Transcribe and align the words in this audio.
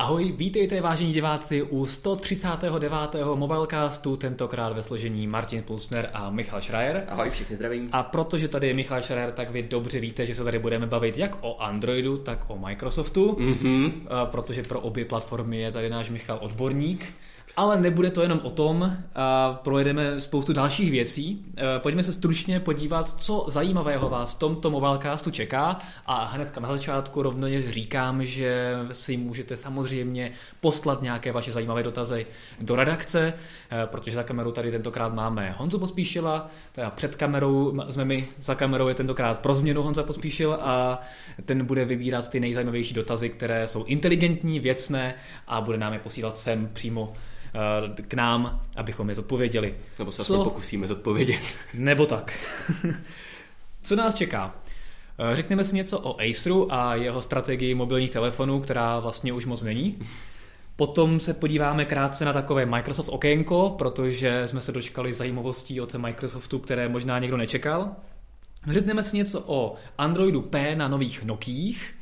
Ahoj, 0.00 0.32
vítejte 0.32 0.80
vážení 0.80 1.12
diváci 1.12 1.62
u 1.62 1.86
139. 1.86 2.90
Mobilecastu, 3.34 4.16
tentokrát 4.16 4.72
ve 4.72 4.82
složení 4.82 5.26
Martin 5.26 5.62
Pulsner 5.62 6.10
a 6.12 6.30
Michal 6.30 6.60
Schreier. 6.60 7.04
Ahoj, 7.08 7.30
všichni 7.30 7.56
zdravím. 7.56 7.88
A 7.92 8.02
protože 8.02 8.48
tady 8.48 8.68
je 8.68 8.74
Michal 8.74 9.02
Schreier, 9.02 9.32
tak 9.32 9.50
vy 9.50 9.62
dobře 9.62 10.00
víte, 10.00 10.26
že 10.26 10.34
se 10.34 10.44
tady 10.44 10.58
budeme 10.58 10.86
bavit 10.86 11.18
jak 11.18 11.36
o 11.40 11.62
Androidu, 11.62 12.18
tak 12.18 12.44
o 12.48 12.58
Microsoftu, 12.58 13.32
mm-hmm. 13.32 13.92
protože 14.24 14.62
pro 14.62 14.80
obě 14.80 15.04
platformy 15.04 15.58
je 15.58 15.72
tady 15.72 15.90
náš 15.90 16.10
Michal 16.10 16.38
odborník. 16.40 17.12
Ale 17.56 17.80
nebude 17.80 18.10
to 18.10 18.22
jenom 18.22 18.40
o 18.42 18.50
tom, 18.50 18.96
a 19.14 19.60
projedeme 19.64 20.20
spoustu 20.20 20.52
dalších 20.52 20.90
věcí. 20.90 21.44
E, 21.56 21.78
pojďme 21.78 22.02
se 22.02 22.12
stručně 22.12 22.60
podívat, 22.60 23.20
co 23.20 23.46
zajímavého 23.48 24.08
vás 24.08 24.34
v 24.34 24.38
tomto 24.38 24.70
mobilecastu 24.70 25.30
čeká 25.30 25.78
a 26.06 26.24
hnedka 26.24 26.60
na 26.60 26.68
začátku 26.68 27.22
rovněž 27.22 27.68
říkám, 27.68 28.24
že 28.24 28.76
si 28.92 29.16
můžete 29.16 29.56
samozřejmě 29.56 30.30
poslat 30.60 31.02
nějaké 31.02 31.32
vaše 31.32 31.52
zajímavé 31.52 31.82
dotazy 31.82 32.26
do 32.60 32.76
redakce, 32.76 33.32
e, 33.72 33.86
protože 33.86 34.16
za 34.16 34.22
kamerou 34.22 34.52
tady 34.52 34.70
tentokrát 34.70 35.14
máme 35.14 35.54
Honzu 35.58 35.78
Pospíšila, 35.78 36.48
teda 36.72 36.90
před 36.90 37.16
kamerou 37.16 37.80
jsme 37.90 38.04
my, 38.04 38.28
za 38.42 38.54
kamerou 38.54 38.88
je 38.88 38.94
tentokrát 38.94 39.40
pro 39.40 39.54
změnu 39.54 39.82
Honza 39.82 40.02
Pospíšil 40.02 40.58
a 40.60 41.00
ten 41.44 41.64
bude 41.64 41.84
vybírat 41.84 42.30
ty 42.30 42.40
nejzajímavější 42.40 42.94
dotazy, 42.94 43.28
které 43.28 43.66
jsou 43.66 43.84
inteligentní, 43.84 44.60
věcné 44.60 45.14
a 45.48 45.60
bude 45.60 45.78
nám 45.78 45.92
je 45.92 45.98
posílat 45.98 46.36
sem 46.36 46.70
přímo 46.72 47.12
k 48.08 48.14
nám, 48.14 48.60
abychom 48.76 49.08
je 49.08 49.14
zodpověděli. 49.14 49.74
Nebo 49.98 50.12
se 50.12 50.34
pokusíme 50.34 50.86
zodpovědět. 50.86 51.40
Nebo 51.74 52.06
tak. 52.06 52.38
Co 53.82 53.96
nás 53.96 54.14
čeká? 54.14 54.54
Eh, 55.18 55.36
řekneme 55.36 55.64
si 55.64 55.76
něco 55.76 56.00
o 56.00 56.20
Aceru 56.20 56.74
a 56.74 56.94
jeho 56.94 57.22
strategii 57.22 57.74
mobilních 57.74 58.10
telefonů, 58.10 58.60
která 58.60 58.98
vlastně 58.98 59.32
už 59.32 59.46
moc 59.46 59.62
není. 59.62 59.98
Potom 60.76 61.20
se 61.20 61.34
podíváme 61.34 61.84
krátce 61.84 62.24
na 62.24 62.32
takové 62.32 62.66
Microsoft 62.66 63.08
okénko, 63.08 63.74
protože 63.78 64.42
jsme 64.46 64.60
se 64.60 64.72
dočkali 64.72 65.12
zajímavostí 65.12 65.80
od 65.80 65.94
Microsoftu, 65.94 66.58
které 66.58 66.88
možná 66.88 67.18
někdo 67.18 67.36
nečekal. 67.36 67.90
Řekneme 68.66 69.02
si 69.02 69.16
něco 69.16 69.42
o 69.46 69.74
Androidu 69.98 70.42
P 70.42 70.76
na 70.76 70.88
nových 70.88 71.24
Nokích, 71.24 71.94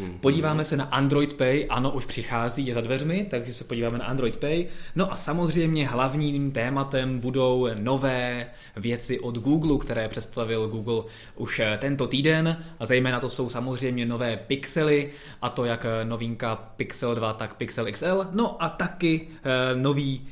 Mhm. 0.00 0.18
Podíváme 0.18 0.64
se 0.64 0.76
na 0.76 0.84
Android 0.84 1.34
Pay, 1.34 1.66
ano, 1.70 1.90
už 1.90 2.04
přichází, 2.04 2.66
je 2.66 2.74
za 2.74 2.80
dveřmi, 2.80 3.26
takže 3.30 3.54
se 3.54 3.64
podíváme 3.64 3.98
na 3.98 4.04
Android 4.04 4.36
Pay. 4.36 4.66
No 4.96 5.12
a 5.12 5.16
samozřejmě 5.16 5.88
hlavním 5.88 6.52
tématem 6.52 7.18
budou 7.18 7.68
nové 7.78 8.46
věci 8.76 9.20
od 9.20 9.38
Google, 9.38 9.78
které 9.78 10.08
představil 10.08 10.68
Google 10.68 11.02
už 11.36 11.60
eh, 11.60 11.78
tento 11.80 12.06
týden 12.06 12.64
a 12.78 12.86
zejména 12.86 13.20
to 13.20 13.28
jsou 13.28 13.48
samozřejmě 13.48 14.06
nové 14.06 14.36
pixely 14.36 15.10
a 15.42 15.48
to 15.48 15.64
jak 15.64 15.84
eh, 15.84 16.04
novinka 16.04 16.56
Pixel 16.56 17.14
2, 17.14 17.32
tak 17.32 17.54
Pixel 17.54 17.92
XL, 17.92 18.26
no 18.32 18.62
a 18.62 18.68
taky 18.68 19.20
uh, 19.20 19.80
nový 19.80 20.26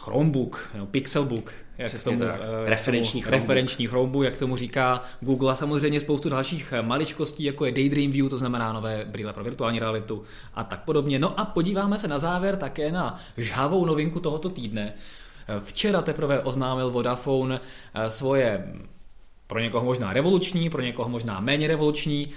Chromebook, 0.00 0.70
no, 0.74 0.86
Pixelbook, 0.86 1.52
jak 1.80 1.88
Přesně 1.88 2.04
tomu, 2.04 2.18
tak. 2.18 2.40
Uh, 2.40 2.68
referenční, 2.68 3.22
tomu, 3.22 3.30
referenční 3.30 3.86
Chromebook, 3.86 4.24
jak 4.24 4.36
tomu 4.36 4.56
říká 4.56 5.02
Google 5.20 5.52
a 5.52 5.56
samozřejmě 5.56 6.00
spoustu 6.00 6.28
dalších 6.28 6.72
eh, 6.72 6.82
maličkostí, 6.82 7.44
jako 7.44 7.66
je 7.66 7.72
Daydream 7.72 8.12
View, 8.12 8.28
to 8.28 8.38
znamená 8.38 8.72
nové 8.72 9.04
brýle 9.04 9.32
pro 9.32 9.44
virtuální 9.44 9.78
realitu 9.78 10.24
a 10.54 10.64
tak 10.64 10.80
podobně. 10.80 11.18
No 11.18 11.40
a 11.40 11.44
podíváme 11.44 11.98
se 11.98 12.08
na 12.08 12.18
závěr 12.18 12.56
také 12.56 12.92
na 12.92 13.20
žhavou 13.36 13.86
novinku 13.86 14.20
tohoto 14.20 14.48
týdne. 14.48 14.92
Eh, 15.48 15.60
včera 15.60 16.02
teprve 16.02 16.40
oznámil 16.40 16.90
Vodafone 16.90 17.60
svoje 18.08 18.74
pro 19.46 19.60
někoho 19.60 19.84
možná 19.84 20.12
revoluční, 20.12 20.70
pro 20.70 20.82
někoho 20.82 21.08
možná 21.08 21.40
méně 21.40 21.68
revoluční 21.68 22.28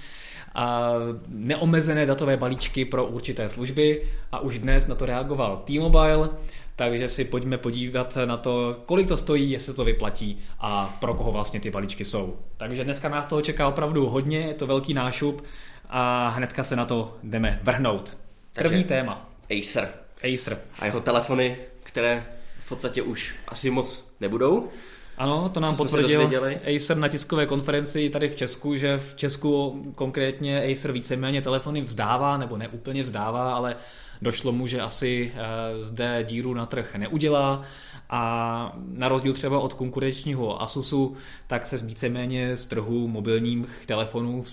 neomezené 1.27 2.05
datové 2.05 2.37
balíčky 2.37 2.85
pro 2.85 3.05
určité 3.05 3.49
služby 3.49 4.01
a 4.31 4.39
už 4.39 4.59
dnes 4.59 4.87
na 4.87 4.95
to 4.95 5.05
reagoval 5.05 5.57
T-Mobile 5.57 6.29
takže 6.75 7.09
si 7.09 7.25
pojďme 7.25 7.57
podívat 7.57 8.17
na 8.25 8.37
to, 8.37 8.81
kolik 8.85 9.07
to 9.07 9.17
stojí, 9.17 9.51
jestli 9.51 9.73
to 9.73 9.85
vyplatí 9.85 10.39
a 10.59 10.97
pro 10.99 11.13
koho 11.13 11.31
vlastně 11.31 11.59
ty 11.59 11.69
balíčky 11.69 12.05
jsou. 12.05 12.37
Takže 12.57 12.83
dneska 12.83 13.09
nás 13.09 13.27
toho 13.27 13.41
čeká 13.41 13.67
opravdu 13.67 14.09
hodně, 14.09 14.39
je 14.39 14.53
to 14.53 14.67
velký 14.67 14.93
nášup 14.93 15.43
a 15.89 16.29
hnedka 16.29 16.63
se 16.63 16.75
na 16.75 16.85
to 16.85 17.17
jdeme 17.23 17.59
vrhnout. 17.63 18.17
První 18.53 18.69
Takže 18.69 18.83
téma. 18.83 19.29
Acer. 19.59 19.89
Acer. 20.33 20.57
A 20.79 20.85
jeho 20.85 20.99
telefony, 20.99 21.57
které 21.83 22.25
v 22.65 22.69
podstatě 22.69 23.01
už 23.01 23.35
asi 23.47 23.69
moc 23.69 24.13
nebudou. 24.19 24.69
Ano, 25.17 25.49
to 25.49 25.59
nám 25.59 25.77
potvrdil 25.77 26.29
Acer 26.75 26.97
na 26.97 27.07
tiskové 27.07 27.45
konferenci 27.45 28.09
tady 28.09 28.29
v 28.29 28.35
Česku, 28.35 28.75
že 28.75 28.97
v 28.97 29.15
Česku 29.15 29.83
konkrétně 29.95 30.63
Acer 30.63 30.91
víceméně 30.91 31.41
telefony 31.41 31.81
vzdává, 31.81 32.37
nebo 32.37 32.57
neúplně 32.57 33.03
vzdává, 33.03 33.53
ale 33.53 33.75
došlo 34.21 34.51
mu, 34.51 34.67
že 34.67 34.81
asi 34.81 35.31
eh, 35.35 35.83
zde 35.83 36.25
díru 36.29 36.53
na 36.53 36.65
trh 36.65 36.95
neudělá 36.95 37.61
a 38.09 38.75
na 38.87 39.09
rozdíl 39.09 39.33
třeba 39.33 39.59
od 39.59 39.73
konkurenčního 39.73 40.61
Asusu, 40.61 41.15
tak 41.47 41.67
se 41.67 41.77
víceméně 41.77 42.57
z 42.57 42.65
trhu 42.65 43.07
mobilních 43.07 43.85
telefonů 43.85 44.43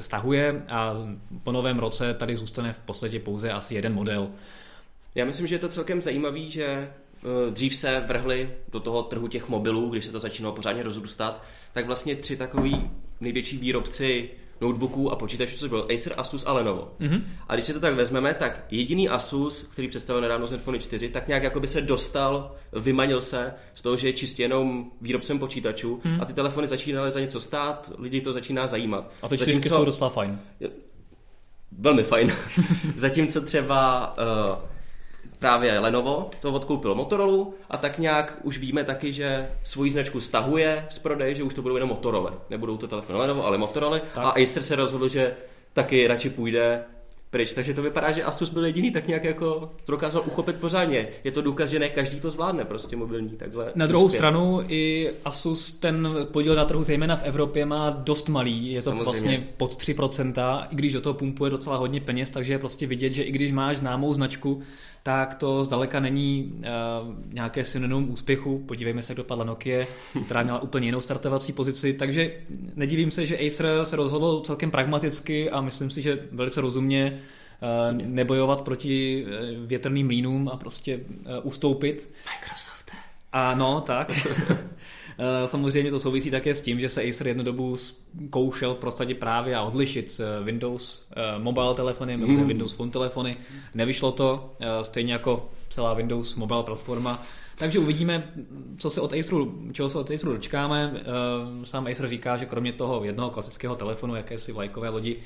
stahuje 0.00 0.62
a 0.68 0.94
po 1.42 1.52
novém 1.52 1.78
roce 1.78 2.14
tady 2.14 2.36
zůstane 2.36 2.72
v 2.72 2.78
podstatě 2.78 3.20
pouze 3.20 3.52
asi 3.52 3.74
jeden 3.74 3.94
model. 3.94 4.28
Já 5.14 5.24
myslím, 5.24 5.46
že 5.46 5.54
je 5.54 5.58
to 5.58 5.68
celkem 5.68 6.02
zajímavý, 6.02 6.50
že 6.50 6.90
dřív 7.50 7.76
se 7.76 8.04
vrhli 8.06 8.50
do 8.72 8.80
toho 8.80 9.02
trhu 9.02 9.28
těch 9.28 9.48
mobilů, 9.48 9.88
když 9.88 10.04
se 10.04 10.12
to 10.12 10.20
začínalo 10.20 10.54
pořádně 10.54 10.82
rozrůstat, 10.82 11.42
tak 11.72 11.86
vlastně 11.86 12.16
tři 12.16 12.36
takový 12.36 12.90
největší 13.20 13.58
výrobci 13.58 14.30
notebooků 14.60 15.12
a 15.12 15.16
počítačů, 15.16 15.56
což 15.56 15.68
byl 15.68 15.88
Acer, 15.94 16.14
Asus 16.16 16.44
a 16.46 16.52
Lenovo. 16.52 16.92
Mm-hmm. 17.00 17.22
A 17.48 17.54
když 17.54 17.66
se 17.66 17.74
to 17.74 17.80
tak 17.80 17.94
vezmeme, 17.94 18.34
tak 18.34 18.64
jediný 18.70 19.08
Asus, 19.08 19.62
který 19.62 19.88
představil 19.88 20.22
nedávno 20.22 20.46
Zenfone 20.46 20.78
4, 20.78 21.08
tak 21.08 21.28
nějak 21.28 21.42
jako 21.42 21.60
by 21.60 21.68
se 21.68 21.80
dostal, 21.80 22.54
vymanil 22.72 23.20
se 23.20 23.54
z 23.74 23.82
toho, 23.82 23.96
že 23.96 24.08
je 24.08 24.12
čistě 24.12 24.42
jenom 24.42 24.90
výrobcem 25.00 25.38
počítačů 25.38 26.00
mm. 26.04 26.20
a 26.20 26.24
ty 26.24 26.32
telefony 26.32 26.68
začínaly 26.68 27.10
za 27.10 27.20
něco 27.20 27.40
stát, 27.40 27.92
lidi 27.98 28.20
to 28.20 28.32
začíná 28.32 28.66
zajímat. 28.66 29.10
A 29.22 29.28
ty 29.28 29.38
čtyřky 29.38 29.68
jsou 29.68 29.84
docela 29.84 30.10
fajn. 30.10 30.40
Velmi 31.78 32.02
fajn. 32.02 32.32
Zatímco 32.96 33.40
třeba 33.40 34.14
uh, 34.18 34.77
právě 35.38 35.78
Lenovo 35.78 36.30
to 36.40 36.52
odkoupil 36.52 36.94
Motorola 36.94 37.46
a 37.70 37.76
tak 37.76 37.98
nějak 37.98 38.38
už 38.42 38.58
víme 38.58 38.84
taky, 38.84 39.12
že 39.12 39.48
svoji 39.64 39.90
značku 39.90 40.20
stahuje 40.20 40.86
z 40.88 40.98
prodej, 40.98 41.34
že 41.34 41.42
už 41.42 41.54
to 41.54 41.62
budou 41.62 41.74
jenom 41.74 41.88
Motorola. 41.88 42.34
Nebudou 42.50 42.76
to 42.76 42.88
telefony 42.88 43.18
Lenovo, 43.18 43.46
ale 43.46 43.58
Motorola. 43.58 43.98
Tak. 43.98 44.24
A 44.24 44.30
Acer 44.30 44.62
se 44.62 44.76
rozhodl, 44.76 45.08
že 45.08 45.36
taky 45.72 46.06
radši 46.06 46.30
půjde 46.30 46.84
pryč. 47.30 47.54
Takže 47.54 47.74
to 47.74 47.82
vypadá, 47.82 48.12
že 48.12 48.22
Asus 48.22 48.50
byl 48.50 48.66
jediný 48.66 48.90
tak 48.90 49.08
nějak 49.08 49.24
jako 49.24 49.70
dokázal 49.86 50.22
uchopit 50.26 50.56
pořádně. 50.56 51.08
Je 51.24 51.32
to 51.32 51.42
důkaz, 51.42 51.70
že 51.70 51.78
ne 51.78 51.88
každý 51.88 52.20
to 52.20 52.30
zvládne, 52.30 52.64
prostě 52.64 52.96
mobilní 52.96 53.28
takhle. 53.28 53.72
Na 53.74 53.86
druhou 53.86 54.06
uspět. 54.06 54.18
stranu 54.18 54.60
i 54.68 55.10
Asus 55.24 55.72
ten 55.72 56.08
podíl 56.32 56.54
na 56.54 56.64
trhu 56.64 56.82
zejména 56.82 57.16
v 57.16 57.22
Evropě 57.24 57.66
má 57.66 57.90
dost 57.90 58.28
malý. 58.28 58.72
Je 58.72 58.82
to 58.82 58.90
Samozřejmě. 58.90 59.04
vlastně 59.04 59.48
pod 59.56 59.76
3%, 59.76 60.66
i 60.70 60.76
když 60.76 60.92
do 60.92 61.00
toho 61.00 61.14
pumpuje 61.14 61.50
docela 61.50 61.76
hodně 61.76 62.00
peněz, 62.00 62.30
takže 62.30 62.52
je 62.52 62.58
prostě 62.58 62.86
vidět, 62.86 63.12
že 63.12 63.22
i 63.22 63.32
když 63.32 63.52
máš 63.52 63.76
známou 63.76 64.14
značku, 64.14 64.62
tak 65.08 65.34
to 65.34 65.64
zdaleka 65.64 66.00
není 66.00 66.52
uh, 66.52 67.14
nějaké 67.32 67.64
synonymum 67.64 68.10
úspěchu. 68.10 68.58
Podívejme 68.58 69.02
se, 69.02 69.12
jak 69.12 69.16
dopadla 69.16 69.44
Nokia, 69.44 69.86
která 70.24 70.42
měla 70.42 70.62
úplně 70.62 70.88
jinou 70.88 71.00
startovací 71.00 71.52
pozici, 71.52 71.92
takže 71.92 72.32
nedivím 72.74 73.10
se, 73.10 73.26
že 73.26 73.38
Acer 73.38 73.66
se 73.84 73.96
rozhodl 73.96 74.40
celkem 74.40 74.70
pragmaticky 74.70 75.50
a 75.50 75.60
myslím 75.60 75.90
si, 75.90 76.02
že 76.02 76.28
velice 76.32 76.60
rozumně 76.60 77.20
uh, 77.90 77.96
nebojovat 77.96 78.60
proti 78.60 79.24
uh, 79.26 79.66
větrným 79.66 80.06
mlínům 80.06 80.48
a 80.48 80.56
prostě 80.56 80.96
uh, 80.96 81.02
ustoupit. 81.42 82.10
Microsoft. 82.34 82.90
A 83.32 83.54
no, 83.54 83.80
tak. 83.80 84.12
Eh, 85.18 85.46
samozřejmě 85.46 85.90
to 85.90 86.00
souvisí 86.00 86.30
také 86.30 86.54
s 86.54 86.60
tím, 86.60 86.80
že 86.80 86.88
se 86.88 87.02
Acer 87.02 87.26
jednu 87.26 87.44
dobu 87.44 87.76
zkoušel 87.76 88.74
prosadit 88.74 89.14
právě 89.14 89.56
a 89.56 89.62
odlišit 89.62 90.20
eh, 90.20 90.44
Windows 90.44 91.06
eh, 91.10 91.38
mobile 91.38 91.74
telefony, 91.74 92.16
mm. 92.16 92.46
Windows 92.46 92.74
Phone 92.74 92.90
telefony. 92.90 93.36
Nevyšlo 93.74 94.12
to, 94.12 94.56
stejně 94.82 95.12
jako 95.12 95.48
celá 95.68 95.94
Windows 95.94 96.34
mobile 96.34 96.62
platforma. 96.62 97.22
Takže 97.56 97.78
uvidíme, 97.78 98.32
co 98.78 98.90
se 98.90 99.00
od 99.00 99.12
Aceru, 99.12 99.62
čeho 99.72 99.90
se 99.90 99.98
od 99.98 100.10
Aceru 100.10 100.32
dočkáme. 100.32 101.02
Sám 101.64 101.86
Acer 101.86 102.08
říká, 102.08 102.36
že 102.36 102.46
kromě 102.46 102.72
toho 102.72 103.04
jednoho 103.04 103.30
klasického 103.30 103.76
telefonu, 103.76 104.14
jakési 104.14 104.52
vlajkové 104.52 104.88
lodi, 104.88 105.16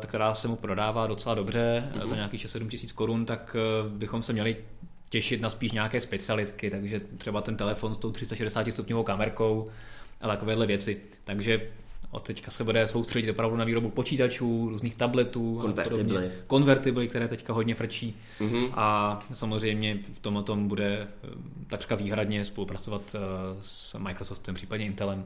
která 0.00 0.34
se 0.34 0.48
mu 0.48 0.56
prodává 0.56 1.06
docela 1.06 1.34
dobře 1.34 1.92
mm-hmm. 1.94 2.06
za 2.06 2.16
nějakých 2.16 2.46
6-7 2.46 2.68
tisíc 2.68 2.92
korun, 2.92 3.26
tak 3.26 3.56
bychom 3.88 4.22
se 4.22 4.32
měli 4.32 4.56
těšit 5.08 5.40
na 5.40 5.50
spíš 5.50 5.72
nějaké 5.72 6.00
specialitky, 6.00 6.70
takže 6.70 7.00
třeba 7.18 7.40
ten 7.40 7.56
telefon 7.56 7.94
s 7.94 7.98
tou 7.98 8.10
360 8.10 8.72
stupňovou 8.72 9.02
kamerkou 9.02 9.68
a 10.20 10.28
takovéhle 10.28 10.66
věci. 10.66 11.00
Takže 11.24 11.60
od 12.10 12.22
teďka 12.22 12.50
se 12.50 12.64
bude 12.64 12.88
soustředit 12.88 13.30
opravdu 13.30 13.56
na 13.56 13.64
výrobu 13.64 13.90
počítačů, 13.90 14.68
různých 14.68 14.96
tabletů, 14.96 15.58
konvertibly, 15.60 16.30
konvertibly 16.46 17.08
které 17.08 17.28
teďka 17.28 17.52
hodně 17.52 17.74
frčí 17.74 18.16
mm-hmm. 18.40 18.70
a 18.74 19.18
samozřejmě 19.32 19.98
v 20.12 20.18
tom 20.18 20.44
tom 20.44 20.68
bude 20.68 21.08
eh, 21.24 21.28
takřka 21.66 21.94
výhradně 21.94 22.44
spolupracovat 22.44 23.02
eh, 23.14 23.18
s 23.62 23.98
Microsoftem, 23.98 24.54
případně 24.54 24.86
Intelem. 24.86 25.24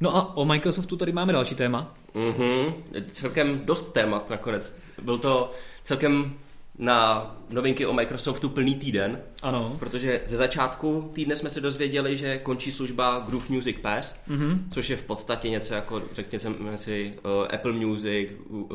No 0.00 0.16
a 0.16 0.36
o 0.36 0.44
Microsoftu 0.44 0.96
tady 0.96 1.12
máme 1.12 1.32
další 1.32 1.54
téma. 1.54 1.94
Mhm, 2.14 2.74
celkem 3.10 3.60
dost 3.64 3.92
témat 3.92 4.30
nakonec. 4.30 4.76
Byl 5.02 5.18
to 5.18 5.52
celkem 5.84 6.34
na 6.78 7.30
novinky 7.50 7.86
o 7.86 7.92
Microsoftu 7.92 8.48
plný 8.48 8.74
týden. 8.74 9.20
Ano. 9.42 9.76
Protože 9.78 10.20
ze 10.26 10.36
začátku 10.36 11.10
týdne 11.12 11.36
jsme 11.36 11.50
se 11.50 11.60
dozvěděli, 11.60 12.16
že 12.16 12.38
končí 12.38 12.72
služba 12.72 13.24
Groove 13.28 13.46
Music 13.48 13.76
Pass, 13.82 14.14
mm-hmm. 14.28 14.58
což 14.70 14.90
je 14.90 14.96
v 14.96 15.04
podstatě 15.04 15.48
něco 15.48 15.74
jako, 15.74 16.02
řekněme 16.12 16.78
si, 16.78 17.14
uh, 17.24 17.54
Apple 17.54 17.72
Music, 17.72 18.30
uh, 18.48 18.68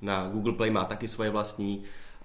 na 0.00 0.28
Google 0.28 0.52
Play 0.52 0.70
má 0.70 0.84
taky 0.84 1.08
svoje 1.08 1.30
vlastní, 1.30 1.82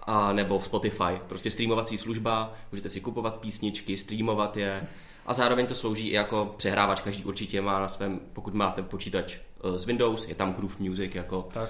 a 0.07 0.33
nebo 0.33 0.61
Spotify. 0.61 1.21
Prostě 1.29 1.51
streamovací 1.51 1.97
služba, 1.97 2.53
můžete 2.71 2.89
si 2.89 3.01
kupovat 3.01 3.35
písničky, 3.35 3.97
streamovat 3.97 4.57
je 4.57 4.87
a 5.25 5.33
zároveň 5.33 5.65
to 5.65 5.75
slouží 5.75 6.07
i 6.07 6.13
jako 6.13 6.53
přehrávač. 6.57 7.01
Každý 7.01 7.23
určitě 7.23 7.61
má 7.61 7.79
na 7.79 7.87
svém, 7.87 8.19
pokud 8.33 8.53
máte 8.53 8.81
počítač 8.81 9.37
uh, 9.63 9.77
z 9.77 9.85
Windows, 9.85 10.27
je 10.27 10.35
tam 10.35 10.53
Groove 10.53 10.75
Music 10.79 11.15
jako 11.15 11.47
tak. 11.53 11.69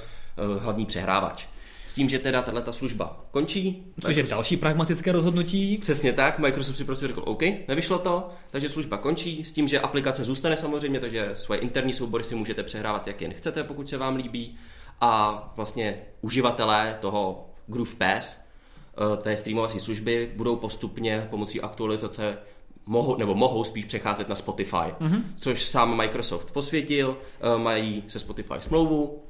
Hlavní 0.59 0.85
přehrávač 0.85 1.47
tím, 1.95 2.09
že 2.09 2.19
teda 2.19 2.41
tato 2.41 2.73
služba 2.73 3.25
končí. 3.31 3.83
Což 4.01 4.15
je 4.15 4.23
další 4.23 4.57
pragmatické 4.57 5.11
rozhodnutí. 5.11 5.77
Přesně 5.77 6.13
tak, 6.13 6.39
Microsoft 6.39 6.77
si 6.77 6.83
prostě 6.83 7.07
řekl, 7.07 7.23
OK, 7.25 7.41
nevyšlo 7.67 7.99
to, 7.99 8.29
takže 8.51 8.69
služba 8.69 8.97
končí, 8.97 9.45
s 9.45 9.51
tím, 9.51 9.67
že 9.67 9.79
aplikace 9.79 10.23
zůstane 10.23 10.57
samozřejmě, 10.57 10.99
takže 10.99 11.29
svoje 11.33 11.59
interní 11.59 11.93
soubory 11.93 12.23
si 12.23 12.35
můžete 12.35 12.63
přehrávat, 12.63 13.07
jak 13.07 13.21
jen 13.21 13.33
chcete, 13.33 13.63
pokud 13.63 13.89
se 13.89 13.97
vám 13.97 14.15
líbí. 14.15 14.55
A 15.01 15.53
vlastně 15.55 15.97
uživatelé 16.21 16.97
toho 17.01 17.49
Groove 17.67 17.95
Pass, 17.97 18.37
eh, 18.37 19.17
té 19.17 19.37
streamovací 19.37 19.79
služby, 19.79 20.31
budou 20.35 20.55
postupně 20.55 21.27
pomocí 21.29 21.61
aktualizace 21.61 22.37
mohou, 22.85 23.17
nebo 23.17 23.35
mohou 23.35 23.63
spíš 23.63 23.85
přecházet 23.85 24.29
na 24.29 24.35
Spotify, 24.35 24.75
mm-hmm. 24.75 25.21
což 25.35 25.65
sám 25.65 25.97
Microsoft 25.97 26.51
posvětil, 26.51 27.17
eh, 27.41 27.57
mají 27.57 28.03
se 28.07 28.19
Spotify 28.19 28.55
smlouvu, 28.59 29.24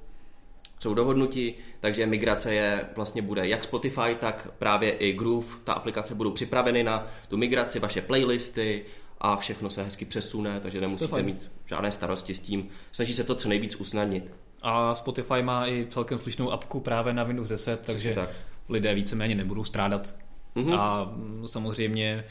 jsou 0.85 0.93
dohodnuti, 0.93 1.53
takže 1.79 2.05
migrace 2.05 2.53
je 2.53 2.85
vlastně 2.95 3.21
bude 3.21 3.47
jak 3.47 3.63
Spotify, 3.63 4.15
tak 4.19 4.47
právě 4.59 4.91
i 4.91 5.13
Groove, 5.13 5.47
ta 5.63 5.73
aplikace 5.73 6.15
budou 6.15 6.31
připraveny 6.31 6.83
na 6.83 7.07
tu 7.27 7.37
migraci, 7.37 7.79
vaše 7.79 8.01
playlisty 8.01 8.85
a 9.17 9.35
všechno 9.35 9.69
se 9.69 9.83
hezky 9.83 10.05
přesune, 10.05 10.59
takže 10.59 10.81
nemusíte 10.81 11.23
mít 11.23 11.51
žádné 11.65 11.91
starosti 11.91 12.33
s 12.33 12.39
tím. 12.39 12.67
Snaží 12.91 13.13
se 13.13 13.23
to 13.23 13.35
co 13.35 13.49
nejvíc 13.49 13.75
usnadnit. 13.75 14.33
A 14.61 14.95
Spotify 14.95 15.41
má 15.41 15.67
i 15.67 15.87
celkem 15.89 16.19
slušnou 16.19 16.51
apku 16.51 16.79
právě 16.79 17.13
na 17.13 17.23
Windows 17.23 17.47
10, 17.47 17.79
takže 17.85 18.13
tak. 18.13 18.29
lidé 18.69 18.95
víceméně 18.95 19.35
nebudou 19.35 19.63
strádat. 19.63 20.15
Mm-hmm. 20.55 20.79
A 20.79 21.13
samozřejmě 21.45 22.23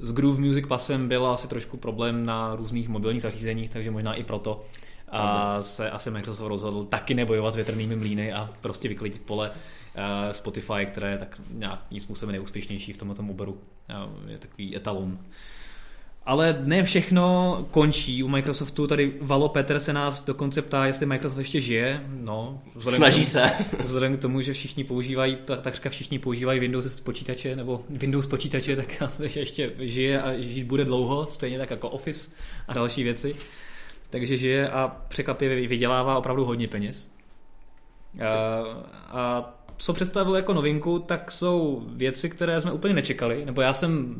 s 0.00 0.12
Groove 0.12 0.40
Music 0.40 0.66
Passem 0.66 1.08
byl 1.08 1.26
asi 1.26 1.48
trošku 1.48 1.76
problém 1.76 2.26
na 2.26 2.54
různých 2.54 2.88
mobilních 2.88 3.22
zařízeních, 3.22 3.70
takže 3.70 3.90
možná 3.90 4.14
i 4.14 4.24
proto 4.24 4.64
a 5.10 5.62
se 5.62 5.90
asi 5.90 6.10
Microsoft 6.10 6.48
rozhodl 6.48 6.84
taky 6.84 7.14
nebojovat 7.14 7.50
s 7.50 7.56
větrnými 7.56 7.96
mlíny 7.96 8.32
a 8.32 8.50
prostě 8.60 8.88
vyklidit 8.88 9.22
pole 9.22 9.50
uh, 9.50 10.32
Spotify, 10.32 10.86
které 10.86 11.10
je 11.10 11.18
tak 11.18 11.40
nějakým 11.50 12.00
způsobem 12.00 12.32
neúspěšnější 12.32 12.92
v 12.92 12.96
tomto 12.96 13.22
oboru. 13.22 13.52
Uh, 13.52 14.30
je 14.30 14.38
takový 14.38 14.76
etalon. 14.76 15.18
Ale 16.26 16.58
ne 16.64 16.84
všechno 16.84 17.66
končí 17.70 18.22
u 18.22 18.28
Microsoftu. 18.28 18.86
Tady 18.86 19.12
Valo 19.20 19.48
Petr 19.48 19.80
se 19.80 19.92
nás 19.92 20.24
dokonce 20.24 20.62
ptá, 20.62 20.86
jestli 20.86 21.06
Microsoft 21.06 21.38
ještě 21.38 21.60
žije. 21.60 22.02
No, 22.08 22.62
Snaží 22.94 23.20
tomu, 23.20 23.24
se. 23.24 23.50
Vzhledem 23.84 24.16
k 24.16 24.20
tomu, 24.20 24.40
že 24.40 24.52
všichni 24.52 24.84
používají, 24.84 25.38
tak, 25.44 25.60
takřka 25.60 25.90
všichni 25.90 26.18
používají 26.18 26.60
Windows 26.60 27.00
počítače 27.00 27.56
nebo 27.56 27.84
Windows 27.88 28.26
počítače, 28.26 28.76
tak 28.76 29.02
ještě 29.36 29.72
žije 29.78 30.22
a 30.22 30.36
žít 30.36 30.64
bude 30.64 30.84
dlouho, 30.84 31.28
stejně 31.30 31.58
tak 31.58 31.70
jako 31.70 31.88
Office 31.88 32.30
a 32.68 32.74
další 32.74 33.02
věci 33.02 33.36
takže 34.10 34.36
žije 34.36 34.68
a 34.68 34.96
překvapivě 35.08 35.68
vydělává 35.68 36.18
opravdu 36.18 36.44
hodně 36.44 36.68
peněz. 36.68 37.12
A, 38.20 38.64
a 39.18 39.54
co 39.76 39.92
představil 39.92 40.36
jako 40.36 40.54
novinku, 40.54 40.98
tak 40.98 41.32
jsou 41.32 41.82
věci, 41.86 42.30
které 42.30 42.60
jsme 42.60 42.72
úplně 42.72 42.94
nečekali, 42.94 43.44
nebo 43.44 43.60
já 43.60 43.74
jsem 43.74 44.16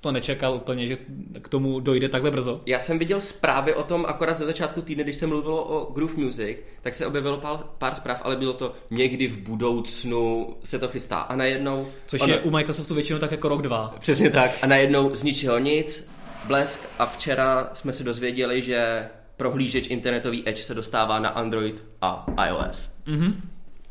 to 0.00 0.12
nečekal 0.12 0.54
úplně, 0.54 0.86
že 0.86 0.96
k 1.42 1.48
tomu 1.48 1.80
dojde 1.80 2.08
takhle 2.08 2.30
brzo. 2.30 2.60
Já 2.66 2.80
jsem 2.80 2.98
viděl 2.98 3.20
zprávy 3.20 3.74
o 3.74 3.82
tom 3.82 4.04
akorát 4.08 4.38
ze 4.38 4.46
začátku 4.46 4.82
týdne, 4.82 5.04
když 5.04 5.16
se 5.16 5.26
mluvilo 5.26 5.64
o 5.64 5.92
Groove 5.92 6.14
Music, 6.16 6.58
tak 6.82 6.94
se 6.94 7.06
objevilo 7.06 7.36
pár, 7.36 7.58
pár 7.78 7.94
zpráv, 7.94 8.20
ale 8.24 8.36
bylo 8.36 8.52
to 8.52 8.74
někdy 8.90 9.28
v 9.28 9.38
budoucnu 9.38 10.54
se 10.64 10.78
to 10.78 10.88
chystá 10.88 11.18
a 11.18 11.36
najednou... 11.36 11.88
Což 12.06 12.20
ono, 12.20 12.32
je 12.32 12.40
u 12.40 12.50
Microsoftu 12.50 12.94
většinou 12.94 13.18
tak 13.18 13.30
jako 13.30 13.48
rok, 13.48 13.62
dva. 13.62 13.94
Přesně 13.98 14.30
tak 14.30 14.50
a 14.62 14.66
najednou 14.66 15.14
z 15.14 15.22
ničeho 15.22 15.58
nic, 15.58 16.10
blesk 16.46 16.80
a 16.98 17.06
včera 17.06 17.70
jsme 17.72 17.92
se 17.92 18.04
dozvěděli, 18.04 18.62
že 18.62 19.08
prohlížeč 19.40 19.86
internetový 19.86 20.48
Edge 20.48 20.62
se 20.62 20.74
dostává 20.74 21.18
na 21.18 21.28
Android 21.28 21.84
a 22.02 22.26
iOS. 22.46 22.90
Mm-hmm. 23.06 23.34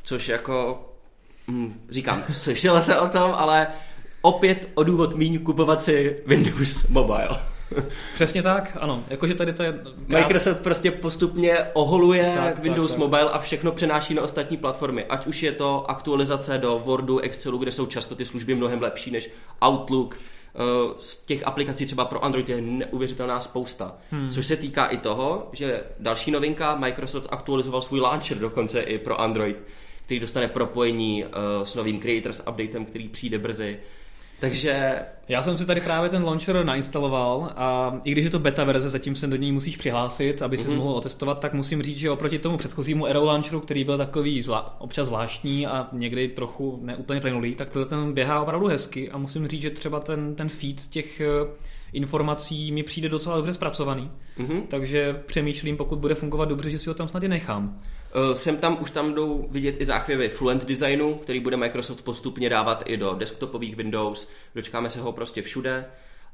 Což 0.03 0.27
jako, 0.27 0.85
hm, 1.47 1.81
říkám, 1.89 2.23
slyšel 2.31 2.81
se 2.81 2.99
o 2.99 3.07
tom, 3.07 3.33
ale 3.37 3.67
opět 4.21 4.69
o 4.73 4.83
důvod 4.83 5.15
míň 5.15 5.43
kupovat 5.43 5.83
si 5.83 6.17
Windows 6.25 6.87
Mobile. 6.87 7.39
Přesně 8.13 8.43
tak, 8.43 8.77
ano. 8.79 9.03
Jakože 9.07 9.35
tady 9.35 9.53
to 9.53 9.63
je... 9.63 9.71
Krás... 9.71 10.23
Microsoft 10.23 10.59
prostě 10.61 10.91
postupně 10.91 11.57
oholuje 11.73 12.33
tak, 12.35 12.59
Windows 12.59 12.91
tak, 12.91 12.99
tak. 12.99 13.05
Mobile 13.05 13.29
a 13.29 13.39
všechno 13.39 13.71
přenáší 13.71 14.13
na 14.13 14.21
ostatní 14.21 14.57
platformy. 14.57 15.05
Ať 15.05 15.27
už 15.27 15.43
je 15.43 15.51
to 15.51 15.89
aktualizace 15.89 16.57
do 16.57 16.81
Wordu, 16.85 17.19
Excelu, 17.19 17.57
kde 17.57 17.71
jsou 17.71 17.85
často 17.85 18.15
ty 18.15 18.25
služby 18.25 18.55
mnohem 18.55 18.81
lepší 18.81 19.11
než 19.11 19.29
Outlook, 19.65 20.17
z 20.99 21.15
těch 21.15 21.47
aplikací 21.47 21.85
třeba 21.85 22.05
pro 22.05 22.25
Android 22.25 22.49
je 22.49 22.61
neuvěřitelná 22.61 23.41
spousta. 23.41 23.97
Hmm. 24.11 24.29
Což 24.29 24.45
se 24.45 24.55
týká 24.55 24.85
i 24.85 24.97
toho, 24.97 25.49
že 25.53 25.83
další 25.99 26.31
novinka, 26.31 26.75
Microsoft 26.75 27.27
aktualizoval 27.31 27.81
svůj 27.81 27.99
launcher 27.99 28.37
dokonce 28.37 28.81
i 28.81 28.97
pro 28.97 29.21
Android, 29.21 29.63
který 30.01 30.19
dostane 30.19 30.47
propojení 30.47 31.25
uh, 31.25 31.29
s 31.63 31.75
novým 31.75 31.99
Creators 31.99 32.41
updatem, 32.49 32.85
který 32.85 33.09
přijde 33.09 33.37
brzy. 33.37 33.79
Takže... 34.39 34.99
Já 35.29 35.43
jsem 35.43 35.57
si 35.57 35.65
tady 35.65 35.81
právě 35.81 36.09
ten 36.09 36.23
launcher 36.23 36.65
nainstaloval 36.65 37.49
a 37.55 37.99
i 38.03 38.11
když 38.11 38.25
je 38.25 38.31
to 38.31 38.39
beta 38.39 38.63
verze, 38.63 38.89
zatím 38.89 39.15
se 39.15 39.27
do 39.27 39.35
ní 39.35 39.51
musíš 39.51 39.77
přihlásit, 39.77 40.41
aby 40.41 40.57
si 40.57 40.67
mm-hmm. 40.67 40.75
mohl 40.77 40.93
otestovat, 40.93 41.39
tak 41.39 41.53
musím 41.53 41.81
říct, 41.81 41.97
že 41.97 42.11
oproti 42.11 42.39
tomu 42.39 42.57
předchozímu 42.57 43.05
Aero 43.05 43.25
Launcheru, 43.25 43.59
který 43.59 43.83
byl 43.83 43.97
takový 43.97 44.41
zvla- 44.41 44.65
občas 44.79 45.07
zvláštní 45.07 45.67
a 45.67 45.87
někdy 45.91 46.27
trochu 46.27 46.79
neúplně 46.81 47.21
plynulý, 47.21 47.55
tak 47.55 47.69
to 47.69 47.85
ten 47.85 48.13
běhá 48.13 48.41
opravdu 48.41 48.67
hezky 48.67 49.11
a 49.11 49.17
musím 49.17 49.47
říct, 49.47 49.61
že 49.61 49.69
třeba 49.69 49.99
ten, 49.99 50.35
ten 50.35 50.49
feed 50.49 50.87
těch 50.87 51.21
eh, 51.21 51.27
informací 51.93 52.71
mi 52.71 52.83
přijde 52.83 53.09
docela 53.09 53.35
dobře 53.35 53.53
zpracovaný. 53.53 54.11
Mm-hmm. 54.39 54.61
Takže 54.67 55.21
přemýšlím, 55.25 55.77
pokud 55.77 55.99
bude 55.99 56.15
fungovat 56.15 56.49
dobře, 56.49 56.69
že 56.69 56.79
si 56.79 56.89
ho 56.89 56.93
tam 56.93 57.07
snad 57.07 57.23
i 57.23 57.27
nechám. 57.27 57.79
Uh, 58.15 58.33
sem 58.33 58.57
tam 58.57 58.77
už 58.81 58.91
tam 58.91 59.13
jdou 59.13 59.47
vidět 59.51 59.81
i 59.81 59.85
záchvěvy 59.85 60.29
Fluent 60.29 60.65
Designu, 60.65 61.15
který 61.15 61.39
bude 61.39 61.57
Microsoft 61.57 62.01
postupně 62.01 62.49
dávat 62.49 62.83
i 62.85 62.97
do 62.97 63.15
desktopových 63.15 63.75
Windows. 63.75 64.29
Dočkáme 64.55 64.89
se 64.89 65.01
ho 65.01 65.11
prostě 65.11 65.41
všude. 65.41 65.85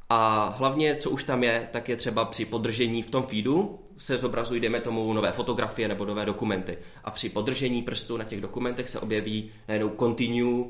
A 0.10 0.50
hlavně, 0.58 0.96
co 0.96 1.10
už 1.10 1.24
tam 1.24 1.44
je, 1.44 1.70
tak 1.72 1.90
je 1.90 1.96
třeba 1.96 2.26
při 2.26 2.46
podržení 2.46 3.04
v 3.04 3.12
tom 3.12 3.24
feedu 3.24 3.80
se 3.98 4.18
zobrazují, 4.18 4.62
dejme 4.62 4.82
tomu, 4.82 5.14
nové 5.14 5.32
fotografie 5.32 5.88
nebo 5.88 6.06
nové 6.06 6.26
dokumenty. 6.26 6.78
A 7.04 7.12
při 7.12 7.30
podržení 7.30 7.82
prstu 7.82 8.18
na 8.18 8.24
těch 8.24 8.42
dokumentech 8.42 8.90
se 8.90 9.00
objeví 9.00 9.52
najednou 9.68 9.92
continue 10.00 10.66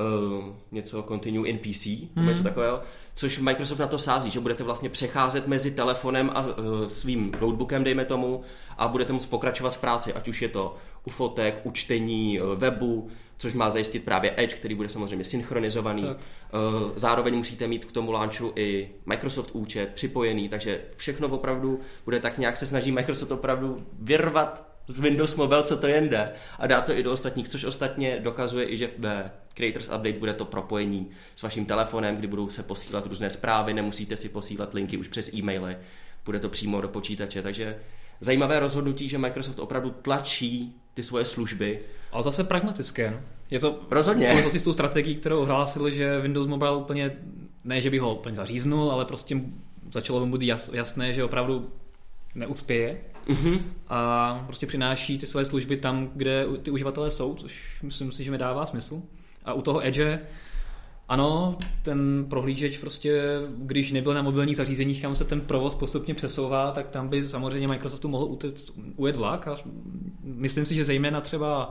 uh, 0.00 0.44
něco 0.72 1.02
Continue 1.02 1.48
in 1.48 1.58
PC, 1.58 1.86
hmm. 2.16 2.28
něco 2.28 2.42
takového, 2.42 2.80
což 3.14 3.38
Microsoft 3.38 3.78
na 3.78 3.86
to 3.86 3.98
sází, 3.98 4.30
že 4.30 4.40
budete 4.40 4.64
vlastně 4.64 4.88
přecházet 4.88 5.46
mezi 5.46 5.70
telefonem 5.70 6.30
a 6.34 6.40
uh, 6.40 6.86
svým 6.86 7.32
notebookem, 7.40 7.84
dejme 7.84 8.04
tomu, 8.04 8.40
a 8.78 8.88
budete 8.88 9.12
moct 9.12 9.26
pokračovat 9.26 9.74
v 9.74 9.78
práci, 9.78 10.14
ať 10.14 10.28
už 10.28 10.42
je 10.42 10.48
to 10.48 10.76
u 11.06 11.10
fotek, 11.10 11.60
u 11.64 11.70
čtení, 11.70 12.40
uh, 12.40 12.54
webu, 12.54 13.08
což 13.36 13.54
má 13.54 13.70
zajistit 13.70 14.04
právě 14.04 14.34
Edge, 14.36 14.56
který 14.56 14.74
bude 14.74 14.88
samozřejmě 14.88 15.24
synchronizovaný. 15.24 16.02
Tak. 16.02 16.16
Zároveň 16.96 17.36
musíte 17.36 17.66
mít 17.66 17.84
k 17.84 17.92
tomu 17.92 18.12
launchu 18.12 18.52
i 18.56 18.90
Microsoft 19.06 19.50
účet 19.52 19.90
připojený, 19.94 20.48
takže 20.48 20.80
všechno 20.96 21.28
opravdu 21.28 21.80
bude 22.04 22.20
tak 22.20 22.38
nějak 22.38 22.56
se 22.56 22.66
snaží 22.66 22.92
Microsoft 22.92 23.32
opravdu 23.32 23.86
vyrvat 23.98 24.69
Windows 24.98 25.34
Mobile, 25.34 25.62
co 25.62 25.76
to 25.76 25.86
jen 25.86 26.08
jde 26.08 26.32
a 26.58 26.66
dá 26.66 26.80
to 26.80 26.92
i 26.92 27.02
do 27.02 27.12
ostatních, 27.12 27.48
což 27.48 27.64
ostatně 27.64 28.20
dokazuje 28.20 28.70
i, 28.70 28.76
že 28.76 28.90
v 28.98 29.30
Creators 29.54 29.86
Update 29.86 30.18
bude 30.18 30.34
to 30.34 30.44
propojení 30.44 31.10
s 31.34 31.42
vaším 31.42 31.66
telefonem, 31.66 32.16
kdy 32.16 32.26
budou 32.26 32.48
se 32.48 32.62
posílat 32.62 33.06
různé 33.06 33.30
zprávy, 33.30 33.74
nemusíte 33.74 34.16
si 34.16 34.28
posílat 34.28 34.74
linky 34.74 34.96
už 34.96 35.08
přes 35.08 35.34
e-maily, 35.34 35.76
bude 36.24 36.38
to 36.38 36.48
přímo 36.48 36.80
do 36.80 36.88
počítače, 36.88 37.42
takže 37.42 37.78
zajímavé 38.20 38.60
rozhodnutí, 38.60 39.08
že 39.08 39.18
Microsoft 39.18 39.58
opravdu 39.58 39.90
tlačí 39.90 40.76
ty 40.94 41.02
svoje 41.02 41.24
služby. 41.24 41.80
Ale 42.12 42.22
zase 42.22 42.44
pragmatické. 42.44 43.10
No. 43.10 43.20
Je 43.50 43.60
to 43.60 43.80
Rozhodně. 43.90 44.26
v 44.26 44.54
s 44.54 44.62
tou 44.62 44.72
strategií, 44.72 45.16
kterou 45.16 45.40
ohlásili, 45.40 45.92
že 45.92 46.20
Windows 46.20 46.46
Mobile 46.46 46.76
úplně, 46.76 47.10
ne, 47.64 47.80
že 47.80 47.90
by 47.90 47.98
ho 47.98 48.14
úplně 48.14 48.34
zaříznul, 48.34 48.90
ale 48.90 49.04
prostě 49.04 49.40
začalo 49.92 50.26
mu 50.26 50.38
být 50.38 50.52
jasné, 50.72 51.12
že 51.12 51.24
opravdu 51.24 51.70
neuspěje 52.34 53.00
mm-hmm. 53.28 53.60
a 53.88 54.42
prostě 54.46 54.66
přináší 54.66 55.18
ty 55.18 55.26
své 55.26 55.44
služby 55.44 55.76
tam, 55.76 56.10
kde 56.14 56.46
ty 56.62 56.70
uživatelé 56.70 57.10
jsou, 57.10 57.34
což 57.34 57.78
myslím 57.82 58.12
si, 58.12 58.24
že 58.24 58.30
mi 58.30 58.38
dává 58.38 58.66
smysl. 58.66 59.02
A 59.44 59.52
u 59.52 59.62
toho 59.62 59.86
Edge 59.86 60.20
Ano, 61.10 61.58
ten 61.82 62.26
prohlížeč 62.28 62.78
prostě, 62.78 63.22
když 63.56 63.92
nebyl 63.92 64.14
na 64.14 64.22
mobilních 64.22 64.56
zařízeních, 64.56 65.02
kam 65.02 65.16
se 65.16 65.24
ten 65.24 65.40
provoz 65.40 65.74
postupně 65.74 66.14
přesouvá, 66.14 66.70
tak 66.70 66.88
tam 66.88 67.08
by 67.08 67.28
samozřejmě 67.28 67.68
Microsoftu 67.68 68.08
mohl 68.08 68.24
utet, 68.24 68.60
ujet 68.96 69.16
vlak 69.16 69.48
a 69.48 69.56
myslím 70.22 70.66
si, 70.66 70.74
že 70.74 70.84
zejména 70.84 71.20
třeba 71.20 71.70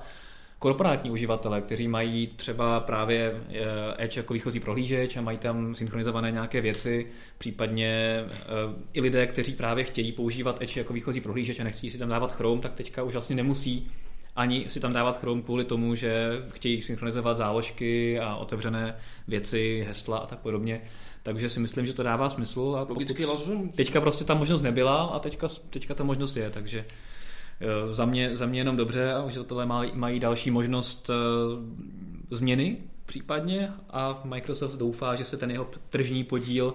korporátní 0.60 1.12
uživatelé, 1.12 1.62
kteří 1.62 1.88
mají 1.88 2.28
třeba 2.28 2.80
právě 2.80 3.34
eh, 3.50 4.04
Edge 4.04 4.20
jako 4.20 4.34
výchozí 4.34 4.60
prohlížeč 4.60 5.18
a 5.18 5.22
mají 5.22 5.38
tam 5.38 5.76
synchronizované 5.76 6.32
nějaké 6.32 6.62
věci, 6.62 7.08
případně 7.38 8.24
eh, 8.32 8.36
i 8.94 9.02
lidé, 9.02 9.28
kteří 9.28 9.54
právě 9.54 9.84
chtějí 9.84 10.12
používat 10.12 10.62
Edge 10.62 10.80
jako 10.80 10.94
výchozí 10.94 11.22
prohlížeč 11.22 11.60
a 11.60 11.64
nechtějí 11.64 11.92
si 11.92 11.98
tam 11.98 12.10
dávat 12.10 12.32
Chrome, 12.32 12.62
tak 12.62 12.74
teďka 12.74 13.04
už 13.04 13.14
vlastně 13.14 13.36
nemusí 13.36 13.92
ani 14.36 14.66
si 14.70 14.80
tam 14.80 14.94
dávat 14.94 15.20
Chrome 15.20 15.42
kvůli 15.42 15.64
tomu, 15.64 15.96
že 15.96 16.32
chtějí 16.50 16.82
synchronizovat 16.82 17.38
záložky 17.38 18.20
a 18.20 18.36
otevřené 18.36 18.96
věci, 19.28 19.86
hesla 19.88 20.18
a 20.18 20.26
tak 20.26 20.40
podobně. 20.40 20.82
Takže 21.24 21.50
si 21.50 21.60
myslím, 21.60 21.86
že 21.86 21.94
to 21.94 22.04
dává 22.04 22.30
smysl. 22.30 22.76
A 22.80 22.86
Logicky 22.90 23.26
Teďka 23.76 24.02
prostě 24.02 24.24
ta 24.24 24.34
možnost 24.34 24.62
nebyla 24.62 25.04
a 25.04 25.20
teďka, 25.20 25.48
teďka 25.70 25.94
ta 25.94 26.04
možnost 26.04 26.38
je, 26.38 26.50
takže 26.50 26.86
za 27.92 28.06
mě, 28.06 28.38
za 28.38 28.46
mě 28.46 28.60
jenom 28.60 28.78
dobře 28.78 29.14
a 29.14 29.24
uživatelé 29.24 29.66
mají, 29.66 29.92
mají 29.96 30.20
další 30.20 30.52
možnost 30.52 31.10
uh, 31.10 31.16
změny 32.32 32.78
případně 33.06 33.74
a 33.90 34.22
Microsoft 34.24 34.76
doufá, 34.76 35.16
že 35.16 35.26
se 35.26 35.38
ten 35.38 35.52
jeho 35.52 35.68
tržní 35.90 36.24
podíl 36.24 36.74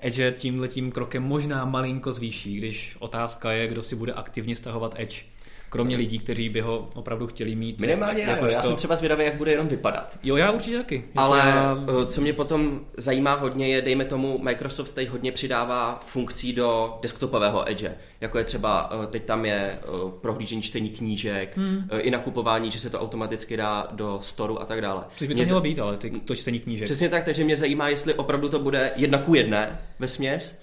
Edge 0.00 0.32
tímhletím 0.32 0.92
krokem 0.92 1.22
možná 1.22 1.64
malinko 1.64 2.12
zvýší, 2.12 2.56
když 2.56 2.96
otázka 2.98 3.52
je, 3.52 3.66
kdo 3.66 3.82
si 3.82 3.96
bude 3.96 4.12
aktivně 4.12 4.56
stahovat 4.56 4.94
Edge 4.98 5.24
kromě 5.70 5.96
lidí, 5.96 6.18
kteří 6.18 6.48
by 6.48 6.60
ho 6.60 6.90
opravdu 6.94 7.26
chtěli 7.26 7.54
mít. 7.54 7.80
Minimálně 7.80 8.22
já, 8.22 8.48
já 8.48 8.62
jsem 8.62 8.76
třeba 8.76 8.96
zvědavý, 8.96 9.24
jak 9.24 9.34
bude 9.34 9.50
jenom 9.50 9.68
vypadat. 9.68 10.18
Jo, 10.22 10.36
já 10.36 10.50
určitě 10.50 10.76
taky. 10.76 10.94
Jako 10.94 11.20
Ale 11.20 11.38
já... 11.38 11.84
Eh, 12.02 12.06
co 12.06 12.20
mě 12.20 12.32
potom 12.32 12.80
zajímá 12.96 13.34
hodně 13.34 13.68
je, 13.68 13.82
dejme 13.82 14.04
tomu, 14.04 14.38
Microsoft 14.38 14.92
teď 14.92 15.08
hodně 15.08 15.32
přidává 15.32 16.00
funkcí 16.06 16.52
do 16.52 16.98
desktopového 17.02 17.70
Edge, 17.70 17.94
jako 18.20 18.38
je 18.38 18.44
třeba, 18.44 18.90
eh, 19.02 19.06
teď 19.06 19.24
tam 19.24 19.44
je 19.44 19.78
eh, 19.82 19.86
prohlížení 20.20 20.62
čtení 20.62 20.90
knížek, 20.90 21.56
hmm. 21.56 21.88
i 21.98 22.10
nakupování, 22.10 22.70
že 22.70 22.80
se 22.80 22.90
to 22.90 23.00
automaticky 23.00 23.56
dá 23.56 23.88
do 23.92 24.18
storu 24.22 24.62
a 24.62 24.64
tak 24.64 24.80
dále. 24.80 25.04
Což 25.16 25.28
by 25.28 25.34
to 25.34 25.42
mělo 25.42 25.60
být, 25.60 25.78
ale 25.78 25.96
ty, 25.96 26.10
to 26.10 26.36
čtení 26.36 26.60
knížek. 26.60 26.84
Přesně 26.84 27.08
tak, 27.08 27.24
takže 27.24 27.44
mě 27.44 27.56
zajímá, 27.56 27.88
jestli 27.88 28.14
opravdu 28.14 28.48
to 28.48 28.58
bude 28.58 28.92
jedna 28.96 29.18
ku 29.18 29.34
jedné 29.34 29.78
ve 29.98 30.08
směs, 30.08 30.58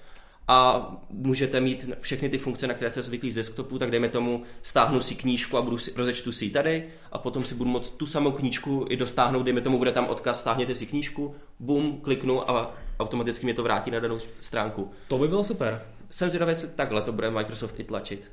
a 0.48 0.90
můžete 1.10 1.60
mít 1.60 1.90
všechny 2.00 2.28
ty 2.28 2.38
funkce, 2.38 2.66
na 2.66 2.74
které 2.74 2.90
jste 2.90 3.02
zvyklí 3.02 3.32
z 3.32 3.34
desktopu, 3.34 3.78
tak 3.78 3.90
dejme 3.90 4.08
tomu, 4.08 4.42
stáhnu 4.62 5.00
si 5.00 5.14
knížku 5.14 5.56
a 5.56 5.62
budu 5.62 5.78
si, 5.78 5.92
rozečtu 5.96 6.32
si 6.32 6.44
ji 6.44 6.50
tady 6.50 6.88
a 7.12 7.18
potom 7.18 7.44
si 7.44 7.54
budu 7.54 7.70
moct 7.70 7.90
tu 7.90 8.06
samou 8.06 8.32
knížku 8.32 8.86
i 8.88 8.96
dostáhnout, 8.96 9.42
dejme 9.42 9.60
tomu, 9.60 9.78
bude 9.78 9.92
tam 9.92 10.06
odkaz, 10.06 10.40
stáhněte 10.40 10.74
si 10.74 10.86
knížku, 10.86 11.34
bum, 11.60 12.00
kliknu 12.00 12.50
a 12.50 12.74
automaticky 13.00 13.46
mě 13.46 13.54
to 13.54 13.62
vrátí 13.62 13.90
na 13.90 14.00
danou 14.00 14.18
stránku. 14.40 14.90
To 15.08 15.18
by 15.18 15.28
bylo 15.28 15.44
super. 15.44 15.82
Jsem 16.10 16.28
zvědavý, 16.28 16.50
jestli 16.50 16.68
takhle 16.68 17.02
to 17.02 17.12
bude 17.12 17.30
Microsoft 17.30 17.80
i 17.80 17.84
tlačit. 17.84 18.30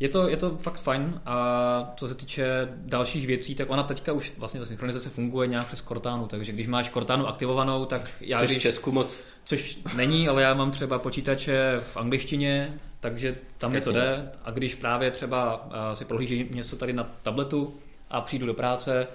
Je 0.00 0.08
to, 0.08 0.28
je 0.28 0.36
to 0.36 0.56
fakt 0.56 0.78
fajn 0.78 1.20
a 1.26 1.94
co 1.96 2.08
se 2.08 2.14
týče 2.14 2.68
dalších 2.76 3.26
věcí, 3.26 3.54
tak 3.54 3.70
ona 3.70 3.82
teďka 3.82 4.12
už 4.12 4.32
vlastně 4.38 4.60
ta 4.60 4.66
synchronizace 4.66 5.08
funguje 5.08 5.48
nějak 5.48 5.66
přes 5.66 5.82
Cortanu, 5.82 6.26
takže 6.26 6.52
když 6.52 6.66
máš 6.66 6.90
Cortanu 6.90 7.28
aktivovanou, 7.28 7.84
tak 7.84 8.10
já... 8.20 8.38
Což 8.38 8.50
když, 8.50 8.58
v 8.58 8.62
Česku 8.62 8.92
moc... 8.92 9.24
Což 9.44 9.78
není, 9.96 10.28
ale 10.28 10.42
já 10.42 10.54
mám 10.54 10.70
třeba 10.70 10.98
počítače 10.98 11.76
v 11.80 11.96
angličtině, 11.96 12.74
takže 13.00 13.36
tam 13.58 13.72
mi 13.72 13.80
to 13.80 13.92
jde. 13.92 14.32
A 14.44 14.50
když 14.50 14.74
právě 14.74 15.10
třeba 15.10 15.68
si 15.94 16.04
prohlížím 16.04 16.48
něco 16.50 16.76
tady 16.76 16.92
na 16.92 17.10
tabletu 17.22 17.74
a 18.10 18.20
přijdu 18.20 18.46
do 18.46 18.54
práce, 18.54 19.06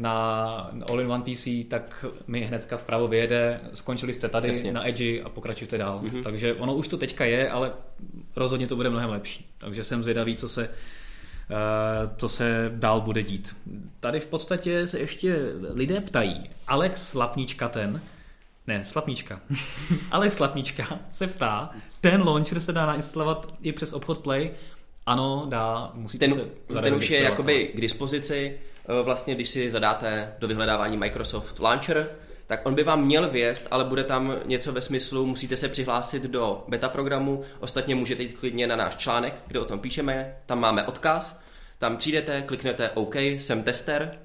na 0.00 0.70
All-in-One 0.90 1.24
PC, 1.24 1.48
tak 1.68 2.04
mi 2.26 2.40
hnedka 2.40 2.76
vpravo 2.76 3.08
vyjede, 3.08 3.60
skončili 3.74 4.14
jste 4.14 4.28
tady 4.28 4.48
Jasně. 4.48 4.72
na 4.72 4.88
Edge 4.88 5.22
a 5.22 5.28
pokračujte 5.28 5.78
dál. 5.78 6.00
Mm-hmm. 6.02 6.22
Takže 6.22 6.54
ono 6.54 6.74
už 6.74 6.88
to 6.88 6.96
teďka 6.96 7.24
je, 7.24 7.50
ale 7.50 7.72
rozhodně 8.36 8.66
to 8.66 8.76
bude 8.76 8.90
mnohem 8.90 9.10
lepší. 9.10 9.46
Takže 9.58 9.84
jsem 9.84 10.02
zvědavý, 10.02 10.36
co 10.36 10.48
se, 10.48 10.68
uh, 10.68 12.16
co 12.16 12.28
se 12.28 12.70
dál 12.74 13.00
bude 13.00 13.22
dít. 13.22 13.56
Tady 14.00 14.20
v 14.20 14.26
podstatě 14.26 14.86
se 14.86 14.98
ještě 14.98 15.38
lidé 15.74 16.00
ptají. 16.00 16.50
Alex 16.66 17.08
Slapnička 17.08 17.68
ten, 17.68 18.02
ne, 18.66 18.84
Slapnička. 18.84 19.40
Alex 20.10 20.34
Slapnička 20.34 20.98
se 21.10 21.26
ptá, 21.26 21.70
ten 22.00 22.22
launcher 22.22 22.60
se 22.60 22.72
dá 22.72 22.86
nainstalovat 22.86 23.54
i 23.62 23.72
přes 23.72 23.92
obchod 23.92 24.18
Play, 24.18 24.50
ano, 25.06 25.46
dá, 25.48 25.90
musíte 25.94 26.26
ten, 26.26 26.34
se 26.34 26.80
Ten 26.82 26.94
už 26.94 27.10
je 27.10 27.22
jakoby 27.22 27.70
k 27.74 27.80
dispozici, 27.80 28.58
Eh, 28.90 29.02
vlastně, 29.02 29.34
když 29.34 29.48
si 29.48 29.70
zadáte 29.70 30.32
do 30.38 30.48
vyhledávání 30.48 30.96
Microsoft 30.96 31.58
Launcher, 31.58 32.10
tak 32.46 32.66
on 32.66 32.74
by 32.74 32.84
vám 32.84 33.04
měl 33.04 33.30
věst, 33.30 33.68
ale 33.70 33.84
bude 33.84 34.04
tam 34.04 34.34
něco 34.44 34.72
ve 34.72 34.82
smyslu, 34.82 35.26
musíte 35.26 35.56
se 35.56 35.68
přihlásit 35.68 36.22
do 36.22 36.64
beta 36.68 36.88
programu, 36.88 37.42
ostatně 37.60 37.94
můžete 37.94 38.22
jít 38.22 38.38
klidně 38.38 38.66
na 38.66 38.76
náš 38.76 38.96
článek, 38.96 39.34
kde 39.46 39.60
o 39.60 39.64
tom 39.64 39.78
píšeme, 39.78 40.36
tam 40.46 40.60
máme 40.60 40.84
odkaz, 40.84 41.40
tam 41.78 41.96
přijdete, 41.96 42.42
kliknete 42.42 42.90
OK, 42.90 43.16
jsem 43.16 43.62
tester 43.62 44.18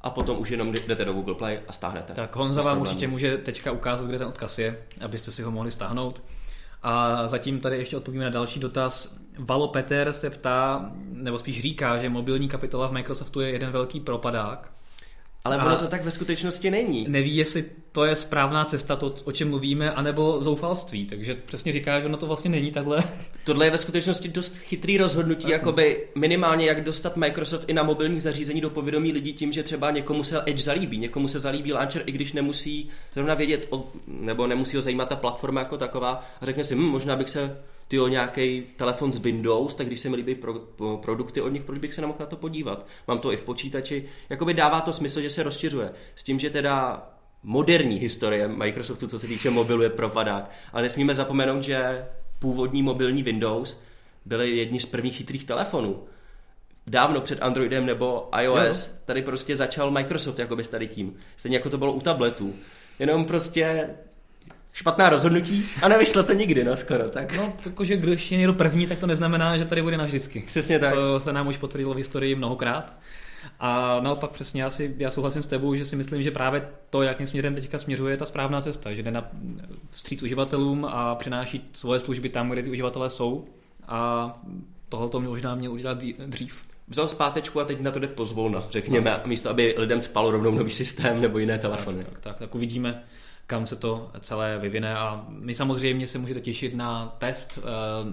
a 0.00 0.10
potom 0.10 0.38
už 0.38 0.50
jenom 0.50 0.72
jdete 0.72 1.04
do 1.04 1.12
Google 1.12 1.34
Play 1.34 1.60
a 1.68 1.72
stáhnete. 1.72 2.12
Tak 2.12 2.36
Honza 2.36 2.62
vám 2.62 2.80
určitě 2.80 3.08
může 3.08 3.38
teďka 3.38 3.72
ukázat, 3.72 4.06
kde 4.06 4.18
ten 4.18 4.26
odkaz 4.26 4.58
je, 4.58 4.78
abyste 5.00 5.32
si 5.32 5.42
ho 5.42 5.50
mohli 5.50 5.70
stáhnout. 5.70 6.22
A 6.82 7.28
zatím 7.28 7.60
tady 7.60 7.76
ještě 7.76 7.96
odpovíme 7.96 8.24
na 8.24 8.30
další 8.30 8.60
dotaz. 8.60 9.16
Valo 9.38 9.68
Peter 9.68 10.12
se 10.12 10.30
ptá, 10.30 10.90
nebo 11.12 11.38
spíš 11.38 11.62
říká, 11.62 11.98
že 11.98 12.08
mobilní 12.08 12.48
kapitola 12.48 12.88
v 12.88 12.92
Microsoftu 12.92 13.40
je 13.40 13.50
jeden 13.50 13.70
velký 13.70 14.00
propadák. 14.00 14.72
Ale 15.44 15.56
ono 15.56 15.76
to 15.76 15.86
tak 15.86 16.04
ve 16.04 16.10
skutečnosti 16.10 16.70
není. 16.70 17.06
Neví, 17.08 17.36
jestli 17.36 17.64
to 17.92 18.04
je 18.04 18.16
správná 18.16 18.64
cesta, 18.64 18.96
to, 18.96 19.14
o 19.24 19.32
čem 19.32 19.48
mluvíme, 19.48 19.92
anebo 19.92 20.44
zoufalství. 20.44 21.06
Takže 21.06 21.34
přesně 21.34 21.72
říká, 21.72 22.00
že 22.00 22.06
ono 22.06 22.16
to 22.16 22.26
vlastně 22.26 22.50
není 22.50 22.70
takhle. 22.70 23.04
Tohle 23.44 23.66
je 23.66 23.70
ve 23.70 23.78
skutečnosti 23.78 24.28
dost 24.28 24.56
chytrý 24.56 24.98
rozhodnutí, 24.98 25.50
jakoby 25.50 26.06
minimálně 26.14 26.66
jak 26.66 26.84
dostat 26.84 27.16
Microsoft 27.16 27.64
i 27.68 27.72
na 27.72 27.82
mobilních 27.82 28.22
zařízení 28.22 28.60
do 28.60 28.70
povědomí 28.70 29.12
lidí 29.12 29.32
tím, 29.32 29.52
že 29.52 29.62
třeba 29.62 29.90
někomu 29.90 30.24
se 30.24 30.42
Edge 30.46 30.62
zalíbí, 30.62 30.98
někomu 30.98 31.28
se 31.28 31.40
zalíbí 31.40 31.72
launcher, 31.72 32.02
i 32.06 32.12
když 32.12 32.32
nemusí 32.32 32.88
zrovna 33.14 33.34
vědět, 33.34 33.66
o, 33.70 33.86
nebo 34.06 34.46
nemusí 34.46 34.76
ho 34.76 34.82
zajímat 34.82 35.08
ta 35.08 35.16
platforma 35.16 35.60
jako 35.60 35.76
taková 35.76 36.24
a 36.40 36.46
řekne 36.46 36.64
si, 36.64 36.74
hm, 36.74 36.78
možná 36.78 37.16
bych 37.16 37.30
se 37.30 37.56
tyjo, 37.92 38.08
nějaký 38.08 38.62
telefon 38.76 39.12
z 39.12 39.18
Windows, 39.18 39.74
tak 39.74 39.86
když 39.86 40.00
se 40.00 40.08
mi 40.08 40.16
líbí 40.16 40.34
pro, 40.34 40.54
produkty 41.02 41.40
od 41.40 41.48
nich, 41.48 41.62
proč 41.62 41.78
bych 41.78 41.94
se 41.94 42.00
nemohl 42.00 42.18
na 42.20 42.26
to 42.26 42.36
podívat? 42.36 42.86
Mám 43.08 43.18
to 43.18 43.32
i 43.32 43.36
v 43.36 43.42
počítači. 43.42 44.04
Jakoby 44.30 44.54
dává 44.54 44.80
to 44.80 44.92
smysl, 44.92 45.20
že 45.20 45.30
se 45.30 45.42
rozšiřuje. 45.42 45.92
S 46.16 46.22
tím, 46.22 46.38
že 46.38 46.50
teda 46.50 47.06
moderní 47.42 47.96
historie 47.96 48.48
Microsoftu, 48.48 49.06
co 49.06 49.18
se 49.18 49.26
týče 49.26 49.50
mobilu, 49.50 49.82
je 49.82 49.90
propadák. 49.90 50.50
Ale 50.72 50.82
nesmíme 50.82 51.14
zapomenout, 51.14 51.62
že 51.62 52.06
původní 52.38 52.82
mobilní 52.82 53.22
Windows 53.22 53.80
byly 54.24 54.56
jedni 54.56 54.80
z 54.80 54.86
prvních 54.86 55.16
chytrých 55.16 55.44
telefonů. 55.44 56.02
Dávno 56.86 57.20
před 57.20 57.42
Androidem 57.42 57.86
nebo 57.86 58.28
iOS 58.40 58.88
jo. 58.88 58.94
tady 59.04 59.22
prostě 59.22 59.56
začal 59.56 59.90
Microsoft 59.90 60.38
jakoby 60.38 60.64
s 60.64 60.68
tady 60.68 60.88
tím. 60.88 61.16
Stejně 61.36 61.56
jako 61.56 61.70
to 61.70 61.78
bylo 61.78 61.92
u 61.92 62.00
tabletů. 62.00 62.54
Jenom 62.98 63.24
prostě 63.24 63.88
špatná 64.72 65.08
rozhodnutí 65.08 65.64
a 65.82 65.88
nevyšlo 65.88 66.22
to 66.22 66.32
nikdy, 66.32 66.64
no 66.64 66.76
skoro. 66.76 67.08
Tak. 67.08 67.36
No, 67.36 67.52
jakože 67.64 67.96
když 67.96 68.32
je 68.32 68.38
někdo 68.38 68.54
první, 68.54 68.86
tak 68.86 68.98
to 68.98 69.06
neznamená, 69.06 69.56
že 69.56 69.64
tady 69.64 69.82
bude 69.82 69.96
navždycky. 69.96 70.44
Přesně 70.46 70.78
tak. 70.78 70.94
To 70.94 71.20
se 71.20 71.32
nám 71.32 71.48
už 71.48 71.56
potvrdilo 71.56 71.94
v 71.94 71.96
historii 71.96 72.34
mnohokrát. 72.34 72.98
A 73.60 74.00
naopak 74.00 74.30
přesně 74.30 74.62
já, 74.62 74.70
si, 74.70 74.94
já 74.98 75.10
souhlasím 75.10 75.42
s 75.42 75.46
tebou, 75.46 75.74
že 75.74 75.86
si 75.86 75.96
myslím, 75.96 76.22
že 76.22 76.30
právě 76.30 76.68
to, 76.90 77.02
jakým 77.02 77.26
směrem 77.26 77.54
teďka 77.54 77.78
směřuje, 77.78 78.12
je 78.12 78.16
ta 78.16 78.26
správná 78.26 78.60
cesta, 78.60 78.92
že 78.92 79.02
jde 79.02 79.10
na 79.10 79.30
vstříc 79.90 80.22
uživatelům 80.22 80.84
a 80.84 81.14
přináší 81.14 81.70
svoje 81.72 82.00
služby 82.00 82.28
tam, 82.28 82.50
kde 82.50 82.62
ty 82.62 82.70
uživatelé 82.70 83.10
jsou 83.10 83.44
a 83.88 84.32
tohoto 84.88 85.20
možná 85.20 85.54
měl 85.54 85.72
udělat 85.72 85.98
dřív. 86.26 86.62
Vzal 86.88 87.08
zpátečku 87.08 87.60
a 87.60 87.64
teď 87.64 87.80
na 87.80 87.90
to 87.90 87.98
jde 87.98 88.08
pozvolna, 88.08 88.64
řekněme, 88.70 89.10
no. 89.10 89.28
místo 89.28 89.50
aby 89.50 89.74
lidem 89.78 90.02
spal 90.02 90.30
rovnou 90.30 90.50
nový 90.50 90.70
systém 90.70 91.20
nebo 91.20 91.38
jiné 91.38 91.58
telefony. 91.58 91.98
Tak, 91.98 92.08
tak, 92.08 92.20
tak, 92.20 92.36
tak 92.38 92.54
uvidíme 92.54 93.02
kam 93.46 93.66
se 93.66 93.76
to 93.76 94.10
celé 94.20 94.58
vyvine 94.58 94.96
a 94.96 95.26
my 95.28 95.54
samozřejmě 95.54 96.06
se 96.06 96.18
můžete 96.18 96.40
těšit 96.40 96.74
na 96.74 97.16
test 97.18 97.58
uh, 97.58 97.64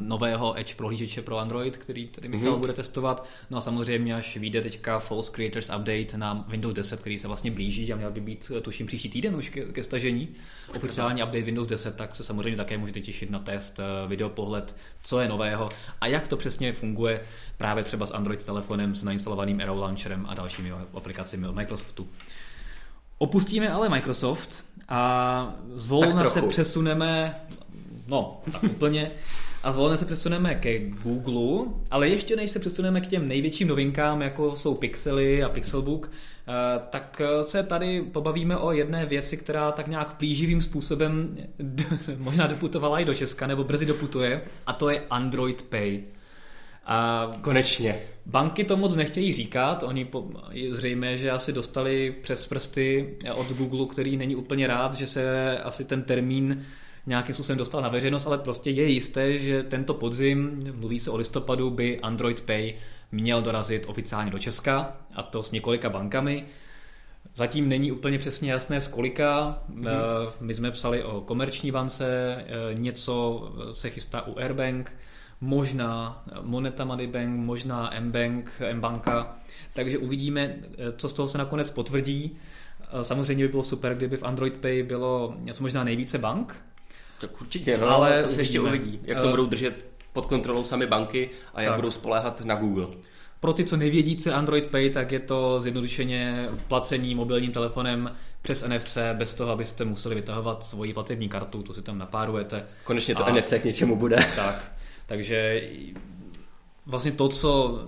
nového 0.07 0.59
Edge 0.59 0.75
prohlížeče 0.75 1.21
pro 1.21 1.37
Android, 1.37 1.77
který 1.77 2.07
tady 2.07 2.27
Michal 2.27 2.53
mm-hmm. 2.53 2.59
bude 2.59 2.73
testovat. 2.73 3.25
No 3.49 3.57
a 3.57 3.61
samozřejmě 3.61 4.15
až 4.15 4.37
vyjde 4.37 4.61
teďka 4.61 4.99
False 4.99 5.31
Creators 5.31 5.69
Update 5.69 6.17
na 6.17 6.45
Windows 6.47 6.73
10, 6.73 6.99
který 6.99 7.19
se 7.19 7.27
vlastně 7.27 7.51
blíží 7.51 7.93
a 7.93 7.95
měl 7.95 8.11
by 8.11 8.21
být 8.21 8.51
eh, 8.57 8.61
tuším 8.61 8.87
příští 8.87 9.09
týden 9.09 9.35
už 9.35 9.49
ke, 9.49 9.65
ke 9.65 9.83
stažení. 9.83 10.27
Oficiální 10.75 11.23
update 11.23 11.43
Windows 11.43 11.67
10, 11.67 11.95
tak 11.95 12.15
se 12.15 12.23
samozřejmě 12.23 12.57
také 12.57 12.77
můžete 12.77 13.01
těšit 13.01 13.29
na 13.29 13.39
test, 13.39 13.79
uh, 13.79 14.09
videopohled, 14.09 14.75
co 15.03 15.19
je 15.19 15.27
nového 15.27 15.69
a 16.01 16.07
jak 16.07 16.27
to 16.27 16.37
přesně 16.37 16.73
funguje 16.73 17.21
právě 17.57 17.83
třeba 17.83 18.05
s 18.05 18.11
Android 18.11 18.43
telefonem 18.43 18.95
s 18.95 19.03
nainstalovaným 19.03 19.61
Arrow 19.61 19.77
Launcherem 19.77 20.25
a 20.29 20.33
dalšími 20.33 20.71
aplikacemi 20.93 21.47
od 21.47 21.55
Microsoftu. 21.55 22.07
Opustíme 23.21 23.69
ale 23.69 23.89
Microsoft 23.89 24.63
a 24.89 25.55
zvolna 25.75 26.27
se 26.27 26.41
přesuneme, 26.41 27.35
no 28.07 28.41
tak 28.51 28.63
úplně, 28.63 29.11
A 29.63 29.71
zvolně 29.71 29.97
se 29.97 30.05
přesuneme 30.05 30.55
ke 30.55 30.79
Google, 30.79 31.73
ale 31.91 32.09
ještě 32.09 32.35
než 32.35 32.51
se 32.51 32.59
přesuneme 32.59 33.01
k 33.01 33.07
těm 33.07 33.27
největším 33.27 33.67
novinkám, 33.67 34.21
jako 34.21 34.55
jsou 34.55 34.75
Pixely 34.75 35.43
a 35.43 35.49
Pixelbook, 35.49 36.11
eh, 36.11 36.79
tak 36.89 37.21
se 37.43 37.63
tady 37.63 38.01
pobavíme 38.01 38.57
o 38.57 38.71
jedné 38.71 39.05
věci, 39.05 39.37
která 39.37 39.71
tak 39.71 39.87
nějak 39.87 40.17
plíživým 40.17 40.61
způsobem 40.61 41.37
možná 42.17 42.47
doputovala 42.47 42.99
i 42.99 43.05
do 43.05 43.13
Česka, 43.13 43.47
nebo 43.47 43.63
brzy 43.63 43.85
doputuje, 43.85 44.41
a 44.67 44.73
to 44.73 44.89
je 44.89 45.03
Android 45.09 45.61
Pay. 45.61 46.03
A 46.91 47.31
konečně. 47.41 47.99
Banky 48.25 48.63
to 48.63 48.77
moc 48.77 48.95
nechtějí 48.95 49.33
říkat, 49.33 49.83
oni 49.83 50.05
po, 50.05 50.27
je 50.51 50.75
zřejmé, 50.75 51.17
že 51.17 51.31
asi 51.31 51.53
dostali 51.53 52.15
přes 52.21 52.47
prsty 52.47 53.17
od 53.35 53.51
Google, 53.51 53.85
který 53.85 54.17
není 54.17 54.35
úplně 54.35 54.67
rád, 54.67 54.93
že 54.93 55.07
se 55.07 55.57
asi 55.57 55.85
ten 55.85 56.03
termín 56.03 56.65
nějakým 57.05 57.33
způsobem 57.33 57.57
dostal 57.57 57.81
na 57.81 57.89
veřejnost, 57.89 58.27
ale 58.27 58.37
prostě 58.37 58.69
je 58.69 58.87
jisté, 58.87 59.39
že 59.39 59.63
tento 59.63 59.93
podzim, 59.93 60.71
mluví 60.75 60.99
se 60.99 61.11
o 61.11 61.17
listopadu, 61.17 61.69
by 61.69 61.99
Android 61.99 62.41
Pay 62.41 62.73
měl 63.11 63.41
dorazit 63.41 63.85
oficiálně 63.87 64.31
do 64.31 64.39
Česka, 64.39 64.97
a 65.15 65.23
to 65.23 65.43
s 65.43 65.51
několika 65.51 65.89
bankami. 65.89 66.45
Zatím 67.35 67.69
není 67.69 67.91
úplně 67.91 68.17
přesně 68.17 68.51
jasné 68.51 68.81
z 68.81 68.87
kolika. 68.87 69.61
Hmm. 69.67 69.87
My 70.39 70.53
jsme 70.53 70.71
psali 70.71 71.03
o 71.03 71.21
komerční 71.21 71.71
bance, 71.71 72.35
eh, 72.37 72.73
něco 72.73 73.43
se 73.73 73.89
chystá 73.89 74.27
u 74.27 74.39
Airbank, 74.39 74.91
možná 75.41 76.23
Moneta 76.41 76.85
Money 76.85 77.07
Bank, 77.07 77.29
možná 77.29 77.95
M-Bank, 77.95 78.51
M-Banka, 78.59 79.35
takže 79.73 79.97
uvidíme, 79.97 80.55
co 80.97 81.09
z 81.09 81.13
toho 81.13 81.27
se 81.27 81.37
nakonec 81.37 81.71
potvrdí. 81.71 82.37
Samozřejmě 83.01 83.43
by 83.43 83.47
bylo 83.47 83.63
super, 83.63 83.95
kdyby 83.95 84.17
v 84.17 84.23
Android 84.23 84.53
Pay 84.53 84.83
bylo 84.83 85.35
něco 85.39 85.63
možná 85.63 85.83
nejvíce 85.83 86.17
bank. 86.17 86.55
Tak 87.21 87.41
určitě, 87.41 87.77
no, 87.77 87.89
ale 87.89 88.23
to 88.23 88.29
se 88.29 88.41
ještě 88.41 88.59
uvidí, 88.59 88.99
jak 89.03 89.17
to 89.17 89.23
uh, 89.23 89.29
budou 89.29 89.45
držet 89.45 89.85
pod 90.13 90.25
kontrolou 90.25 90.63
sami 90.63 90.87
banky 90.87 91.29
a 91.53 91.61
jak 91.61 91.69
tak. 91.69 91.75
budou 91.75 91.91
spoléhat 91.91 92.41
na 92.41 92.55
Google. 92.55 92.87
Pro 93.39 93.53
ty, 93.53 93.63
co 93.63 93.77
nevědí, 93.77 94.17
co 94.17 94.33
Android 94.33 94.65
Pay, 94.65 94.89
tak 94.89 95.11
je 95.11 95.19
to 95.19 95.61
zjednodušeně 95.61 96.49
placení 96.67 97.15
mobilním 97.15 97.51
telefonem 97.51 98.15
přes 98.41 98.65
NFC, 98.67 98.97
bez 99.13 99.33
toho, 99.33 99.51
abyste 99.51 99.85
museli 99.85 100.15
vytahovat 100.15 100.65
svoji 100.65 100.93
platební 100.93 101.29
kartu, 101.29 101.63
tu 101.63 101.73
si 101.73 101.81
tam 101.81 101.97
napárujete. 101.97 102.65
Konečně 102.83 103.15
to 103.15 103.25
a... 103.25 103.31
NFC 103.31 103.53
k 103.61 103.63
něčemu 103.63 103.95
bude. 103.95 104.25
Tak. 104.35 104.71
Takže 105.09 105.69
vlastně 106.85 107.11
to, 107.11 107.29
co 107.29 107.79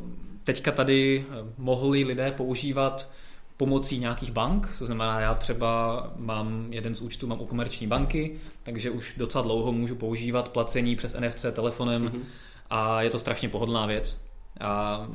teďka 0.43 0.71
tady 0.71 1.25
mohli 1.57 2.03
lidé 2.03 2.31
používat 2.31 3.09
pomocí 3.57 3.97
nějakých 3.97 4.31
bank, 4.31 4.75
to 4.79 4.85
znamená, 4.85 5.19
já 5.19 5.33
třeba 5.33 6.03
mám 6.17 6.67
jeden 6.69 6.95
z 6.95 7.01
účtů, 7.01 7.27
mám 7.27 7.41
u 7.41 7.45
komerční 7.45 7.87
banky, 7.87 8.35
takže 8.63 8.89
už 8.89 9.15
docela 9.17 9.43
dlouho 9.43 9.71
můžu 9.71 9.95
používat 9.95 10.49
placení 10.49 10.95
přes 10.95 11.15
NFC 11.19 11.45
telefonem 11.51 12.07
mm-hmm. 12.07 12.21
a 12.69 13.01
je 13.01 13.09
to 13.09 13.19
strašně 13.19 13.49
pohodlná 13.49 13.85
věc. 13.85 14.21
A 14.59 15.07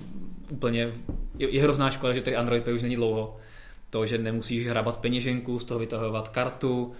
úplně 0.50 0.92
je, 1.38 1.50
je 1.50 1.62
hrozná 1.62 1.90
škoda, 1.90 2.12
že 2.12 2.22
tady 2.22 2.36
Android 2.36 2.64
Pay 2.64 2.74
už 2.74 2.82
není 2.82 2.96
dlouho. 2.96 3.36
To, 3.90 4.06
že 4.06 4.18
nemusíš 4.18 4.66
hrabat 4.66 4.96
peněženku, 4.96 5.58
z 5.58 5.64
toho 5.64 5.80
vytahovat 5.80 6.28
kartu, 6.28 6.92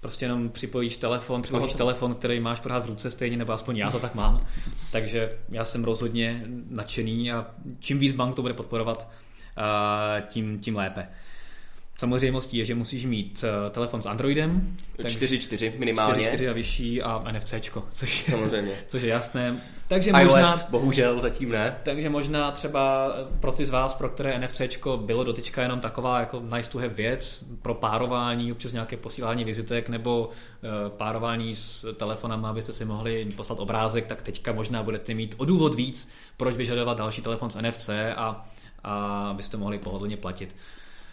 prostě 0.00 0.24
jenom 0.24 0.48
připojíš 0.48 0.96
telefon, 0.96 1.42
připojíš 1.42 1.74
telefon, 1.74 2.14
který 2.14 2.40
máš 2.40 2.60
pořád 2.60 2.84
v 2.84 2.88
ruce 2.88 3.10
stejně, 3.10 3.36
nebo 3.36 3.52
aspoň 3.52 3.76
já 3.76 3.90
to 3.90 3.98
tak 3.98 4.14
mám. 4.14 4.46
Takže 4.92 5.38
já 5.48 5.64
jsem 5.64 5.84
rozhodně 5.84 6.44
nadšený 6.68 7.32
a 7.32 7.46
čím 7.78 7.98
víc 7.98 8.14
bank 8.14 8.36
to 8.36 8.42
bude 8.42 8.54
podporovat, 8.54 9.10
tím, 10.28 10.58
tím 10.58 10.76
lépe. 10.76 11.08
Samozřejmostí 12.00 12.56
je, 12.56 12.64
že 12.64 12.74
musíš 12.74 13.04
mít 13.06 13.44
eh, 13.44 13.70
telefon 13.70 14.02
s 14.02 14.06
Androidem. 14.06 14.76
4.4 14.98 15.72
minimálně. 15.78 16.30
4.4 16.30 16.50
a 16.50 16.52
vyšší 16.52 17.02
a 17.02 17.32
NFC, 17.32 17.54
což, 17.92 18.24
Samozřejmě. 18.30 18.72
což 18.88 19.02
je 19.02 19.08
jasné. 19.08 19.60
Takže 19.88 20.10
iOS 20.10 20.22
možná, 20.22 20.56
bohužel 20.70 21.20
zatím 21.20 21.50
ne. 21.50 21.76
Takže 21.82 22.10
možná 22.10 22.50
třeba 22.50 23.12
pro 23.40 23.52
ty 23.52 23.66
z 23.66 23.70
vás, 23.70 23.94
pro 23.94 24.08
které 24.08 24.38
NFC 24.38 24.60
bylo 24.96 25.24
dotyčka 25.24 25.62
jenom 25.62 25.80
taková 25.80 26.20
jako 26.20 26.42
nice 26.54 26.70
to 26.70 26.78
have 26.78 26.88
věc 26.88 27.44
pro 27.62 27.74
párování, 27.74 28.52
občas 28.52 28.72
nějaké 28.72 28.96
posílání 28.96 29.44
vizitek 29.44 29.88
nebo 29.88 30.26
uh, 30.26 30.88
párování 30.88 31.54
s 31.54 31.94
telefonama, 31.94 32.50
abyste 32.50 32.72
si 32.72 32.84
mohli 32.84 33.24
poslat 33.36 33.60
obrázek, 33.60 34.06
tak 34.06 34.22
teďka 34.22 34.52
možná 34.52 34.82
budete 34.82 35.14
mít 35.14 35.34
o 35.38 35.44
důvod 35.44 35.74
víc, 35.74 36.08
proč 36.36 36.56
vyžadovat 36.56 36.98
další 36.98 37.22
telefon 37.22 37.50
s 37.50 37.60
NFC 37.62 37.90
a, 38.16 38.48
a 38.84 39.26
abyste 39.30 39.56
mohli 39.56 39.78
pohodlně 39.78 40.16
platit. 40.16 40.54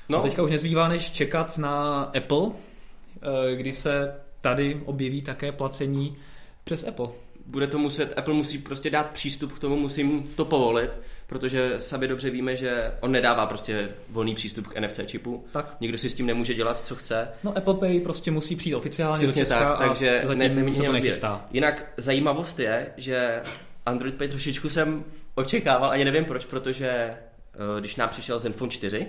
No. 0.10 0.20
A 0.20 0.22
teďka 0.22 0.44
už 0.44 0.52
nezbývá, 0.52 0.88
než 0.88 1.12
čekat 1.12 1.58
na 1.58 2.02
Apple, 2.02 2.48
eh, 2.52 3.56
kdy 3.56 3.74
se 3.74 4.14
tady 4.42 4.82
objeví 4.86 5.22
také 5.22 5.52
placení 5.52 6.18
přes 6.64 6.88
Apple. 6.88 7.08
Bude 7.46 7.68
to 7.68 7.78
muset, 7.78 8.14
Apple 8.18 8.34
musí 8.34 8.58
prostě 8.58 8.90
dát 8.90 9.10
přístup 9.10 9.54
k 9.54 9.60
tomu, 9.60 9.76
musím 9.76 10.24
to 10.36 10.46
povolit, 10.46 10.98
protože 11.28 11.76
sami 11.80 12.08
dobře 12.08 12.30
víme, 12.30 12.56
že 12.56 12.92
on 13.00 13.12
nedává 13.12 13.46
prostě 13.46 13.90
volný 14.10 14.36
přístup 14.36 14.68
k 14.68 14.80
NFC 14.80 15.00
čipu. 15.06 15.46
Tak. 15.52 15.76
Nikdo 15.82 15.98
si 15.98 16.10
s 16.10 16.14
tím 16.14 16.26
nemůže 16.26 16.54
dělat, 16.54 16.80
co 16.80 16.96
chce. 16.96 17.28
No 17.44 17.58
Apple 17.58 17.74
Pay 17.74 18.00
prostě 18.00 18.32
musí 18.32 18.56
přijít 18.56 18.76
oficiálně 18.76 19.18
Přesně 19.18 19.42
do 19.42 19.46
Česka 19.46 19.76
tak, 19.76 19.88
takže 19.88 20.22
zatím 20.24 20.40
ne, 20.40 20.50
ne, 20.50 20.76
se 20.76 20.84
to 20.84 20.92
nechystá. 20.92 21.46
Jinak 21.52 21.94
zajímavost 21.98 22.60
je, 22.60 22.88
že 22.98 23.42
Android 23.86 24.16
Pay 24.16 24.28
trošičku 24.28 24.70
jsem 24.70 25.04
očekával, 25.36 25.90
ani 25.90 26.06
nevím 26.06 26.26
proč, 26.26 26.46
protože 26.46 26.88
eh, 26.88 27.80
když 27.80 27.96
nám 27.96 28.10
přišel 28.10 28.40
Zenfone 28.40 28.72
4, 28.72 29.08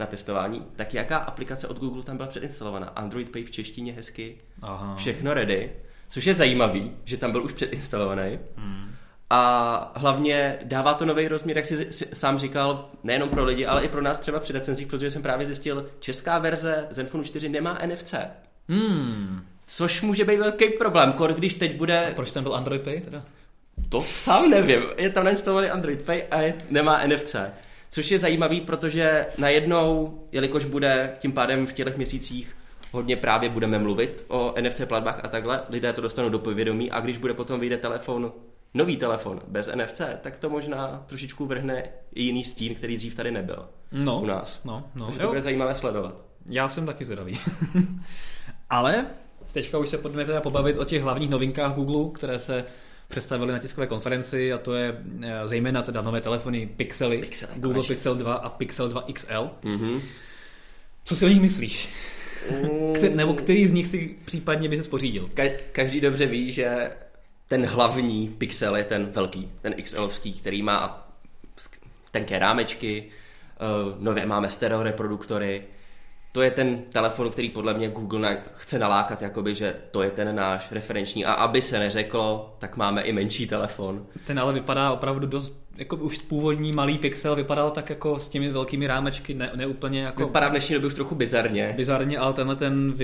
na 0.00 0.06
testování, 0.06 0.66
tak 0.76 0.94
jaká 0.94 1.16
aplikace 1.16 1.68
od 1.68 1.78
Google 1.78 2.02
tam 2.02 2.16
byla 2.16 2.28
předinstalovaná? 2.28 2.86
Android 2.86 3.32
Pay 3.32 3.44
v 3.44 3.50
češtině 3.50 3.92
hezky, 3.92 4.38
Aha. 4.62 4.96
všechno 4.96 5.34
ready, 5.34 5.72
což 6.08 6.24
je 6.24 6.34
zajímavý, 6.34 6.92
že 7.04 7.16
tam 7.16 7.32
byl 7.32 7.44
už 7.44 7.52
předinstalovaný. 7.52 8.38
Hmm. 8.56 8.90
A 9.30 9.92
hlavně 9.96 10.58
dává 10.62 10.94
to 10.94 11.04
nový 11.04 11.28
rozměr, 11.28 11.56
jak 11.56 11.66
jsi 11.66 11.88
sám 12.12 12.38
říkal, 12.38 12.88
nejenom 13.02 13.28
pro 13.28 13.44
lidi, 13.44 13.66
ale 13.66 13.84
i 13.84 13.88
pro 13.88 14.02
nás 14.02 14.20
třeba 14.20 14.40
při 14.40 14.52
recenzích, 14.52 14.86
protože 14.86 15.10
jsem 15.10 15.22
právě 15.22 15.46
zjistil, 15.46 15.86
česká 16.00 16.38
verze 16.38 16.86
Zenfone 16.90 17.24
4 17.24 17.48
nemá 17.48 17.78
NFC. 17.86 18.14
Hmm. 18.68 19.44
Což 19.66 20.02
může 20.02 20.24
být 20.24 20.38
velký 20.38 20.70
problém, 20.70 21.12
kor 21.12 21.34
když 21.34 21.54
teď 21.54 21.76
bude... 21.76 22.06
A 22.06 22.14
proč 22.14 22.32
tam 22.32 22.42
byl 22.42 22.54
Android 22.54 22.82
Pay 22.82 23.00
teda? 23.00 23.22
To 23.88 24.02
sám 24.02 24.50
nevím. 24.50 24.82
Je 24.96 25.10
tam 25.10 25.24
nainstalovaný 25.24 25.70
Android 25.70 26.02
Pay 26.02 26.24
a 26.30 26.40
je, 26.40 26.54
nemá 26.70 27.06
NFC. 27.06 27.36
Což 27.90 28.10
je 28.10 28.18
zajímavý, 28.18 28.60
protože 28.60 29.26
najednou, 29.38 30.18
jelikož 30.32 30.64
bude 30.64 31.12
tím 31.18 31.32
pádem 31.32 31.66
v 31.66 31.72
těch 31.72 31.96
měsících 31.96 32.56
hodně 32.92 33.16
právě 33.16 33.48
budeme 33.48 33.78
mluvit 33.78 34.24
o 34.28 34.54
NFC 34.60 34.80
platbách 34.84 35.20
a 35.24 35.28
takhle, 35.28 35.62
lidé 35.68 35.92
to 35.92 36.00
dostanou 36.00 36.28
do 36.28 36.38
povědomí 36.38 36.90
a 36.90 37.00
když 37.00 37.18
bude 37.18 37.34
potom 37.34 37.60
vyjde 37.60 37.76
telefon, 37.76 38.32
nový 38.74 38.96
telefon 38.96 39.40
bez 39.48 39.70
NFC, 39.74 40.00
tak 40.20 40.38
to 40.38 40.50
možná 40.50 41.04
trošičku 41.06 41.46
vrhne 41.46 41.84
i 42.14 42.22
jiný 42.22 42.44
stín, 42.44 42.74
který 42.74 42.96
dřív 42.96 43.14
tady 43.14 43.30
nebyl 43.30 43.68
no, 43.92 44.20
u 44.20 44.26
nás. 44.26 44.64
No, 44.64 44.84
no, 44.94 45.06
Takže 45.06 45.20
jo. 45.20 45.26
to 45.26 45.28
bude 45.28 45.42
zajímavé 45.42 45.74
sledovat. 45.74 46.24
Já 46.46 46.68
jsem 46.68 46.86
taky 46.86 47.04
zvědavý. 47.04 47.38
Ale 48.70 49.06
teďka 49.52 49.78
už 49.78 49.88
se 49.88 49.98
pojďme 49.98 50.40
pobavit 50.40 50.78
o 50.78 50.84
těch 50.84 51.02
hlavních 51.02 51.30
novinkách 51.30 51.74
Google, 51.74 52.10
které 52.14 52.38
se 52.38 52.64
představili 53.10 53.52
na 53.52 53.58
tiskové 53.58 53.86
konferenci 53.86 54.52
a 54.52 54.58
to 54.58 54.74
je 54.74 54.98
eh, 55.22 55.48
zejména 55.48 55.82
teda 55.82 56.02
nové 56.02 56.20
telefony 56.20 56.68
Pixely, 56.76 57.18
Pixel, 57.18 57.48
Google 57.54 57.72
konečně. 57.72 57.94
Pixel 57.94 58.14
2 58.14 58.34
a 58.34 58.48
Pixel 58.48 58.88
2 58.88 59.04
XL. 59.12 59.50
Mm-hmm. 59.62 60.00
Co 61.04 61.16
si 61.16 61.24
o 61.24 61.28
nich 61.28 61.40
myslíš? 61.40 61.88
Mm. 62.50 62.94
Kter, 62.94 63.14
nebo 63.14 63.34
který 63.34 63.66
z 63.66 63.72
nich 63.72 63.88
si 63.88 64.16
případně 64.24 64.68
by 64.68 64.76
se 64.76 64.82
spořídil? 64.82 65.28
Ka- 65.34 65.56
každý 65.72 66.00
dobře 66.00 66.26
ví, 66.26 66.52
že 66.52 66.90
ten 67.48 67.66
hlavní 67.66 68.28
Pixel 68.38 68.76
je 68.76 68.84
ten 68.84 69.06
velký, 69.06 69.50
ten 69.62 69.74
XLovský, 69.82 70.32
který 70.32 70.62
má 70.62 71.08
tenké 72.10 72.38
rámečky, 72.38 73.04
uh, 73.04 74.02
nově 74.02 74.26
máme 74.26 74.50
stereo 74.50 74.82
reproduktory, 74.82 75.62
to 76.32 76.42
je 76.42 76.50
ten 76.50 76.82
telefon, 76.92 77.30
který 77.30 77.48
podle 77.48 77.74
mě 77.74 77.88
Google 77.88 78.20
na, 78.20 78.30
chce 78.56 78.78
nalákat, 78.78 79.22
jakoby, 79.22 79.54
že 79.54 79.74
to 79.90 80.02
je 80.02 80.10
ten 80.10 80.36
náš 80.36 80.72
referenční. 80.72 81.24
A 81.24 81.32
aby 81.32 81.62
se 81.62 81.78
neřeklo, 81.78 82.54
tak 82.58 82.76
máme 82.76 83.02
i 83.02 83.12
menší 83.12 83.46
telefon. 83.46 84.06
Ten 84.26 84.38
ale 84.38 84.52
vypadá 84.52 84.92
opravdu 84.92 85.26
dost, 85.26 85.60
jako 85.76 85.96
už 85.96 86.18
původní 86.18 86.72
malý 86.72 86.98
Pixel 86.98 87.36
vypadal 87.36 87.70
tak 87.70 87.90
jako 87.90 88.18
s 88.18 88.28
těmi 88.28 88.52
velkými 88.52 88.86
rámečky, 88.86 89.34
ne, 89.34 89.50
ne 89.54 89.66
úplně 89.66 90.02
jako... 90.02 90.26
Vypadá 90.26 90.48
v 90.48 90.50
dnešní 90.50 90.74
době 90.74 90.86
už 90.86 90.94
trochu 90.94 91.14
bizarně. 91.14 91.74
Bizarně, 91.76 92.18
ale 92.18 92.32
tenhle 92.32 92.56
ten, 92.56 92.94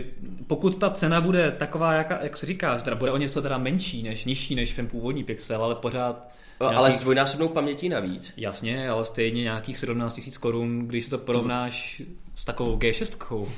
pokud 0.46 0.78
ta 0.78 0.90
cena 0.90 1.20
bude 1.20 1.50
taková, 1.50 1.92
jak, 1.92 2.12
jak 2.22 2.36
se 2.36 2.46
říká, 2.46 2.76
že 2.76 2.82
teda 2.82 2.96
bude 2.96 3.12
o 3.12 3.16
něco 3.16 3.42
teda 3.42 3.58
menší, 3.58 4.02
než 4.02 4.24
nižší 4.24 4.54
než 4.54 4.72
ten 4.72 4.86
původní 4.86 5.24
Pixel, 5.24 5.64
ale 5.64 5.74
pořád 5.74 6.28
nějaký... 6.60 6.76
Ale 6.76 6.92
s 6.92 7.00
dvojnásobnou 7.00 7.48
pamětí 7.48 7.88
navíc. 7.88 8.34
Jasně, 8.36 8.90
ale 8.90 9.04
stejně 9.04 9.42
nějakých 9.42 9.78
17 9.78 10.18
000 10.18 10.30
korun, 10.40 10.88
když 10.88 11.04
si 11.04 11.10
to 11.10 11.18
porovnáš 11.18 12.02
s 12.36 12.44
takovou 12.44 12.76
G6 12.76 13.48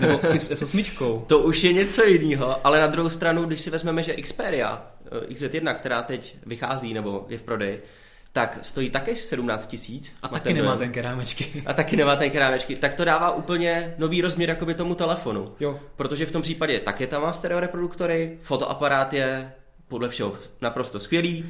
nebo 0.00 0.34
i 0.34 0.38
s 0.38 0.50
S8. 0.50 1.20
To 1.26 1.38
už 1.38 1.64
je 1.64 1.72
něco 1.72 2.04
jiného, 2.04 2.66
ale 2.66 2.80
na 2.80 2.86
druhou 2.86 3.08
stranu, 3.08 3.44
když 3.44 3.60
si 3.60 3.70
vezmeme, 3.70 4.02
že 4.02 4.14
Xperia 4.14 4.86
eh, 5.06 5.34
XZ1, 5.34 5.74
která 5.74 6.02
teď 6.02 6.36
vychází 6.46 6.94
nebo 6.94 7.26
je 7.28 7.38
v 7.38 7.42
prodeji, 7.42 7.82
tak 8.32 8.58
stojí 8.62 8.90
také 8.90 9.16
17 9.16 9.66
tisíc. 9.66 10.12
A 10.22 10.28
taky 10.28 10.54
nemá 10.54 10.76
ten 10.76 10.92
kerámečky. 10.92 11.62
A 11.66 11.72
taky 11.72 11.96
nemá 11.96 12.16
ten 12.16 12.30
kerámečky. 12.30 12.76
Tak 12.76 12.94
to 12.94 13.04
dává 13.04 13.30
úplně 13.34 13.94
nový 13.98 14.22
rozměr 14.22 14.48
jakoby 14.48 14.74
tomu 14.74 14.94
telefonu. 14.94 15.54
Jo. 15.60 15.80
Protože 15.96 16.26
v 16.26 16.32
tom 16.32 16.42
případě 16.42 16.80
také 16.80 17.06
tam 17.06 17.22
má 17.22 17.32
stereo 17.32 17.60
reproduktory, 17.60 18.38
fotoaparát 18.42 19.12
je 19.12 19.52
podle 19.88 20.08
všeho 20.08 20.32
naprosto 20.60 21.00
skvělý, 21.00 21.44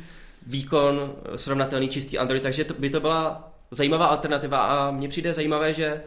výkon 0.46 1.12
srovnatelný 1.36 1.88
čistý 1.88 2.18
Android, 2.18 2.42
takže 2.42 2.64
to, 2.64 2.74
by 2.74 2.90
to 2.90 3.00
byla 3.00 3.52
zajímavá 3.70 4.06
alternativa 4.06 4.58
a 4.58 4.90
mně 4.90 5.08
přijde 5.08 5.34
zajímavé, 5.34 5.72
že 5.72 6.02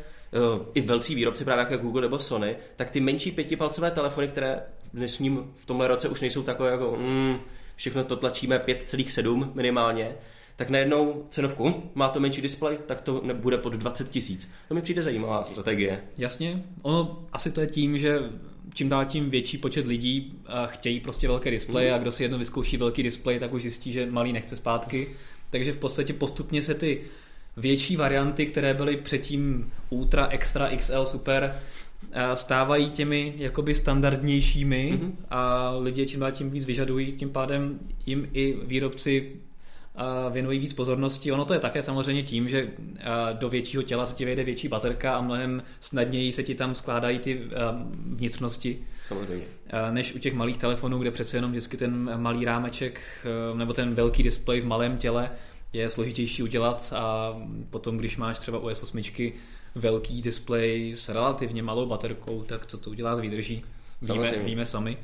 i 0.73 0.81
velcí 0.81 1.15
výrobci, 1.15 1.45
právě 1.45 1.65
jako 1.69 1.83
Google 1.83 2.01
nebo 2.01 2.19
Sony, 2.19 2.55
tak 2.75 2.91
ty 2.91 2.99
menší 2.99 3.31
pětipalcové 3.31 3.91
telefony, 3.91 4.27
které 4.27 4.63
v 4.93 4.97
dnešním, 4.97 5.53
v 5.55 5.65
tomhle 5.65 5.87
roce 5.87 6.09
už 6.09 6.21
nejsou 6.21 6.43
takové 6.43 6.71
jako 6.71 6.97
mm, 6.99 7.39
všechno 7.75 8.03
to 8.03 8.15
tlačíme 8.15 8.57
5,7 8.57 9.51
minimálně, 9.53 10.15
tak 10.55 10.69
najednou 10.69 11.25
cenovku, 11.29 11.91
má 11.95 12.09
to 12.09 12.19
menší 12.19 12.41
displej, 12.41 12.77
tak 12.85 13.01
to 13.01 13.21
nebude 13.23 13.57
pod 13.57 13.73
20 13.73 14.09
tisíc. 14.09 14.51
To 14.67 14.75
mi 14.75 14.81
přijde 14.81 15.01
zajímavá 15.01 15.43
strategie. 15.43 16.01
Jasně, 16.17 16.63
ono 16.81 17.25
asi 17.33 17.51
to 17.51 17.61
je 17.61 17.67
tím, 17.67 17.97
že 17.97 18.19
čím 18.73 18.89
dál 18.89 19.05
tím 19.05 19.29
větší 19.29 19.57
počet 19.57 19.87
lidí 19.87 20.39
chtějí 20.65 20.99
prostě 20.99 21.27
velké 21.27 21.51
displeje 21.51 21.89
mm. 21.89 21.95
a 21.95 21.97
kdo 21.97 22.11
si 22.11 22.23
jedno 22.23 22.37
vyzkouší 22.37 22.77
velký 22.77 23.03
displej, 23.03 23.39
tak 23.39 23.53
už 23.53 23.61
zjistí, 23.61 23.91
že 23.91 24.11
malý 24.11 24.33
nechce 24.33 24.55
zpátky. 24.55 25.07
Takže 25.49 25.73
v 25.73 25.77
podstatě 25.77 26.13
postupně 26.13 26.61
se 26.61 26.73
ty 26.73 27.01
větší 27.59 27.95
varianty, 27.95 28.45
které 28.45 28.73
byly 28.73 28.97
předtím 28.97 29.71
Ultra, 29.89 30.27
Extra, 30.27 30.69
XL, 30.77 31.05
Super, 31.05 31.55
stávají 32.33 32.89
těmi 32.89 33.33
jakoby 33.37 33.75
standardnějšími 33.75 34.93
mm-hmm. 34.93 35.11
a 35.29 35.71
lidi 35.79 36.07
čím 36.07 36.19
dál 36.19 36.31
tím 36.31 36.49
víc 36.49 36.65
vyžadují, 36.65 37.11
tím 37.11 37.29
pádem 37.29 37.79
jim 38.05 38.29
i 38.33 38.57
výrobci 38.65 39.35
věnují 40.31 40.59
víc 40.59 40.73
pozornosti. 40.73 41.31
Ono 41.31 41.45
to 41.45 41.53
je 41.53 41.59
také 41.59 41.81
samozřejmě 41.81 42.23
tím, 42.23 42.49
že 42.49 42.69
do 43.33 43.49
většího 43.49 43.83
těla 43.83 44.05
se 44.05 44.15
ti 44.15 44.25
vejde 44.25 44.43
větší 44.43 44.67
baterka 44.67 45.13
a 45.15 45.21
mnohem 45.21 45.63
snadněji 45.79 46.31
se 46.31 46.43
ti 46.43 46.55
tam 46.55 46.75
skládají 46.75 47.19
ty 47.19 47.41
vnitřnosti. 48.05 48.79
Samozřejmě. 49.07 49.45
Než 49.91 50.15
u 50.15 50.19
těch 50.19 50.33
malých 50.33 50.57
telefonů, 50.57 50.99
kde 50.99 51.11
přece 51.11 51.37
jenom 51.37 51.51
vždycky 51.51 51.77
ten 51.77 52.21
malý 52.21 52.45
rámeček 52.45 53.01
nebo 53.53 53.73
ten 53.73 53.95
velký 53.95 54.23
displej 54.23 54.61
v 54.61 54.65
malém 54.65 54.97
těle 54.97 55.31
je 55.73 55.89
složitější 55.89 56.43
udělat 56.43 56.93
a 56.95 57.35
potom, 57.69 57.97
když 57.97 58.17
máš 58.17 58.39
třeba 58.39 58.59
u 58.59 58.69
S8 58.69 59.33
velký 59.75 60.21
displej 60.21 60.95
s 60.95 61.09
relativně 61.09 61.63
malou 61.63 61.85
baterkou, 61.85 62.43
tak 62.43 62.65
co 62.65 62.77
to 62.77 62.89
udělá 62.89 63.15
s 63.15 63.19
výdrží, 63.19 63.63
víme, 64.01 64.31
víme 64.31 64.65
sami. 64.65 64.97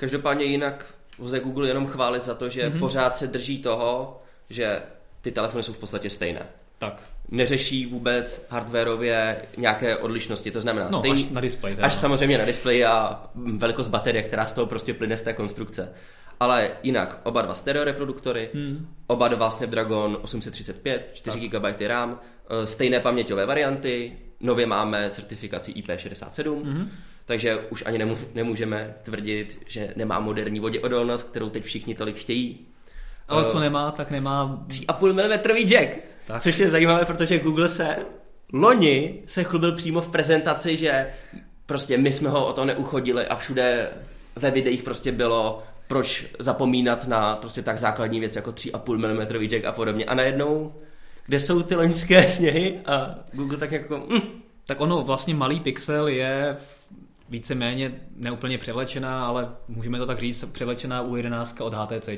Každopádně 0.00 0.44
jinak 0.44 0.94
lze 1.18 1.40
Google 1.40 1.68
jenom 1.68 1.86
chválit 1.86 2.24
za 2.24 2.34
to, 2.34 2.48
že 2.48 2.68
mm-hmm. 2.68 2.78
pořád 2.78 3.16
se 3.16 3.26
drží 3.26 3.58
toho, 3.58 4.22
že 4.50 4.82
ty 5.20 5.32
telefony 5.32 5.62
jsou 5.62 5.72
v 5.72 5.78
podstatě 5.78 6.10
stejné. 6.10 6.46
Tak. 6.78 7.02
Neřeší 7.28 7.86
vůbec 7.86 8.46
hardwareově 8.48 9.42
nějaké 9.56 9.96
odlišnosti, 9.96 10.50
to 10.50 10.60
znamená 10.60 10.88
no, 10.90 10.98
stejný, 10.98 11.24
až 11.24 11.30
na 11.30 11.40
displeji. 11.40 11.76
Až 11.76 11.94
samozřejmě 11.94 12.38
na 12.38 12.44
displeji 12.44 12.84
a 12.84 13.22
velikost 13.34 13.88
baterie, 13.88 14.22
která 14.22 14.46
z 14.46 14.52
toho 14.52 14.66
prostě 14.66 14.94
plyne 14.94 15.16
z 15.16 15.22
té 15.22 15.32
konstrukce. 15.32 15.92
Ale 16.40 16.70
jinak 16.82 17.20
oba 17.22 17.42
dva 17.42 17.54
stereo 17.54 17.84
reproduktory, 17.84 18.50
hmm. 18.54 18.88
oba 19.06 19.28
dva 19.28 19.50
Snapdragon 19.50 20.18
835, 20.22 21.10
4 21.12 21.48
tak. 21.48 21.62
GB 21.62 21.80
RAM, 21.86 22.20
eh, 22.20 22.66
stejné 22.66 23.00
paměťové 23.00 23.46
varianty, 23.46 24.12
nově 24.40 24.66
máme 24.66 25.10
certifikaci 25.10 25.72
IP67, 25.72 26.64
hmm. 26.64 26.90
takže 27.24 27.58
už 27.70 27.84
ani 27.86 28.16
nemůžeme 28.34 28.94
tvrdit, 29.02 29.62
že 29.66 29.92
nemá 29.96 30.20
moderní 30.20 30.60
voděodolnost, 30.60 31.30
kterou 31.30 31.50
teď 31.50 31.64
všichni 31.64 31.94
tolik 31.94 32.16
chtějí. 32.16 32.66
Ale 33.28 33.44
co 33.44 33.60
nemá, 33.60 33.90
tak 33.90 34.10
nemá... 34.10 34.64
3,5 34.68 35.12
mm 35.12 35.56
jack. 35.66 35.98
Tak. 36.26 36.42
Což 36.42 36.58
je 36.58 36.68
zajímavé, 36.68 37.04
protože 37.04 37.38
Google 37.38 37.68
se 37.68 37.96
loni 38.52 39.22
se 39.26 39.44
chlubil 39.44 39.72
přímo 39.72 40.00
v 40.00 40.08
prezentaci, 40.08 40.76
že 40.76 41.10
prostě 41.66 41.98
my 41.98 42.12
jsme 42.12 42.28
ho 42.28 42.46
o 42.46 42.52
to 42.52 42.64
neuchodili 42.64 43.26
a 43.26 43.36
všude 43.36 43.90
ve 44.36 44.50
videích 44.50 44.82
prostě 44.82 45.12
bylo 45.12 45.62
proč 45.86 46.26
zapomínat 46.38 47.08
na 47.08 47.36
prostě 47.36 47.62
tak 47.62 47.78
základní 47.78 48.20
věc 48.20 48.36
jako 48.36 48.50
3,5 48.50 48.96
mm 48.96 49.48
jack 49.48 49.64
a 49.64 49.72
podobně. 49.72 50.04
A 50.04 50.14
najednou, 50.14 50.74
kde 51.26 51.40
jsou 51.40 51.62
ty 51.62 51.74
loňské 51.74 52.30
sněhy 52.30 52.80
a 52.86 53.14
Google 53.32 53.58
tak 53.58 53.72
jako... 53.72 54.02
Mm. 54.08 54.20
Tak 54.66 54.80
ono 54.80 55.02
vlastně 55.02 55.34
malý 55.34 55.60
pixel 55.60 56.08
je 56.08 56.56
víceméně 57.28 58.00
neúplně 58.16 58.58
převlečená, 58.58 59.26
ale 59.26 59.48
můžeme 59.68 59.98
to 59.98 60.06
tak 60.06 60.18
říct, 60.18 60.44
převlečená 60.52 61.02
u 61.02 61.16
11 61.16 61.60
od 61.60 61.74
HTC. 61.74 62.08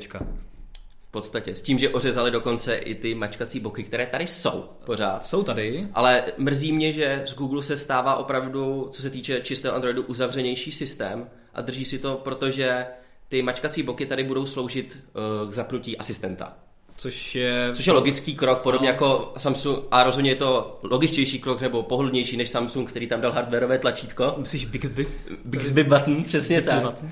V 1.09 1.11
podstatě. 1.11 1.55
S 1.55 1.63
tím, 1.63 1.79
že 1.79 1.89
ořezali 1.89 2.31
dokonce 2.31 2.77
i 2.77 2.95
ty 2.95 3.15
mačkací 3.15 3.61
boky, 3.61 3.83
které 3.85 4.07
tady 4.07 4.27
jsou 4.27 4.65
pořád. 4.87 5.27
Jsou 5.27 5.43
tady. 5.43 5.89
Ale 5.95 6.25
mrzí 6.39 6.73
mě, 6.73 6.93
že 6.93 7.23
z 7.27 7.35
Google 7.35 7.63
se 7.63 7.77
stává 7.77 8.17
opravdu, 8.17 8.89
co 8.93 9.03
se 9.03 9.11
týče 9.11 9.41
čistého 9.41 9.75
Androidu, 9.75 10.03
uzavřenější 10.03 10.73
systém 10.73 11.29
a 11.55 11.61
drží 11.61 11.85
si 11.85 11.99
to, 11.99 12.21
protože 12.25 12.87
ty 13.29 13.43
mačkací 13.43 13.83
boky 13.83 14.07
tady 14.07 14.25
budou 14.25 14.47
sloužit 14.47 14.99
uh, 15.45 15.51
k 15.51 15.55
zapnutí 15.55 15.99
asistenta. 15.99 16.57
Což 16.97 17.35
je... 17.35 17.71
Což 17.75 17.87
je 17.87 17.93
logický 17.93 18.35
krok, 18.35 18.59
podobně 18.59 18.89
no. 18.89 18.93
jako 18.93 19.33
Samsung, 19.37 19.85
a 19.91 20.03
rozhodně 20.03 20.31
je 20.31 20.37
to 20.37 20.79
logičtější 20.83 21.39
krok 21.39 21.61
nebo 21.61 21.83
pohodlnější 21.83 22.37
než 22.37 22.49
Samsung, 22.49 22.89
který 22.91 23.07
tam 23.07 23.21
dal 23.21 23.33
hardwareové 23.33 23.79
tlačítko. 23.79 24.35
Myslíš 24.39 24.67
Bixby? 24.67 25.09
Bixby 25.45 25.85
button, 25.85 26.25
přesně 26.25 26.57
Bixby 26.57 26.71
tak. 26.71 26.83
Button 26.83 27.11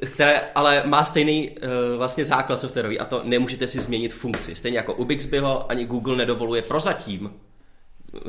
které 0.00 0.40
ale 0.54 0.82
má 0.86 1.04
stejný 1.04 1.50
uh, 1.50 1.96
vlastně 1.96 2.24
základ 2.24 2.60
softwarový 2.60 2.98
a 2.98 3.04
to 3.04 3.20
nemůžete 3.24 3.68
si 3.68 3.80
změnit 3.80 4.14
funkci. 4.14 4.56
Stejně 4.56 4.78
jako 4.78 4.94
u 4.94 5.04
Bixbyho 5.04 5.70
ani 5.70 5.84
Google 5.84 6.16
nedovoluje 6.16 6.62
prozatím 6.62 7.30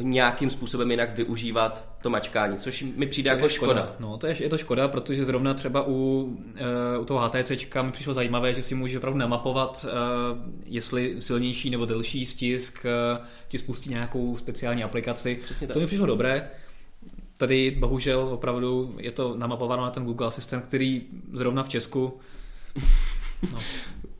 nějakým 0.01 0.49
způsobem 0.49 0.91
jinak 0.91 1.15
využívat 1.15 1.85
to 2.01 2.09
mačkání, 2.09 2.57
což 2.57 2.85
mi 2.95 3.07
přijde 3.07 3.29
Co 3.29 3.35
jako 3.35 3.49
škoda. 3.49 3.73
škoda. 3.73 3.95
No, 3.99 4.17
to 4.17 4.27
je, 4.27 4.43
je 4.43 4.49
to 4.49 4.57
škoda, 4.57 4.87
protože 4.87 5.25
zrovna 5.25 5.53
třeba 5.53 5.87
u, 5.87 5.91
uh, 5.91 7.01
u 7.01 7.05
toho 7.05 7.19
HTC 7.19 7.51
mi 7.81 7.91
přišlo 7.91 8.13
zajímavé, 8.13 8.53
že 8.53 8.63
si 8.63 8.75
může 8.75 8.97
opravdu 8.97 9.19
namapovat, 9.19 9.85
uh, 9.85 10.37
jestli 10.65 11.15
silnější 11.19 11.69
nebo 11.69 11.85
delší 11.85 12.25
stisk 12.25 12.85
uh, 12.85 13.25
ti 13.47 13.57
spustí 13.57 13.89
nějakou 13.89 14.37
speciální 14.37 14.83
aplikaci. 14.83 15.39
Přesně 15.43 15.67
tak. 15.67 15.73
To 15.73 15.79
mi 15.79 15.87
přišlo 15.87 16.05
dobré. 16.05 16.49
Tady 17.37 17.71
bohužel 17.79 18.19
opravdu 18.19 18.95
je 18.99 19.11
to 19.11 19.35
namapováno 19.37 19.83
na 19.83 19.91
ten 19.91 20.05
Google 20.05 20.27
Assistant, 20.27 20.63
který 20.63 21.01
zrovna 21.33 21.63
v 21.63 21.69
Česku 21.69 22.19
no. 23.53 23.59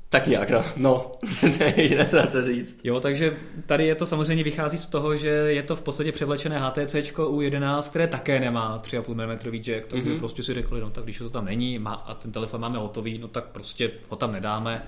Tak 0.10 0.28
nějak, 0.28 0.50
no. 0.50 0.64
no. 0.78 1.12
Nejde 1.60 2.06
to 2.06 2.28
to 2.28 2.44
říct. 2.44 2.80
Jo, 2.84 3.00
takže 3.00 3.38
tady 3.66 3.86
je 3.88 3.96
to 3.96 4.06
samozřejmě 4.06 4.44
vychází 4.44 4.78
z 4.78 4.86
toho, 4.86 5.16
že 5.16 5.30
je 5.30 5.64
to 5.64 5.76
v 5.76 5.82
podstatě 5.82 6.12
převlečené 6.12 6.60
HTC 6.60 6.96
U11, 6.96 7.90
které 7.90 8.08
také 8.08 8.40
nemá 8.40 8.80
3,5 8.80 9.14
mm 9.16 9.56
jack, 9.56 9.88
takže 9.88 10.10
mm-hmm. 10.10 10.20
prostě 10.20 10.44
si 10.44 10.54
řekli, 10.54 10.82
no 10.82 10.90
tak 10.90 11.04
když 11.04 11.18
to 11.18 11.30
tam 11.30 11.46
není 11.46 11.80
má, 11.80 11.94
a 11.94 12.14
ten 12.14 12.32
telefon 12.32 12.62
máme 12.62 12.78
hotový, 12.78 13.18
no 13.18 13.28
tak 13.28 13.46
prostě 13.46 13.92
ho 14.10 14.16
tam 14.16 14.32
nedáme 14.32 14.84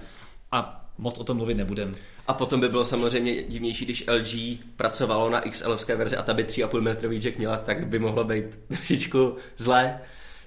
a 0.51 0.85
moc 0.97 1.19
o 1.19 1.23
tom 1.23 1.37
mluvit 1.37 1.55
nebudem. 1.55 1.95
A 2.27 2.33
potom 2.33 2.59
by 2.59 2.69
bylo 2.69 2.85
samozřejmě 2.85 3.43
divnější, 3.43 3.85
když 3.85 4.05
LG 4.07 4.59
pracovalo 4.75 5.29
na 5.29 5.41
XLovské 5.41 5.95
verzi 5.95 6.17
a 6.17 6.23
ta 6.23 6.33
by 6.33 6.43
3,5 6.43 6.81
mm 6.81 7.13
jack 7.19 7.37
měla, 7.37 7.57
tak 7.57 7.87
by 7.87 7.99
mohlo 7.99 8.23
být 8.23 8.59
trošičku 8.67 9.35
zlé. 9.57 9.99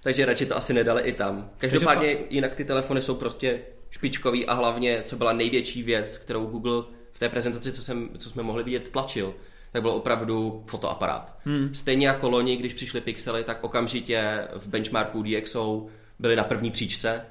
Takže 0.03 0.27
radši 0.27 0.47
to 0.47 0.57
asi 0.57 0.73
nedali 0.73 1.03
i 1.03 1.13
tam. 1.13 1.51
Každopádně 1.59 2.17
jinak 2.31 2.55
ty 2.55 2.65
telefony 2.65 3.03
jsou 3.03 3.15
prostě 3.15 3.61
špičkový 3.91 4.47
a 4.47 4.55
hlavně, 4.55 5.03
co 5.05 5.17
byla 5.17 5.33
největší 5.33 5.83
věc, 5.83 6.17
kterou 6.17 6.47
Google 6.47 6.83
v 7.13 7.19
té 7.19 7.29
prezentaci, 7.29 7.73
co, 7.73 7.83
jsem, 7.83 8.09
co 8.19 8.31
jsme 8.31 8.43
mohli 8.43 8.63
vidět, 8.63 8.91
tlačil, 8.91 9.35
tak 9.73 9.83
byl 9.83 9.91
opravdu 9.91 10.65
fotoaparát. 10.67 11.39
Hmm. 11.45 11.75
Stejně 11.75 12.07
jako 12.07 12.29
loni, 12.29 12.57
když 12.57 12.75
přišly 12.75 13.01
pixely, 13.01 13.45
tak 13.45 13.65
okamžitě 13.65 14.49
v 14.57 14.69
benchmarku 14.69 15.23
DxO 15.23 15.87
byly 16.19 16.37
na 16.37 16.45
první 16.45 16.71
příčce 16.71 17.23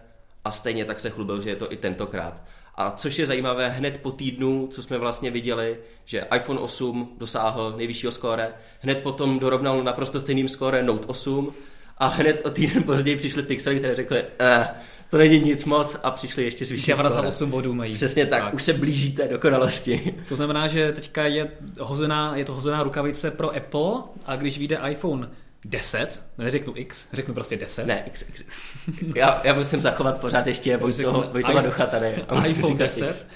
a 0.46 0.52
stejně 0.52 0.86
tak 0.86 1.00
se 1.00 1.10
chlubil, 1.10 1.42
že 1.42 1.50
je 1.50 1.56
to 1.56 1.74
i 1.74 1.78
tentokrát. 1.78 2.44
A 2.76 2.92
což 2.92 3.20
je 3.20 3.26
zajímavé, 3.26 3.70
hned 3.70 4.00
po 4.02 4.12
týdnu, 4.12 4.68
co 4.72 4.84
jsme 4.84 4.98
vlastně 4.98 5.32
viděli, 5.32 5.78
že 6.06 6.26
iPhone 6.36 6.60
8 6.60 7.16
dosáhl 7.18 7.74
nejvyššího 7.78 8.12
skóre, 8.12 8.54
hned 8.80 9.04
potom 9.04 9.40
dorovnal 9.40 9.84
naprosto 9.84 10.20
stejným 10.20 10.48
skóre 10.48 10.84
Note 10.84 11.08
8 11.08 11.54
a 11.98 12.08
hned 12.08 12.42
o 12.46 12.50
týden 12.50 12.84
později 12.84 13.18
přišly 13.18 13.44
pixely, 13.44 13.80
které 13.80 13.96
řekly, 13.96 14.24
eh, 14.40 14.68
to 15.10 15.18
není 15.18 15.40
nic 15.40 15.66
moc 15.66 15.98
a 16.04 16.12
přišli 16.12 16.44
ještě 16.44 16.66
s 16.66 16.70
vyšší 16.70 16.94
za 16.96 17.22
8 17.22 17.50
bodů 17.50 17.74
mají. 17.74 17.94
Přesně 17.94 18.26
tak, 18.26 18.44
tak, 18.44 18.54
už 18.54 18.64
se 18.64 18.74
blížíte 18.74 19.28
dokonalosti. 19.28 20.16
To 20.30 20.36
znamená, 20.36 20.68
že 20.68 20.92
teďka 20.92 21.26
je, 21.26 21.52
hozená, 21.80 22.36
je 22.36 22.46
to 22.46 22.54
hozená 22.54 22.84
rukavice 22.84 23.32
pro 23.32 23.56
Apple 23.56 23.92
a 24.26 24.36
když 24.36 24.58
vyjde 24.58 24.80
iPhone 24.90 25.30
10, 25.66 26.24
neřeknu 26.38 26.74
X, 26.76 27.08
řeknu 27.14 27.34
prostě 27.34 27.58
10. 27.58 27.86
Ne, 27.86 28.04
X, 28.08 28.26
X. 28.30 28.44
Já, 29.16 29.42
já 29.44 29.54
musím 29.54 29.82
zachovat 29.82 30.22
pořád 30.22 30.48
ještě 30.48 30.78
Vojtova 30.78 31.62
ducha 31.62 31.86
tady. 31.86 32.26
iPhone 32.48 32.78
10. 32.78 33.10
X. 33.10 33.28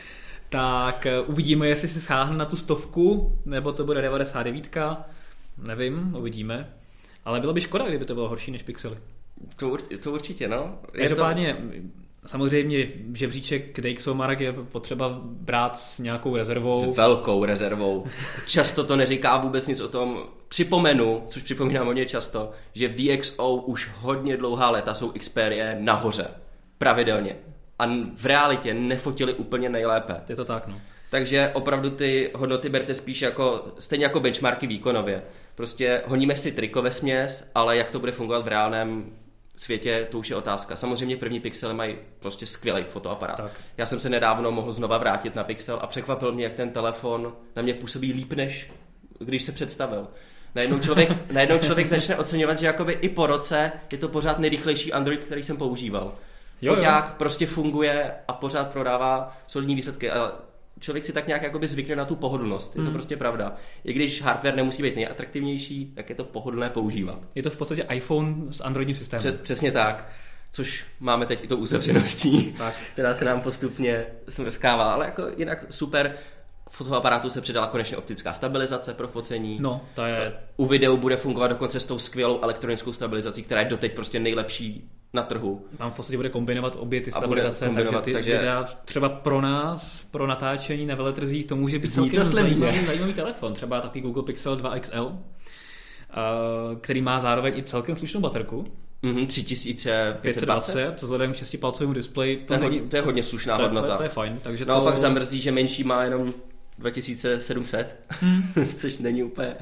Tak 0.49 1.07
uh, 1.21 1.29
uvidíme, 1.29 1.67
jestli 1.67 1.87
si 1.87 2.01
sáhne 2.01 2.37
na 2.37 2.45
tu 2.45 2.55
stovku, 2.55 3.37
nebo 3.45 3.73
to 3.73 3.85
bude 3.85 4.01
99. 4.01 4.77
Nevím, 5.57 6.15
uvidíme. 6.17 6.69
Ale 7.25 7.39
bylo 7.39 7.53
by 7.53 7.61
škoda, 7.61 7.87
kdyby 7.87 8.05
to 8.05 8.13
bylo 8.13 8.29
horší 8.29 8.51
než 8.51 8.63
Pixely. 8.63 8.97
To, 9.55 9.77
to 10.03 10.11
určitě, 10.11 10.47
no. 10.47 10.79
Každopádně, 10.91 11.57
to... 12.21 12.27
samozřejmě 12.27 12.87
žebříček 13.13 13.79
Mark 14.13 14.39
je 14.39 14.53
potřeba 14.53 15.19
brát 15.23 15.79
s 15.79 15.99
nějakou 15.99 16.35
rezervou. 16.35 16.93
S 16.93 16.97
velkou 16.97 17.45
rezervou. 17.45 18.05
Často 18.47 18.83
to 18.83 18.95
neříká 18.95 19.37
vůbec 19.37 19.67
nic 19.67 19.79
o 19.79 19.87
tom. 19.87 20.23
Připomenu, 20.47 21.23
což 21.27 21.43
připomínám 21.43 21.85
hodně 21.85 22.05
často, 22.05 22.51
že 22.73 22.87
v 22.87 22.95
DxO 22.95 23.55
už 23.55 23.91
hodně 23.97 24.37
dlouhá 24.37 24.69
léta 24.69 24.93
jsou 24.93 25.09
Xperie 25.11 25.77
nahoře. 25.79 26.27
Pravidelně. 26.77 27.35
a 27.79 27.85
v 28.15 28.25
realitě 28.25 28.73
nefotili 28.73 29.33
úplně 29.33 29.69
nejlépe. 29.69 30.21
Je 30.29 30.35
to 30.35 30.45
tak, 30.45 30.67
no. 30.67 30.81
Takže 31.09 31.51
opravdu 31.53 31.89
ty 31.89 32.31
hodnoty 32.35 32.69
berte 32.69 32.93
spíš 32.93 33.21
jako, 33.21 33.65
stejně 33.79 34.05
jako 34.05 34.19
benchmarky 34.19 34.67
výkonově. 34.67 35.23
Prostě 35.55 36.01
honíme 36.05 36.35
si 36.35 36.51
triko 36.51 36.81
ve 36.81 36.91
směs, 36.91 37.51
ale 37.55 37.77
jak 37.77 37.91
to 37.91 37.99
bude 37.99 38.11
fungovat 38.11 38.45
v 38.45 38.47
reálném 38.47 39.05
světě, 39.55 40.07
to 40.11 40.19
už 40.19 40.29
je 40.29 40.35
otázka. 40.35 40.75
Samozřejmě 40.75 41.17
první 41.17 41.39
pixely 41.39 41.73
mají 41.73 41.95
prostě 42.19 42.45
skvělý 42.45 42.83
fotoaparát. 42.89 43.37
Tak. 43.37 43.51
Já 43.77 43.85
jsem 43.85 43.99
se 43.99 44.09
nedávno 44.09 44.51
mohl 44.51 44.71
znova 44.71 44.97
vrátit 44.97 45.35
na 45.35 45.43
Pixel 45.43 45.79
a 45.81 45.87
překvapil 45.87 46.31
mě, 46.31 46.43
jak 46.43 46.55
ten 46.55 46.69
telefon 46.69 47.33
na 47.55 47.61
mě 47.61 47.73
působí 47.73 48.13
líp, 48.13 48.33
než 48.33 48.69
když 49.19 49.43
se 49.43 49.51
představil. 49.51 50.07
Najednou 50.55 50.79
člověk, 50.79 51.09
najednou 51.31 51.57
člověk 51.57 51.87
začne 51.87 52.15
oceňovat, 52.15 52.59
že 52.59 52.65
jakoby 52.65 52.93
i 52.93 53.09
po 53.09 53.27
roce 53.27 53.71
je 53.91 53.97
to 53.97 54.07
pořád 54.09 54.39
nejrychlejší 54.39 54.93
Android, 54.93 55.23
který 55.23 55.43
jsem 55.43 55.57
používal. 55.57 56.13
Jo, 56.61 56.75
Foťák 56.75 57.05
jo. 57.05 57.15
prostě 57.17 57.45
funguje 57.45 58.13
a 58.27 58.33
pořád 58.33 58.71
prodává 58.71 59.37
solidní 59.47 59.75
výsledky. 59.75 60.11
A 60.11 60.31
člověk 60.79 61.03
si 61.03 61.13
tak 61.13 61.27
nějak 61.27 61.43
jakoby 61.43 61.67
zvykne 61.67 61.95
na 61.95 62.05
tu 62.05 62.15
pohodlnost. 62.15 62.75
Je 62.75 62.79
to 62.79 62.83
hmm. 62.83 62.93
prostě 62.93 63.17
pravda. 63.17 63.55
I 63.83 63.93
když 63.93 64.21
hardware 64.21 64.55
nemusí 64.55 64.83
být 64.83 64.95
nejatraktivnější, 64.95 65.91
tak 65.95 66.09
je 66.09 66.15
to 66.15 66.23
pohodlné 66.23 66.69
používat. 66.69 67.27
Je 67.35 67.43
to 67.43 67.49
v 67.49 67.57
podstatě 67.57 67.85
iPhone 67.89 68.35
s 68.53 68.61
Androidním 68.61 68.95
systémem. 68.95 69.21
Přes, 69.21 69.35
přesně 69.41 69.71
tak. 69.71 70.09
Což 70.51 70.85
máme 70.99 71.25
teď 71.25 71.43
i 71.43 71.47
to 71.47 71.57
uzavřeností, 71.57 72.55
tak. 72.57 72.73
která 72.93 73.13
se 73.13 73.25
nám 73.25 73.41
postupně 73.41 74.05
smrskává. 74.29 74.93
Ale 74.93 75.05
jako 75.05 75.23
jinak 75.37 75.65
super 75.69 76.15
fotoaparátu 76.73 77.29
se 77.29 77.41
přidala 77.41 77.67
konečně 77.67 77.97
optická 77.97 78.33
stabilizace 78.33 78.93
pro 78.93 79.07
focení. 79.07 79.57
No, 79.61 79.81
to 79.93 80.05
je... 80.05 80.33
U 80.57 80.65
videu 80.65 80.97
bude 80.97 81.17
fungovat 81.17 81.47
dokonce 81.47 81.79
s 81.79 81.85
tou 81.85 81.99
skvělou 81.99 82.39
elektronickou 82.41 82.93
stabilizací, 82.93 83.43
která 83.43 83.61
je 83.61 83.67
doteď 83.67 83.95
prostě 83.95 84.19
nejlepší 84.19 84.89
na 85.13 85.23
trhu. 85.23 85.65
Tam 85.77 85.91
v 85.91 85.95
podstatě 85.95 86.17
bude 86.17 86.29
kombinovat 86.29 86.75
obě 86.79 87.01
ty 87.01 87.11
stabilizace, 87.11 87.69
takže 87.75 87.97
ty 88.01 88.13
takže... 88.13 88.33
videa 88.35 88.63
třeba 88.85 89.09
pro 89.09 89.41
nás, 89.41 90.05
pro 90.11 90.27
natáčení 90.27 90.85
na 90.85 90.95
veletrzích, 90.95 91.45
to 91.45 91.55
může 91.55 91.79
být 91.79 91.93
celkem 91.93 92.23
zajímavý, 92.23 92.85
zajímavý 92.85 93.13
telefon. 93.13 93.53
Třeba 93.53 93.81
takový 93.81 94.01
Google 94.01 94.23
Pixel 94.23 94.55
2 94.55 94.79
XL, 94.79 95.11
který 96.81 97.01
má 97.01 97.19
zároveň 97.19 97.57
i 97.57 97.63
celkem 97.63 97.95
slušnou 97.95 98.21
baterku. 98.21 98.65
Mm-hmm, 99.03 99.27
3520, 99.27 100.99
co 100.99 101.05
vzhledem 101.05 101.33
k 101.33 101.35
6-palcovému 101.35 101.93
displeji. 101.93 102.37
To, 102.37 102.45
to, 102.47 102.53
je 102.53 102.59
hodně, 102.59 102.81
to 102.81 102.95
je 102.95 103.01
hodně 103.01 103.23
slušná 103.23 103.57
to, 103.57 103.63
hodnota. 103.63 103.87
To, 103.87 103.97
to 103.97 104.03
je 104.03 104.09
fajn. 104.09 104.39
Takže 104.43 104.65
no, 104.65 104.79
to... 104.79 104.85
pak 104.85 104.97
zamrzí, 104.97 105.41
že 105.41 105.51
menší 105.51 105.83
má 105.83 106.03
jenom 106.03 106.33
2700, 106.79 107.97
hmm. 108.09 108.43
což 108.75 108.97
není 108.97 109.23
úplně... 109.23 109.55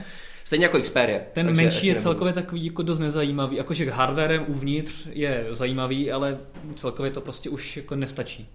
Stejně 0.45 0.65
jako 0.65 0.81
Xperia. 0.81 1.19
Ten 1.33 1.55
menší 1.55 1.87
je 1.87 1.95
celkově 1.95 2.33
takový 2.33 2.65
jako 2.65 2.81
dost 2.81 2.99
nezajímavý, 2.99 3.57
jakože 3.57 3.91
hardwarem 3.91 4.45
uvnitř 4.47 5.07
je 5.11 5.47
zajímavý, 5.51 6.11
ale 6.11 6.37
celkově 6.75 7.11
to 7.11 7.21
prostě 7.21 7.49
už 7.49 7.77
jako 7.77 7.95
nestačí. 7.95 8.49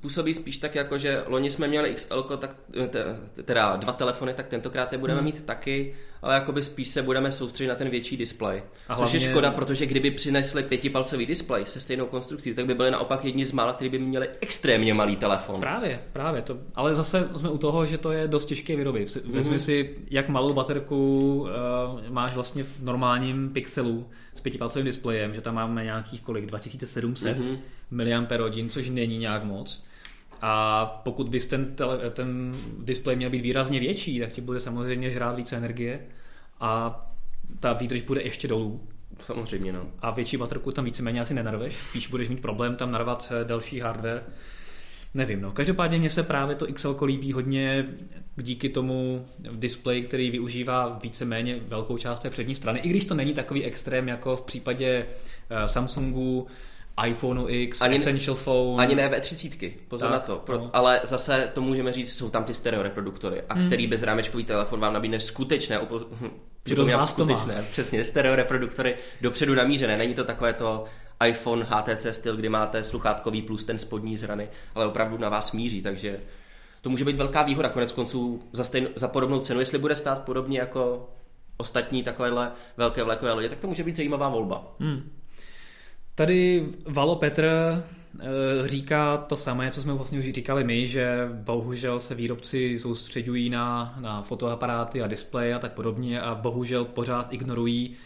Působí 0.00 0.34
spíš 0.34 0.56
tak 0.56 0.74
jako, 0.74 0.98
že 0.98 1.22
loni 1.26 1.50
jsme 1.50 1.68
měli 1.68 1.94
XL, 1.94 2.22
tak, 2.22 2.56
teda 3.44 3.76
dva 3.76 3.92
telefony, 3.92 4.34
tak 4.34 4.46
tentokrát 4.46 4.92
je 4.92 4.98
budeme 4.98 5.18
hmm. 5.18 5.24
mít 5.24 5.42
taky 5.42 5.94
ale 6.22 6.34
jakoby 6.34 6.62
spíš 6.62 6.88
se 6.88 7.02
budeme 7.02 7.32
soustředit 7.32 7.68
na 7.68 7.74
ten 7.74 7.90
větší 7.90 8.16
displej. 8.16 8.62
A 8.88 8.94
hlavně... 8.94 9.12
Což 9.12 9.22
je 9.22 9.30
škoda, 9.30 9.50
protože 9.50 9.86
kdyby 9.86 10.10
přinesli 10.10 10.62
pětipalcový 10.62 11.26
displej 11.26 11.66
se 11.66 11.80
stejnou 11.80 12.06
konstrukcí, 12.06 12.54
tak 12.54 12.66
by 12.66 12.74
byli 12.74 12.90
naopak 12.90 13.24
jedni 13.24 13.46
z 13.46 13.52
mála, 13.52 13.72
kteří 13.72 13.90
by 13.90 13.98
měli 13.98 14.28
extrémně 14.40 14.94
malý 14.94 15.16
telefon. 15.16 15.60
Právě, 15.60 16.00
právě. 16.12 16.42
To, 16.42 16.58
ale 16.74 16.94
zase 16.94 17.28
jsme 17.36 17.50
u 17.50 17.58
toho, 17.58 17.86
že 17.86 17.98
to 17.98 18.12
je 18.12 18.28
dost 18.28 18.46
těžké 18.46 18.76
vyrobit. 18.76 19.08
Mm-hmm. 19.08 19.32
Vezmi 19.32 19.58
si, 19.58 19.96
jak 20.10 20.28
malou 20.28 20.52
baterku 20.52 21.40
uh, 21.40 21.48
máš 22.08 22.34
vlastně 22.34 22.64
v 22.64 22.80
normálním 22.80 23.50
pixelu 23.50 24.06
s 24.34 24.40
pětipalcovým 24.40 24.86
displejem, 24.86 25.34
že 25.34 25.40
tam 25.40 25.54
máme 25.54 25.84
nějakých 25.84 26.22
kolik, 26.22 26.46
2700 26.46 27.38
mm-hmm. 27.38 27.58
mAh, 27.90 28.70
což 28.70 28.90
není 28.90 29.18
nějak 29.18 29.44
moc. 29.44 29.85
A 30.42 30.84
pokud 31.04 31.28
bys 31.28 31.46
ten, 31.46 31.74
tele, 31.74 32.10
ten 32.10 32.54
displej 32.78 33.16
měl 33.16 33.30
být 33.30 33.42
výrazně 33.42 33.80
větší, 33.80 34.20
tak 34.20 34.28
ti 34.28 34.40
bude 34.40 34.60
samozřejmě 34.60 35.10
žrát 35.10 35.36
více 35.36 35.56
energie 35.56 36.00
a 36.60 37.02
ta 37.60 37.72
výdrž 37.72 38.02
bude 38.02 38.22
ještě 38.22 38.48
dolů. 38.48 38.80
Samozřejmě, 39.20 39.72
no. 39.72 39.86
A 39.98 40.10
větší 40.10 40.36
baterku 40.36 40.72
tam 40.72 40.84
víceméně 40.84 41.20
asi 41.20 41.34
nenarveš, 41.34 41.76
spíš 41.76 42.08
budeš 42.08 42.28
mít 42.28 42.40
problém 42.40 42.76
tam 42.76 42.90
narvat 42.90 43.32
eh, 43.32 43.44
další 43.44 43.80
hardware. 43.80 44.22
Nevím, 45.14 45.40
no. 45.40 45.52
Každopádně 45.52 45.98
mně 45.98 46.10
se 46.10 46.22
právě 46.22 46.56
to 46.56 46.66
XL 46.66 46.96
líbí 47.04 47.32
hodně 47.32 47.86
díky 48.36 48.68
tomu 48.68 49.26
display, 49.52 50.02
který 50.02 50.30
využívá 50.30 50.98
víceméně 51.02 51.60
velkou 51.68 51.98
část 51.98 52.20
té 52.20 52.30
přední 52.30 52.54
strany, 52.54 52.80
i 52.80 52.88
když 52.88 53.06
to 53.06 53.14
není 53.14 53.34
takový 53.34 53.64
extrém 53.64 54.08
jako 54.08 54.36
v 54.36 54.42
případě 54.42 55.06
eh, 55.50 55.68
Samsungu, 55.68 56.46
iPhoneu 57.04 57.48
X, 57.48 57.82
ani, 57.82 57.96
Essential 57.96 58.36
Phone. 58.36 58.82
Ani 58.82 58.94
ne 58.94 59.08
V30, 59.08 59.72
pozor 59.88 60.10
tak, 60.10 60.12
na 60.12 60.20
to. 60.20 60.36
Pro, 60.36 60.58
no. 60.58 60.70
Ale 60.72 61.00
zase 61.04 61.50
to 61.54 61.60
můžeme 61.60 61.92
říct, 61.92 62.16
jsou 62.16 62.30
tam 62.30 62.44
ty 62.44 62.54
stereo 62.54 62.82
reproduktory, 62.82 63.42
a 63.48 63.54
hmm. 63.54 63.66
který 63.66 63.86
bezrámečkový 63.86 64.44
telefon 64.44 64.80
vám 64.80 64.92
nabídne 64.92 65.20
skutečné, 65.20 65.78
upo- 65.78 66.06
Připomínám 66.62 67.06
skutečné, 67.06 67.64
přesně, 67.70 68.04
stereo 68.04 68.36
reproduktory 68.36 68.96
dopředu 69.20 69.54
namířené. 69.54 69.96
Není 69.96 70.14
to 70.14 70.24
takové 70.24 70.52
to 70.52 70.84
iPhone 71.26 71.66
HTC 71.70 72.06
styl, 72.10 72.36
kdy 72.36 72.48
máte 72.48 72.84
sluchátkový 72.84 73.42
plus 73.42 73.64
ten 73.64 73.78
spodní 73.78 74.16
zrany, 74.16 74.48
ale 74.74 74.86
opravdu 74.86 75.18
na 75.18 75.28
vás 75.28 75.52
míří, 75.52 75.82
takže 75.82 76.20
to 76.80 76.90
může 76.90 77.04
být 77.04 77.16
velká 77.16 77.42
výhoda 77.42 77.68
konec 77.68 77.92
konců 77.92 78.42
za, 78.52 78.64
stejn, 78.64 78.88
za 78.96 79.08
podobnou 79.08 79.40
cenu. 79.40 79.60
Jestli 79.60 79.78
bude 79.78 79.96
stát 79.96 80.22
podobně 80.22 80.58
jako 80.58 81.10
ostatní 81.56 82.02
takovéhle 82.02 82.52
velké 82.76 83.04
vlekové 83.04 83.32
lodě, 83.32 83.48
tak 83.48 83.60
to 83.60 83.66
může 83.66 83.84
být 83.84 83.96
zajímavá 83.96 84.28
volba. 84.28 84.74
Hmm. 84.80 85.10
Tady 86.16 86.66
Valo 86.86 87.16
Petr 87.16 87.44
eh, 87.44 88.24
říká 88.68 89.16
to 89.16 89.36
samé, 89.36 89.70
co 89.70 89.82
jsme 89.82 89.94
vlastně 89.94 90.18
už 90.18 90.24
říkali 90.24 90.64
my, 90.64 90.86
že 90.86 91.28
bohužel 91.32 92.00
se 92.00 92.14
výrobci 92.14 92.78
soustředují 92.78 93.50
na, 93.50 93.94
na 94.00 94.22
fotoaparáty 94.22 95.02
a 95.02 95.06
displeje 95.06 95.54
a 95.54 95.58
tak 95.58 95.72
podobně 95.72 96.20
a 96.20 96.34
bohužel 96.34 96.84
pořád 96.84 97.32
ignorují, 97.32 97.96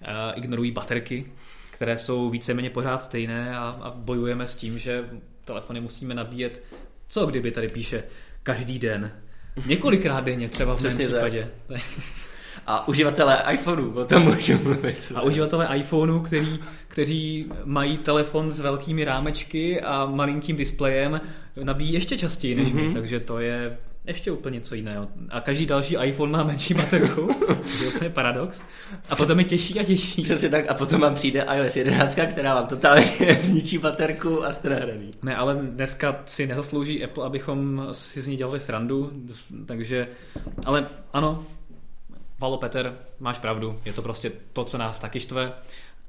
uh, 0.00 0.38
ignorují 0.38 0.70
baterky, 0.70 1.32
které 1.70 1.98
jsou 1.98 2.30
víceméně 2.30 2.70
pořád 2.70 3.02
stejné 3.02 3.56
a, 3.56 3.78
a 3.82 3.90
bojujeme 3.90 4.48
s 4.48 4.54
tím, 4.54 4.78
že 4.78 5.04
telefony 5.44 5.80
musíme 5.80 6.14
nabíjet, 6.14 6.62
co 7.08 7.26
kdyby 7.26 7.50
tady 7.50 7.68
píše, 7.68 8.02
každý 8.42 8.78
den. 8.78 9.12
Několikrát 9.66 10.24
denně 10.24 10.48
třeba 10.48 10.76
v 10.76 10.82
mém 10.82 10.98
případě. 10.98 11.48
Tak. 11.66 11.80
A 12.72 12.88
uživatelé 12.88 13.42
iPhoneu, 13.52 13.90
o 13.90 14.04
tom 14.04 14.22
můžu 14.22 14.58
mluvit. 14.62 15.12
A 15.14 15.22
uživatelé 15.22 15.68
iPhoneu, 15.76 16.20
který, 16.20 16.58
kteří 16.88 17.46
mají 17.64 17.96
telefon 17.96 18.50
s 18.50 18.60
velkými 18.60 19.04
rámečky 19.04 19.80
a 19.80 20.06
malinkým 20.06 20.56
displejem, 20.56 21.20
nabíjí 21.62 21.92
ještě 21.92 22.18
častěji 22.18 22.54
než 22.54 22.68
mm-hmm. 22.68 22.74
my, 22.74 22.82
mhm. 22.82 22.94
takže 22.94 23.20
to 23.20 23.38
je 23.38 23.78
ještě 24.06 24.32
úplně 24.32 24.54
něco 24.54 24.74
jiného. 24.74 25.08
A 25.28 25.40
každý 25.40 25.66
další 25.66 25.96
iPhone 26.02 26.32
má 26.32 26.42
menší 26.42 26.74
baterku, 26.74 27.28
to 27.78 27.84
je 27.84 27.88
úplně 27.94 28.10
paradox. 28.10 28.64
A 29.08 29.16
potom 29.16 29.38
je 29.38 29.44
těžší 29.44 29.80
a 29.80 29.84
těžší. 29.84 30.22
Přesně 30.22 30.48
tak, 30.48 30.70
a 30.70 30.74
potom 30.74 31.00
vám 31.00 31.14
přijde 31.14 31.46
iOS 31.54 31.76
11, 31.76 32.18
která 32.30 32.54
vám 32.54 32.66
totálně 32.66 33.04
zničí 33.40 33.78
baterku 33.78 34.44
a 34.44 34.52
jste 34.52 34.68
nahraný. 34.68 35.10
Ne, 35.22 35.36
ale 35.36 35.54
dneska 35.54 36.22
si 36.26 36.46
nezaslouží 36.46 37.04
Apple, 37.04 37.26
abychom 37.26 37.86
si 37.92 38.20
z 38.20 38.26
ní 38.26 38.36
dělali 38.36 38.60
srandu, 38.60 39.12
takže, 39.66 40.08
ale 40.64 40.86
ano, 41.12 41.46
Valo 42.40 42.58
Peter, 42.58 42.98
máš 43.18 43.38
pravdu, 43.38 43.80
je 43.84 43.92
to 43.92 44.02
prostě 44.02 44.32
to, 44.52 44.64
co 44.64 44.78
nás 44.78 44.98
taky 44.98 45.20
štve. 45.20 45.52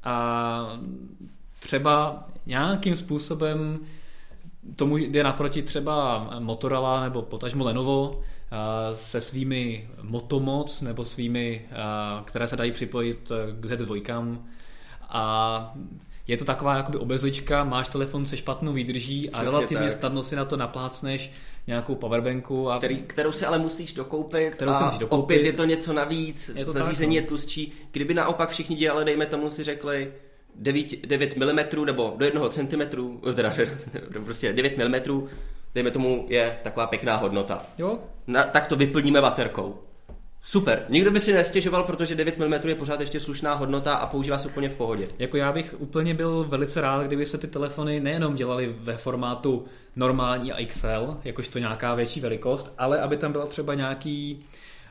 A 0.04 0.80
třeba 1.60 2.24
nějakým 2.46 2.98
způsobem 2.98 3.80
tomu 4.76 4.98
jde 4.98 5.24
naproti 5.24 5.62
třeba 5.62 6.20
Motorola 6.39 7.02
nebo 7.02 7.22
potažmo 7.22 7.63
Lenovo 7.63 8.22
se 8.94 9.22
svými 9.22 9.89
Motomoc 10.02 10.82
nebo 10.82 11.06
svými, 11.06 11.65
které 12.26 12.48
se 12.48 12.56
dají 12.56 12.72
připojit 12.72 13.32
k 13.60 13.65
Z2 13.65 14.38
a 15.10 15.74
je 16.28 16.38
to 16.38 16.46
taková 16.46 16.76
jakoby 16.76 16.98
obezlička, 16.98 17.63
máš 17.63 17.88
telefon 17.88 18.26
se 18.26 18.38
špatnou 18.38 18.74
výdrží 18.74 19.30
a 19.30 19.38
Přesně 19.38 19.52
relativně 19.52 19.89
tak. 19.89 20.00
snadno 20.00 20.24
si 20.24 20.36
na 20.36 20.46
to 20.46 20.58
naplácneš 20.58 21.32
nějakou 21.67 21.95
powerbanku. 21.95 22.69
A... 22.69 22.78
Který, 22.78 23.02
kterou 23.02 23.32
si 23.32 23.45
ale 23.45 23.58
musíš 23.60 23.93
dokoupit 23.93 24.56
kterou 24.56 24.71
a 24.71 24.78
si 24.78 24.84
musíš 24.84 25.00
dokoupit. 25.00 25.24
opět 25.24 25.45
je 25.45 25.54
to 25.54 25.65
něco 25.65 25.93
navíc, 25.93 26.52
je 26.56 26.65
to 26.65 26.71
zařízení 26.71 27.15
tak, 27.15 27.21
no. 27.21 27.26
je 27.26 27.28
tlustší. 27.28 27.74
Kdyby 27.91 28.13
naopak 28.13 28.50
všichni 28.50 28.76
dělali, 28.76 29.06
dejme 29.06 29.26
tomu 29.26 29.50
si 29.50 29.63
řekli, 29.63 30.13
9, 30.56 31.06
9 31.06 31.38
mm 31.38 31.86
nebo 31.86 32.13
do 32.17 32.26
1 32.26 32.50
cm, 32.50 32.82
teda 33.36 33.54
prostě 34.26 34.54
9 34.54 34.78
mm, 34.78 35.28
dejme 35.76 35.91
tomu, 35.91 36.26
je 36.30 36.60
taková 36.63 36.88
pěkná 36.88 37.15
hodnota. 37.15 37.65
Jo. 37.78 38.00
Na, 38.28 38.43
tak 38.43 38.67
to 38.67 38.76
vyplníme 38.76 39.21
baterkou. 39.21 39.80
Super. 40.43 40.86
Nikdo 40.89 41.12
by 41.12 41.19
si 41.19 41.34
nestěžoval, 41.34 41.84
protože 41.84 42.15
9 42.15 42.38
mm 42.38 42.54
je 42.54 42.75
pořád 42.75 42.99
ještě 43.01 43.19
slušná 43.19 43.54
hodnota 43.54 43.95
a 43.95 44.06
používá 44.08 44.38
se 44.38 44.47
úplně 44.47 44.69
v 44.69 44.73
pohodě. 44.73 45.08
Jako 45.19 45.38
já 45.38 45.51
bych 45.51 45.75
úplně 45.77 46.13
byl 46.13 46.45
velice 46.49 46.82
rád, 46.82 47.04
kdyby 47.04 47.25
se 47.25 47.38
ty 47.38 47.47
telefony 47.47 47.99
nejenom 47.99 48.36
dělaly 48.36 48.75
ve 48.80 48.97
formátu 48.97 49.65
normální 49.95 50.51
a 50.51 50.65
XL, 50.65 51.17
jakožto 51.23 51.60
nějaká 51.60 51.95
větší 51.95 52.19
velikost, 52.21 52.73
ale 52.77 53.01
aby 53.01 53.17
tam 53.17 53.32
byla 53.32 53.45
třeba 53.45 53.73
nějaký 53.73 54.45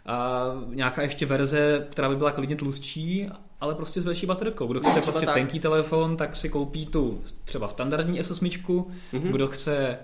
a 0.07 0.45
nějaká 0.69 1.03
ještě 1.03 1.27
verze, 1.27 1.87
která 1.91 2.09
by 2.09 2.17
byla 2.17 2.31
klidně 2.31 2.57
tlustší 2.57 3.29
ale 3.61 3.75
prostě 3.75 4.01
s 4.01 4.05
větší 4.05 4.27
baterkou. 4.27 4.67
Kdo 4.67 4.81
chce 4.81 5.01
prostě 5.01 5.27
tak. 5.27 5.35
tenký 5.35 5.61
telefon, 5.61 6.17
tak 6.17 6.37
si 6.37 6.49
koupí 6.49 6.87
tu 6.87 7.21
třeba 7.45 7.69
standardní 7.69 8.21
S8, 8.21 8.85
Mhm. 9.13 9.33
kdo 9.33 9.49
chce 9.49 9.99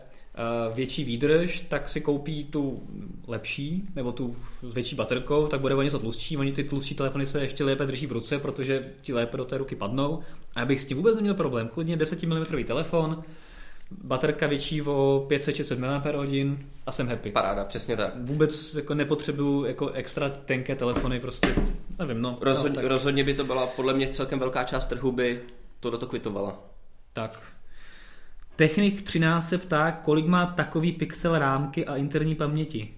větší 0.75 1.05
výdrž, 1.05 1.61
tak 1.61 1.89
si 1.89 2.01
koupí 2.01 2.45
tu 2.45 2.83
lepší, 3.27 3.89
nebo 3.95 4.13
tu 4.13 4.37
s 4.63 4.75
větší 4.75 4.97
baterkou, 4.97 5.47
tak 5.47 5.61
bude 5.61 5.75
o 5.75 5.83
něco 5.83 5.99
tlustší. 5.99 6.37
Oni 6.37 6.53
ty 6.53 6.65
tlustší 6.65 6.95
telefony 6.95 7.27
se 7.27 7.41
ještě 7.41 7.65
lépe 7.65 7.87
drží 7.87 8.07
v 8.07 8.13
ruce, 8.13 8.39
protože 8.39 8.93
ti 9.03 9.13
lépe 9.13 9.37
do 9.37 9.45
té 9.45 9.59
ruky 9.59 9.77
padnou. 9.77 10.23
A 10.55 10.61
já 10.61 10.67
bych 10.67 10.81
s 10.81 10.85
tím 10.85 10.97
vůbec 10.97 11.15
neměl 11.15 11.35
problém. 11.35 11.69
Klidně 11.69 11.97
10 11.97 12.23
mm 12.23 12.65
telefon, 12.65 13.23
baterka 14.05 14.47
větší 14.47 14.83
o 14.83 15.27
500-600 15.31 15.79
mAh 15.79 16.07
a 16.87 16.93
jsem 16.93 17.09
happy. 17.09 17.31
Paráda, 17.31 17.65
přesně 17.65 17.97
tak. 17.97 18.13
Vůbec 18.17 18.75
jako 18.75 18.95
nepotřebuju 18.95 19.65
jako 19.65 19.91
extra 19.91 20.29
tenké 20.29 20.77
telefony, 20.77 21.21
prostě 21.21 21.55
nevím, 21.99 22.23
no. 22.23 22.39
Rozhodně, 22.41 22.77
no, 22.77 22.83
tak, 22.83 22.85
rozhodně 22.85 23.25
by 23.25 23.35
to 23.35 23.45
byla 23.45 23.67
podle 23.67 23.95
mě 23.95 24.09
celkem 24.09 24.39
velká 24.39 24.65
část 24.65 24.87
trhu 24.87 25.13
by 25.13 25.41
tohle 25.81 25.99
to 25.99 26.07
kvitovala. 26.07 26.59
tak. 27.13 27.56
Technik 28.57 29.03
13 29.03 29.49
se 29.49 29.59
ptá, 29.59 29.93
kolik 29.93 30.27
má 30.27 30.47
takový 30.47 30.93
pixel 30.93 31.39
rámky 31.39 31.87
a 31.87 31.97
interní 31.97 32.35
paměti. 32.35 32.95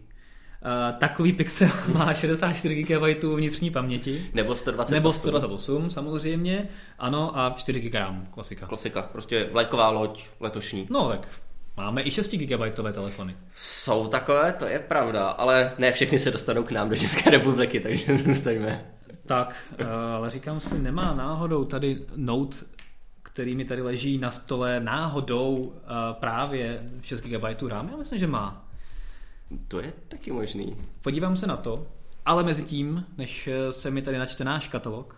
Uh, 0.65 0.99
takový 0.99 1.33
pixel 1.33 1.69
má 1.95 2.15
64 2.15 2.83
GB 2.83 3.23
vnitřní 3.23 3.71
paměti, 3.71 4.31
Nebo 4.35 4.55
120 4.57 4.95
nebo 4.95 5.13
128 5.13 5.91
samozřejmě, 5.91 6.69
ano, 6.99 7.39
a 7.39 7.55
4 7.57 7.81
GB 7.81 7.95
RAM, 7.95 8.27
klasika. 8.31 8.67
Klasika, 8.67 9.03
prostě 9.03 9.49
vlajková 9.53 9.91
loď 9.91 10.25
letošní. 10.41 10.87
No 10.91 11.09
tak 11.09 11.29
máme 11.77 12.03
i 12.03 12.11
6 12.11 12.35
GB 12.35 12.75
telefony. 12.93 13.37
Jsou 13.55 14.07
takové, 14.07 14.53
to 14.53 14.65
je 14.65 14.79
pravda, 14.79 15.29
ale 15.29 15.73
ne 15.79 15.93
všechny 15.93 16.19
se 16.19 16.31
dostanou 16.31 16.63
k 16.63 16.71
nám 16.71 16.89
do 16.89 16.97
České 16.97 17.31
republiky, 17.31 17.81
takže 17.85 18.17
zůstaňme. 18.17 18.85
Tak, 19.27 19.57
eh, 19.79 19.85
ale 20.17 20.31
říkám 20.31 20.61
si, 20.61 20.79
nemá 20.79 21.15
náhodou 21.15 21.65
tady 21.65 22.07
Note, 22.17 22.57
který 23.39 23.57
mi 23.57 23.65
tady 23.65 23.83
leží 23.83 24.19
na 24.19 24.31
stole, 24.31 24.81
náhodou 24.81 25.73
eh, 25.77 25.87
právě 26.21 26.91
6 27.03 27.21
GB 27.21 27.63
RAM? 27.69 27.89
Já 27.89 27.97
myslím, 27.97 28.19
že 28.19 28.27
má. 28.27 28.69
To 29.69 29.81
je 29.81 29.93
taky 30.09 30.33
možný. 30.33 30.77
Podívám 31.03 31.37
se 31.37 31.47
na 31.47 31.57
to, 31.57 31.87
ale 32.27 32.43
mezi 32.43 32.63
tím, 32.63 33.07
než 33.19 33.49
eh, 33.49 33.73
se 33.73 33.91
mi 33.91 34.03
tady 34.03 34.19
načte 34.19 34.45
náš 34.45 34.69
katalog, 34.69 35.17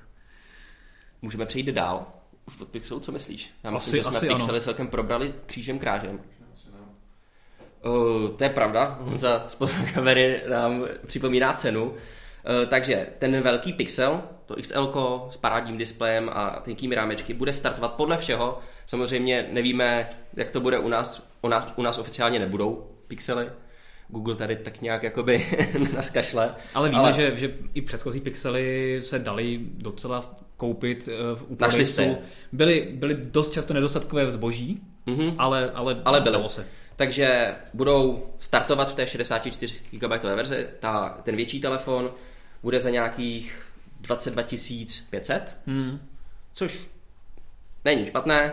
Můžeme 1.22 1.46
přejít 1.46 1.66
dál. 1.66 2.06
Už 2.46 2.61
od 2.61 2.68
Pixelu, 2.68 3.00
co 3.00 3.12
myslíš? 3.12 3.50
Já 3.64 3.70
myslím, 3.70 3.90
Asi- 3.90 3.96
že 3.96 4.02
jsme 4.02 4.16
asi 4.16 4.26
Pixely 4.26 4.50
ano. 4.59 4.61
celkem 4.61 4.88
probrali 4.88 5.35
křížem 5.46 5.78
krážem. 5.78 6.20
Uh, 7.85 8.37
to 8.37 8.44
je 8.44 8.50
pravda, 8.50 8.98
za 9.16 9.44
spod 9.48 9.70
kamery 9.94 10.42
nám 10.50 10.85
připomíná 11.06 11.52
cenu. 11.52 11.94
Uh, 12.44 12.66
takže 12.68 13.07
ten 13.18 13.40
velký 13.40 13.72
Pixel, 13.72 14.22
to 14.46 14.55
XL 14.62 14.87
s 15.31 15.37
parádním 15.37 15.79
displejem 15.79 16.31
a 16.33 16.50
tenkými 16.64 16.94
rámečky, 16.94 17.35
bude 17.35 17.53
startovat 17.53 17.92
podle 17.94 18.16
všeho. 18.18 18.59
Samozřejmě 18.87 19.48
nevíme, 19.53 20.09
jak 20.37 20.50
to 20.50 20.61
bude 20.61 20.79
u 20.79 20.88
nás. 20.88 21.26
U 21.42 21.48
nás, 21.48 21.64
u 21.76 21.83
nás 21.83 21.98
oficiálně 21.98 22.38
nebudou 22.38 22.90
Pixely. 23.09 23.46
Google 24.09 24.35
tady 24.37 24.57
tak 24.57 24.81
nějak 24.81 25.03
jakoby 25.03 25.46
nás 25.94 26.09
kašle. 26.11 26.55
ale 26.74 26.88
víme, 26.88 27.00
ale... 27.00 27.12
Že, 27.12 27.37
že 27.37 27.55
i 27.74 27.83
předchozí 27.83 28.20
pixely 28.20 29.00
se 29.05 29.18
dali 29.18 29.61
docela 29.62 30.35
koupit 30.57 31.09
eh, 31.09 31.35
v 31.35 31.42
je. 32.03 32.18
Byly, 32.53 32.88
byly 32.94 33.14
dost 33.14 33.53
často 33.53 33.74
nedostatkové 33.74 34.24
v 34.26 34.31
zboží, 34.31 34.81
Mhm. 35.07 35.35
ale, 35.38 35.70
ale, 35.74 36.03
Ale 36.05 36.20
byly. 36.20 36.33
dalo 36.33 36.48
se. 36.48 36.66
Takže 36.96 37.55
budou 37.74 38.26
startovat 38.38 38.90
v 38.90 38.94
té 38.94 39.07
64 39.07 39.74
GB 39.90 40.22
verzi. 40.24 40.66
Ta, 40.81 41.18
ten 41.22 41.37
větší 41.37 41.61
telefon 41.61 42.11
bude 42.62 42.80
za 42.80 42.90
nějakých 42.90 43.66
22 44.00 44.42
500, 45.10 45.56
Hmm. 45.66 45.98
což 46.52 46.86
není 47.84 48.06
špatné. 48.06 48.52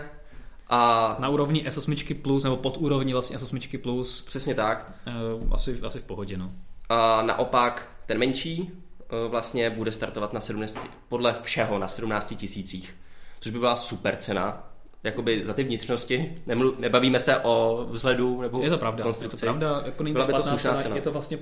A 0.70 1.16
Na 1.20 1.30
úrovni 1.30 1.66
S8 1.68 2.22
Plus, 2.22 2.44
nebo 2.44 2.58
pod 2.58 2.78
úrovni 2.78 3.14
vlastně 3.14 3.38
S8 3.38 3.82
Plus, 3.82 4.22
přesně 4.22 4.56
tak. 4.56 4.92
eh, 5.08 5.12
asi, 5.52 5.80
asi 5.84 6.00
v 6.00 6.04
pohodě, 6.04 6.38
no. 6.38 6.52
A 6.90 7.22
naopak 7.22 7.92
ten 8.06 8.18
menší 8.18 8.72
eh, 9.02 9.28
vlastně 9.30 9.70
bude 9.70 9.92
startovat 9.92 10.34
na 10.34 10.40
17, 10.40 10.80
podle 11.10 11.36
všeho 11.42 11.80
na 11.80 11.88
17 11.88 12.34
tisících, 12.36 12.96
což 13.40 13.52
by 13.52 13.60
byla 13.60 13.76
super 13.76 14.16
cena. 14.16 14.64
Jakoby 15.04 15.42
za 15.46 15.54
ty 15.54 15.64
vnitřnosti, 15.64 16.36
Nemlu, 16.46 16.76
nebavíme 16.80 17.20
se 17.20 17.38
o 17.40 17.86
vzhledu 17.92 18.42
nebo 18.42 18.62
Je 18.64 18.70
to 18.70 18.78
pravda, 18.78 19.00
je 19.00 19.04
to 19.04 19.08
konstrukci. 19.10 19.42
pravda, 19.46 19.82
jako 19.86 20.04
není 20.04 20.14
to 20.14 20.18
Byla 20.18 20.28
by 20.28 20.34
to 20.34 20.50
slušná 20.50 20.72
cena, 20.72 20.84
cena. 20.84 20.96
je 20.96 21.02
to 21.02 21.12
vlastně, 21.12 21.40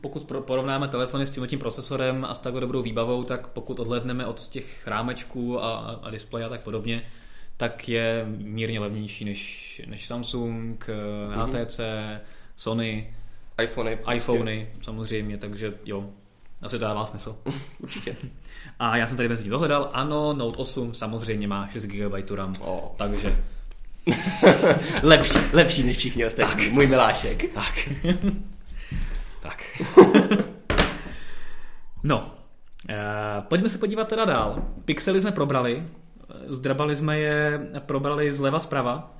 pokud 0.00 0.24
porovnáme 0.40 0.88
telefony 0.88 1.26
s 1.26 1.30
tím 1.30 1.46
tím 1.46 1.58
procesorem 1.58 2.24
a 2.24 2.34
s 2.34 2.38
takhle 2.38 2.60
dobrou 2.60 2.82
výbavou, 2.82 3.24
tak 3.24 3.46
pokud 3.46 3.80
odhledneme 3.80 4.26
od 4.26 4.48
těch 4.48 4.86
rámečků 4.86 5.62
a, 5.64 5.76
a, 6.02 6.10
displeje 6.10 6.46
a 6.46 6.48
tak 6.48 6.60
podobně, 6.60 7.02
tak 7.56 7.88
je 7.88 8.26
mírně 8.38 8.80
levnější 8.80 9.24
než, 9.24 9.82
než 9.86 10.06
Samsung, 10.06 10.86
Mhm. 10.88 11.40
mm-hmm. 11.40 11.64
HTC, 11.64 11.80
Sony, 12.56 13.14
iPhony. 13.62 13.96
prostě. 13.96 14.16
iPhony 14.16 14.68
samozřejmě, 14.82 15.38
takže 15.38 15.74
jo, 15.84 16.10
asi 16.62 16.78
to 16.78 16.84
dává 16.84 17.06
smysl. 17.06 17.36
Určitě. 17.78 18.16
A 18.78 18.96
já 18.96 19.06
jsem 19.08 19.16
tady 19.16 19.28
mezi 19.28 19.42
tím 19.42 19.50
dohledal, 19.50 19.90
ano, 19.92 20.32
Note 20.32 20.56
8 20.56 20.94
samozřejmě 20.94 21.48
má 21.48 21.68
6 21.72 21.84
GB 21.84 22.30
RAM, 22.34 22.52
O. 22.60 22.94
takže 22.98 23.38
Lepší, 25.02 25.38
lepší 25.52 25.82
než 25.82 25.96
všichni 25.96 26.26
ostatní. 26.26 26.64
Tak. 26.64 26.72
Můj 26.72 26.86
milášek. 26.86 27.54
Tak. 27.54 27.88
tak. 29.46 29.64
no. 32.02 32.34
E, 32.88 32.96
pojďme 33.40 33.68
se 33.68 33.78
podívat 33.78 34.08
teda 34.08 34.24
dál. 34.24 34.62
Pixely 34.84 35.20
jsme 35.20 35.32
probrali. 35.32 35.82
Zdrabali 36.46 36.96
jsme 36.96 37.18
je, 37.18 37.60
probrali 37.86 38.32
zleva 38.32 38.60
zprava. 38.60 39.16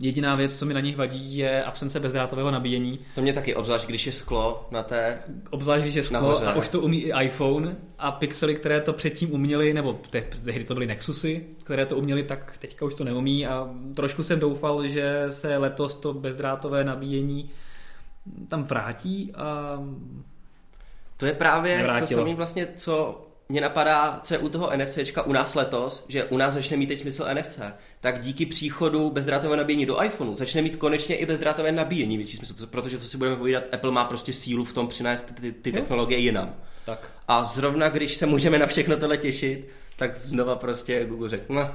Jediná 0.00 0.34
věc, 0.34 0.54
co 0.54 0.66
mi 0.66 0.74
na 0.74 0.80
nich 0.80 0.96
vadí, 0.96 1.36
je 1.36 1.64
absence 1.64 2.00
bezdrátového 2.00 2.50
nabíjení. 2.50 2.98
To 3.14 3.22
mě 3.22 3.32
taky, 3.32 3.54
obzvlášť 3.54 3.86
když 3.86 4.06
je 4.06 4.12
sklo 4.12 4.68
na 4.70 4.82
té... 4.82 5.18
Obzvlášť, 5.50 5.82
když 5.82 5.94
je 5.94 6.02
sklo 6.02 6.14
Nahoře. 6.14 6.44
a 6.44 6.54
už 6.54 6.68
to 6.68 6.80
umí 6.80 7.02
i 7.02 7.24
iPhone 7.24 7.76
a 7.98 8.12
Pixely, 8.12 8.54
které 8.54 8.80
to 8.80 8.92
předtím 8.92 9.32
uměli, 9.32 9.74
nebo 9.74 10.00
te- 10.10 10.24
tehdy 10.44 10.64
to 10.64 10.74
byly 10.74 10.86
Nexusy, 10.86 11.46
které 11.64 11.86
to 11.86 11.96
uměli, 11.96 12.22
tak 12.22 12.58
teďka 12.58 12.84
už 12.84 12.94
to 12.94 13.04
neumí 13.04 13.46
a 13.46 13.68
trošku 13.94 14.22
jsem 14.22 14.40
doufal, 14.40 14.86
že 14.86 15.26
se 15.30 15.56
letos 15.56 15.94
to 15.94 16.14
bezdrátové 16.14 16.84
nabíjení 16.84 17.50
tam 18.48 18.64
vrátí 18.64 19.32
a 19.34 19.78
To 21.16 21.26
je 21.26 21.32
právě 21.32 21.74
to 21.74 21.78
Nevrátilo. 21.86 22.20
samé 22.22 22.34
vlastně, 22.34 22.68
co 22.76 23.24
mě 23.48 23.60
napadá, 23.60 24.20
co 24.22 24.34
je 24.34 24.38
u 24.38 24.48
toho 24.48 24.70
NFCčka 24.76 25.22
u 25.22 25.32
nás 25.32 25.54
letos, 25.54 26.04
že 26.08 26.24
u 26.24 26.36
nás 26.36 26.54
začne 26.54 26.76
mít 26.76 26.86
teď 26.86 26.98
smysl 27.00 27.26
NFC, 27.34 27.58
tak 28.00 28.20
díky 28.20 28.46
příchodu 28.46 29.10
bezdrátového 29.10 29.56
nabíjení 29.56 29.86
do 29.86 30.02
iPhoneu 30.02 30.34
začne 30.34 30.62
mít 30.62 30.76
konečně 30.76 31.16
i 31.16 31.26
bezdrátové 31.26 31.72
nabíjení 31.72 32.16
větší 32.16 32.36
smysl, 32.36 32.54
To- 32.54 32.66
protože 32.66 32.98
co 32.98 33.08
si 33.08 33.16
budeme 33.18 33.36
povídat, 33.36 33.62
Apple 33.72 33.90
má 33.90 34.04
prostě 34.04 34.32
sílu 34.32 34.64
v 34.64 34.72
tom 34.72 34.88
přinést 34.88 35.34
ty, 35.40 35.52
ty 35.52 35.72
technologie 35.72 36.18
jinam. 36.18 36.54
tak. 36.84 37.08
A 37.28 37.44
zrovna 37.44 37.88
když 37.88 38.16
se 38.16 38.26
můžeme 38.26 38.58
na 38.58 38.66
všechno 38.66 38.96
tohle 38.96 39.16
těšit, 39.16 39.68
tak 39.96 40.16
znova 40.16 40.56
prostě 40.56 41.04
Google 41.04 41.28
řekne, 41.28 41.56
no, 41.56 41.70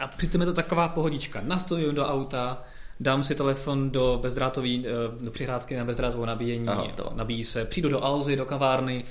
A 0.00 0.06
přitom 0.08 0.40
je 0.40 0.46
to 0.46 0.52
taková 0.52 0.88
pohodička. 0.88 1.40
Nastavím 1.42 1.94
do 1.94 2.06
auta, 2.06 2.62
dám 3.00 3.22
si 3.22 3.34
telefon 3.34 3.90
do 3.90 4.18
bezdrátový, 4.22 4.86
eh, 4.86 5.24
do 5.24 5.30
přihrádky 5.30 5.76
na 5.76 5.84
bezdrátovou 5.84 6.24
nabíjení, 6.24 6.68
Aha, 6.68 6.86
to. 6.96 7.12
nabíjí 7.14 7.44
se, 7.44 7.64
přijdu 7.64 7.88
do 7.88 8.04
Alzy, 8.04 8.36
do 8.36 8.44
kavárny, 8.46 9.04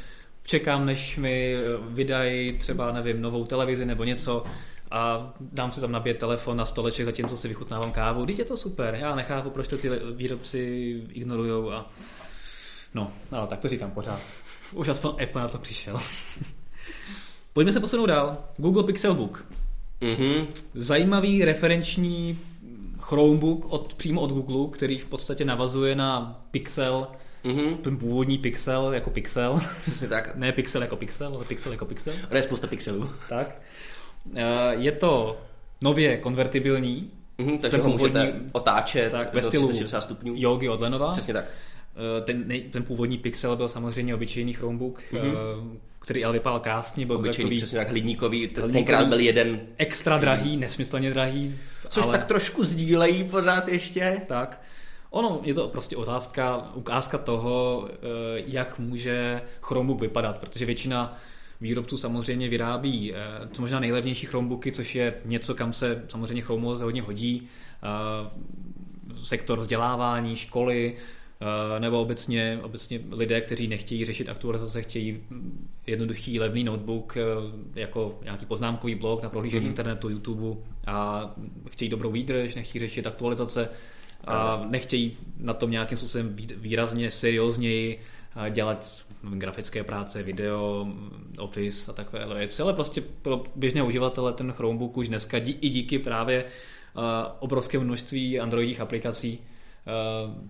čekám, 0.43 0.86
než 0.86 1.17
mi 1.17 1.56
eh, 1.56 1.62
vydají 1.89 2.58
třeba, 2.58 2.91
nevím, 2.91 3.22
novou 3.22 3.46
televizi 3.46 3.86
nebo 3.86 4.04
něco 4.04 4.43
a 4.91 5.34
dám 5.39 5.72
si 5.72 5.82
tam 5.82 5.91
nabít 5.91 6.17
telefon 6.17 6.58
na 6.58 6.65
stoleček, 6.65 7.06
zatímco 7.06 7.38
si 7.38 7.48
vychutnávám 7.48 7.91
kávu. 7.91 8.26
Teď 8.26 8.39
je 8.39 8.46
to 8.46 8.58
super, 8.58 8.96
já 9.02 9.15
nechápu, 9.15 9.50
proč 9.50 9.67
to 9.67 9.78
ty 9.78 9.89
výrobci 10.15 10.60
ignorujou 11.13 11.72
a 11.72 11.91
no, 12.93 13.12
ale 13.32 13.48
tak 13.48 13.60
to 13.60 13.67
říkám 13.67 13.91
pořád. 13.91 14.19
Už 14.74 14.88
aspoň 14.88 15.24
Apple 15.24 15.41
na 15.41 15.48
to 15.48 15.58
přišel. 15.58 16.00
Pojďme 17.54 17.72
se 17.74 17.80
posunout 17.80 18.06
dál. 18.06 18.38
Google 18.58 18.84
Pixelbook. 18.84 19.46
mhm, 20.02 20.48
Zajímavý 20.74 21.46
referenční 21.46 22.39
Chromebook 23.08 23.66
od, 23.74 23.94
přímo 23.94 24.22
od 24.22 24.32
Google, 24.32 24.68
který 24.72 25.00
v 25.00 25.06
podstatě 25.06 25.46
navazuje 25.46 25.96
na 25.96 26.42
Pixel, 26.52 27.08
mhm, 27.44 27.78
ten 27.78 27.98
původní 27.98 28.38
Pixel 28.38 28.94
jako 28.94 29.10
Pixel. 29.10 29.60
přesně 29.82 30.08
tak. 30.08 30.36
Ne 30.36 30.52
Pixel 30.52 30.82
jako 30.82 30.96
Pixel, 30.96 31.36
ale 31.36 31.46
Pixel 31.46 31.72
jako 31.72 31.86
Pixel. 31.86 32.13
Ono 32.30 32.36
je 32.38 32.44
spousta 32.44 32.68
pixelů. 32.68 33.10
Tak. 33.30 33.62
Eh, 34.36 34.44
Je 34.78 34.92
to 34.92 35.42
nově 35.82 36.18
konvertibilní, 36.18 37.12
Mhm, 37.38 37.58
takže 37.58 37.78
Ten 37.78 37.86
ho 37.86 37.92
můžete 37.98 38.20
původní- 38.26 38.50
otáčet 38.52 39.12
tak 39.12 39.34
ve 39.34 39.42
stylu 39.42 39.68
360 39.68 40.02
stupňů. 40.02 40.34
Yogi 40.38 40.70
od 40.70 40.82
Lenova. 40.82 41.12
Přesně 41.12 41.34
tak. 41.34 41.46
Eh, 42.18 42.22
Ten, 42.22 42.43
nej- 42.47 42.62
ten 42.62 42.84
původní 42.84 43.18
Pixel 43.18 43.56
byl 43.56 43.70
samozřejmě 43.70 44.16
obyčejný 44.16 44.54
Chromebook, 44.54 45.01
Mhm. 45.12 45.22
eh, 45.26 45.78
který 45.99 46.24
ale 46.26 46.34
vypadal 46.34 46.60
krásně, 46.60 47.06
byl 47.06 47.16
Obyčejný, 47.16 47.36
takový 47.49 47.58
přesně 47.58 47.78
tak, 47.78 47.89
hliníkový. 47.89 48.47
T- 48.47 48.62
Hliníkový. 48.62 48.74
Tenkrát 48.74 49.08
byl 49.08 49.20
jeden, 49.20 49.60
extra 49.78 50.18
drahý, 50.18 50.58
nesmyslně 50.58 51.10
drahý. 51.14 51.56
Což 51.94 52.04
ale... 52.04 52.18
tak 52.18 52.28
trošku 52.28 52.66
sdílejí 52.66 53.24
pořád 53.24 53.68
ještě. 53.68 54.22
Tak. 54.28 54.62
Ono 55.10 55.39
je 55.44 55.54
to 55.54 55.68
prostě 55.68 55.98
otázka, 55.98 56.72
ukázka 56.74 57.18
toho, 57.18 57.88
eh, 57.89 57.98
jak 58.46 58.80
může 58.80 59.41
Chromebook 59.62 60.02
vypadat, 60.02 60.38
protože 60.38 60.66
většina 60.66 61.18
výrobců 61.62 61.98
samozřejmě 61.98 62.50
vyrábí 62.50 63.14
co 63.52 63.62
možná 63.62 63.80
nejlevnější 63.80 64.26
Chromebooky, 64.26 64.72
což 64.72 64.96
je 64.96 65.14
něco, 65.26 65.56
kam 65.56 65.74
se 65.74 66.04
samozřejmě 66.08 66.41
Chrome 66.41 66.68
hodně 66.68 67.02
hodí. 67.02 67.48
Sektor 69.24 69.60
vzdělávání, 69.60 70.36
školy, 70.36 70.96
nebo 71.80 72.02
obecně, 72.02 72.60
obecně 72.64 73.00
lidé, 73.12 73.41
kteří 73.41 73.68
nechtějí 73.68 74.06
řešit 74.06 74.30
aktualizace, 74.30 74.82
chtějí 74.82 75.24
jednoduchý 75.88 76.39
levný 76.39 76.64
notebook 76.64 77.18
jako 77.76 78.20
nějaký 78.24 78.46
poznámkový 78.46 78.96
blok 78.96 79.24
na 79.24 79.30
prohlížení 79.30 79.66
mm-hmm. 79.66 79.70
internetu, 79.70 80.10
YouTube 80.10 80.62
a 80.88 81.30
chtějí 81.70 81.89
dobrou 81.89 82.12
výdrž, 82.12 82.56
nechtějí 82.56 82.80
řešit 82.80 83.08
aktualizace 83.08 83.70
a 84.26 84.66
nechtějí 84.70 85.18
na 85.38 85.54
tom 85.54 85.72
nějakým 85.72 85.98
způsobem 85.98 86.36
výrazně 86.56 87.12
seriózněji 87.12 88.00
dělat 88.50 89.06
grafické 89.24 89.84
práce, 89.84 90.24
video, 90.24 90.88
Office 91.39 91.91
a 91.91 91.94
takové 91.94 92.38
věci, 92.38 92.62
ale 92.62 92.74
prostě 92.74 93.02
pro 93.22 93.44
běžné 93.56 93.84
uživatele 93.84 94.34
ten 94.34 94.52
Chromebook 94.52 94.98
už 94.98 95.08
dneska 95.08 95.38
i 95.38 95.70
díky 95.70 96.00
právě 96.00 96.46
obrovskému 97.39 97.84
množství 97.84 98.39
androidních 98.39 98.82
aplikací 98.82 99.39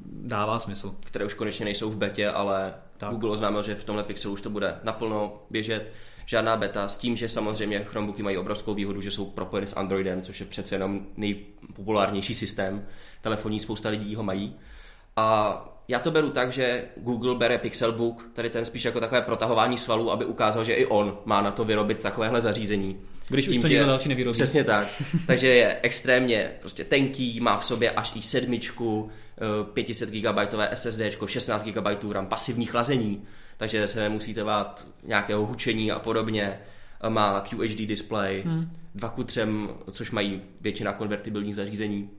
dává 0.06 0.60
smysl. 0.60 0.96
Které 1.04 1.26
už 1.26 1.34
konečně 1.34 1.66
nejsou 1.66 1.90
v 1.90 1.98
betě, 1.98 2.30
ale 2.30 2.74
tak. 2.98 3.10
Google 3.10 3.30
oznámil, 3.30 3.64
že 3.64 3.76
v 3.76 3.84
tomhle 3.84 4.04
Pixelu 4.04 4.34
už 4.34 4.42
to 4.42 4.50
bude 4.50 4.76
naplno 4.84 5.42
běžet. 5.50 5.92
Žádná 6.26 6.58
beta 6.58 6.88
s 6.88 6.98
tím, 6.98 7.16
že 7.16 7.30
samozřejmě 7.30 7.84
Chromebooky 7.84 8.24
mají 8.24 8.38
obrovskou 8.38 8.74
výhodu, 8.74 9.02
že 9.02 9.12
jsou 9.12 9.26
propojeny 9.26 9.68
s 9.68 9.76
Androidem, 9.76 10.22
což 10.22 10.40
je 10.40 10.46
přece 10.46 10.76
jenom 10.76 11.06
nejpopulárnější 11.18 12.34
systém 12.34 12.86
telefonní, 13.22 13.60
spousta 13.60 13.90
lidí 13.90 14.16
ho 14.16 14.24
mají. 14.24 14.56
A 15.16 15.60
já 15.88 16.00
to 16.00 16.12
beru 16.12 16.30
tak, 16.30 16.54
že 16.54 16.84
Google 16.96 17.36
bere 17.36 17.58
Pixelbook, 17.58 18.26
tady 18.34 18.50
ten 18.50 18.66
spíš 18.66 18.86
jako 18.86 19.00
takové 19.00 19.22
protahování 19.22 19.78
svalů, 19.78 20.12
aby 20.12 20.26
ukázal, 20.26 20.64
že 20.64 20.74
i 20.74 20.86
on 20.86 21.18
má 21.26 21.42
na 21.42 21.52
to 21.52 21.66
vyrobit 21.66 22.04
takovéhle 22.04 22.42
zařízení. 22.42 22.98
Když 23.30 23.46
Tím, 23.46 23.58
už 23.58 23.62
to 23.62 23.68
někdo 23.68 23.86
další 23.86 24.10
nevyrobí. 24.10 24.34
Přesně 24.34 24.64
tak. 24.64 24.88
Takže 25.28 25.48
je 25.48 25.80
extrémně 25.82 26.52
prostě 26.60 26.84
tenký, 26.84 27.40
má 27.40 27.58
v 27.58 27.66
sobě 27.66 27.92
až 27.92 28.16
i 28.16 28.22
sedmičku, 28.22 29.10
500 29.74 30.10
GB 30.10 30.38
SSD, 30.74 31.02
16 31.26 31.64
GB 31.64 32.12
RAM, 32.12 32.28
pasivní 32.28 32.66
chlazení, 32.66 33.24
takže 33.58 33.88
se 33.88 34.00
nemusíte 34.00 34.44
bát 34.44 34.88
nějakého 35.04 35.46
hučení 35.46 35.92
a 35.92 36.00
podobně. 36.00 36.60
Má 37.10 37.42
QHD 37.42 37.78
display, 37.78 38.44
hmm. 38.46 38.72
2 38.96 39.10
k 39.10 39.24
3, 39.26 39.42
což 39.92 40.12
mají 40.12 40.42
většina 40.62 40.94
konvertibilních 40.94 41.56
zařízení. 41.56 42.10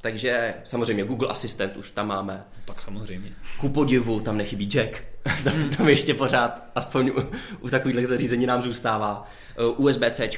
Takže 0.00 0.54
samozřejmě 0.64 1.04
Google 1.04 1.28
Assistant 1.28 1.76
už 1.76 1.90
tam 1.90 2.08
máme. 2.08 2.44
Tak 2.64 2.82
samozřejmě. 2.82 3.32
Ku 3.60 3.68
podivu 3.68 4.20
tam 4.20 4.36
nechybí 4.36 4.66
jack. 4.66 5.04
tam, 5.44 5.52
hmm. 5.52 5.70
tam 5.70 5.88
ještě 5.88 6.14
pořád, 6.14 6.70
aspoň 6.74 7.08
u, 7.08 7.24
u 7.60 7.68
takových 7.68 8.06
zařízení 8.06 8.46
nám 8.46 8.62
zůstává. 8.62 9.30
Uh, 9.78 9.86
USB-C. 9.86 10.28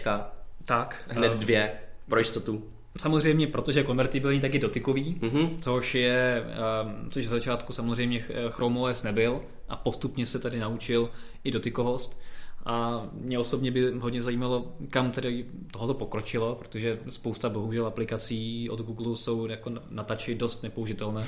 Tak. 0.64 1.02
Hned 1.08 1.32
uh, 1.32 1.38
dvě, 1.38 1.72
pro 2.08 2.18
jistotu. 2.18 2.70
Samozřejmě, 2.98 3.46
protože 3.46 3.80
je 3.80 3.84
konvertibilní, 3.84 4.40
tak 4.40 4.54
je 4.54 4.60
dotykový, 4.60 5.18
mm-hmm. 5.20 5.50
což 5.60 5.94
je, 5.94 6.44
um, 6.84 7.10
což 7.10 7.24
v 7.24 7.28
začátku 7.28 7.72
samozřejmě 7.72 8.24
Chrome 8.48 8.80
OS 8.80 9.02
nebyl 9.02 9.40
a 9.68 9.76
postupně 9.76 10.26
se 10.26 10.38
tady 10.38 10.58
naučil 10.58 11.10
i 11.44 11.50
dotykovost. 11.50 12.20
A 12.64 13.06
mě 13.12 13.38
osobně 13.38 13.70
by 13.70 13.90
hodně 13.98 14.22
zajímalo, 14.22 14.72
kam 14.90 15.10
tedy 15.10 15.46
tohoto 15.72 15.94
pokročilo, 15.94 16.54
protože 16.54 16.98
spousta 17.08 17.48
bohužel 17.48 17.86
aplikací 17.86 18.70
od 18.70 18.80
Google 18.80 19.16
jsou 19.16 19.46
jako 19.46 19.70
na 19.90 20.06
dost 20.34 20.62
nepoužitelné. 20.62 21.26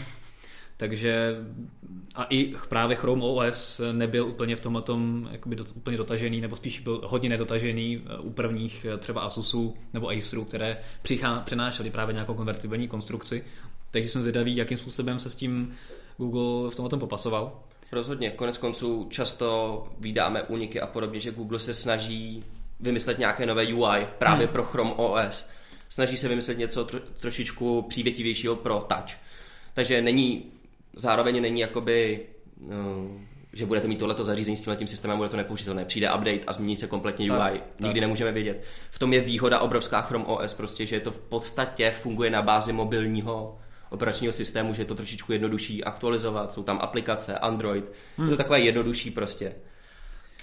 Takže 0.83 1.37
a 2.15 2.25
i 2.25 2.55
právě 2.69 2.97
Chrome 2.97 3.23
OS 3.25 3.81
nebyl 3.93 4.27
úplně 4.27 4.57
v 4.57 4.61
tomhle 4.61 4.83
tom 4.83 5.29
jakoby 5.33 5.57
do, 5.57 5.65
úplně 5.75 5.97
dotažený, 5.97 6.41
nebo 6.41 6.57
spíš 6.57 6.81
byl 6.81 7.01
hodně 7.05 7.29
nedotažený 7.29 8.03
eh, 8.07 8.19
u 8.19 8.31
prvních 8.31 8.87
eh, 8.95 8.99
třeba 8.99 9.21
Asusů 9.21 9.77
nebo 9.93 10.11
Acerů, 10.11 10.45
které 10.45 10.79
přichá, 11.03 11.41
přenášely 11.41 11.91
právě 11.91 12.13
nějakou 12.13 12.35
konvertibilní 12.35 12.89
konstrukci. 12.89 13.45
Takže 13.91 14.09
jsem 14.09 14.23
zvědavý, 14.23 14.57
jakým 14.57 14.79
způsobem 14.79 15.19
se 15.19 15.31
s 15.31 15.35
tím 15.35 15.75
Google 16.17 16.71
v 16.71 16.75
tomhle 16.75 16.99
popasoval. 16.99 17.61
Rozhodně, 17.93 18.31
konec 18.31 18.59
konců 18.59 19.07
často 19.11 19.85
vydáme 20.01 20.43
úniky 20.43 20.81
a 20.81 20.87
podobně, 20.87 21.21
že 21.21 21.31
Google 21.31 21.59
se 21.59 21.75
snaží 21.75 22.43
vymyslet 22.81 23.19
nějaké 23.19 23.47
nové 23.47 23.75
UI 23.75 24.07
právě 24.19 24.47
hmm. 24.47 24.53
pro 24.53 24.63
Chrome 24.63 24.93
OS. 24.97 25.49
Snaží 25.89 26.17
se 26.17 26.29
vymyslet 26.29 26.59
něco 26.59 26.85
tro, 26.85 27.01
trošičku 27.21 27.83
přívětivějšího 27.83 28.57
pro 28.57 28.87
touch. 28.89 29.17
Takže 29.75 30.03
není, 30.03 30.53
zároveň 30.97 31.43
není 31.43 31.61
jakoby, 31.61 32.27
no, 32.61 33.09
že 33.53 33.67
budete 33.67 33.89
mít 33.89 33.99
tohleto 33.99 34.25
zařízení 34.25 34.57
s 34.57 34.61
tímhle 34.61 34.87
systémem, 34.87 35.17
bude 35.17 35.29
to 35.29 35.37
nepoužitelné. 35.37 35.85
Přijde 35.85 36.13
update 36.13 36.41
a 36.47 36.53
změní 36.53 36.77
se 36.77 36.87
kompletně 36.87 37.29
tak, 37.29 37.53
UI. 37.53 37.59
Tak. 37.59 37.81
Nikdy 37.81 38.01
nemůžeme 38.01 38.33
vědět. 38.33 38.65
V 38.91 38.99
tom 38.99 39.13
je 39.13 39.21
výhoda 39.21 39.61
obrovská 39.61 40.01
Chrome 40.01 40.25
OS, 40.25 40.55
prostě, 40.55 40.87
že 40.87 41.01
to 41.01 41.11
v 41.11 41.21
podstatě 41.21 41.95
funguje 42.01 42.31
na 42.31 42.43
bázi 42.43 42.73
mobilního 42.73 43.59
operačního 43.91 44.33
systému, 44.33 44.75
že 44.75 44.83
je 44.83 44.87
to 44.87 44.95
trošičku 44.95 45.33
jednodušší 45.33 45.85
aktualizovat, 45.85 46.53
jsou 46.53 46.63
tam 46.63 46.79
aplikace, 46.81 47.39
Android, 47.39 47.93
hmm. 48.17 48.27
je 48.27 48.31
to 48.31 48.37
takové 48.37 48.61
jednodušší 48.61 49.11
prostě. 49.11 49.55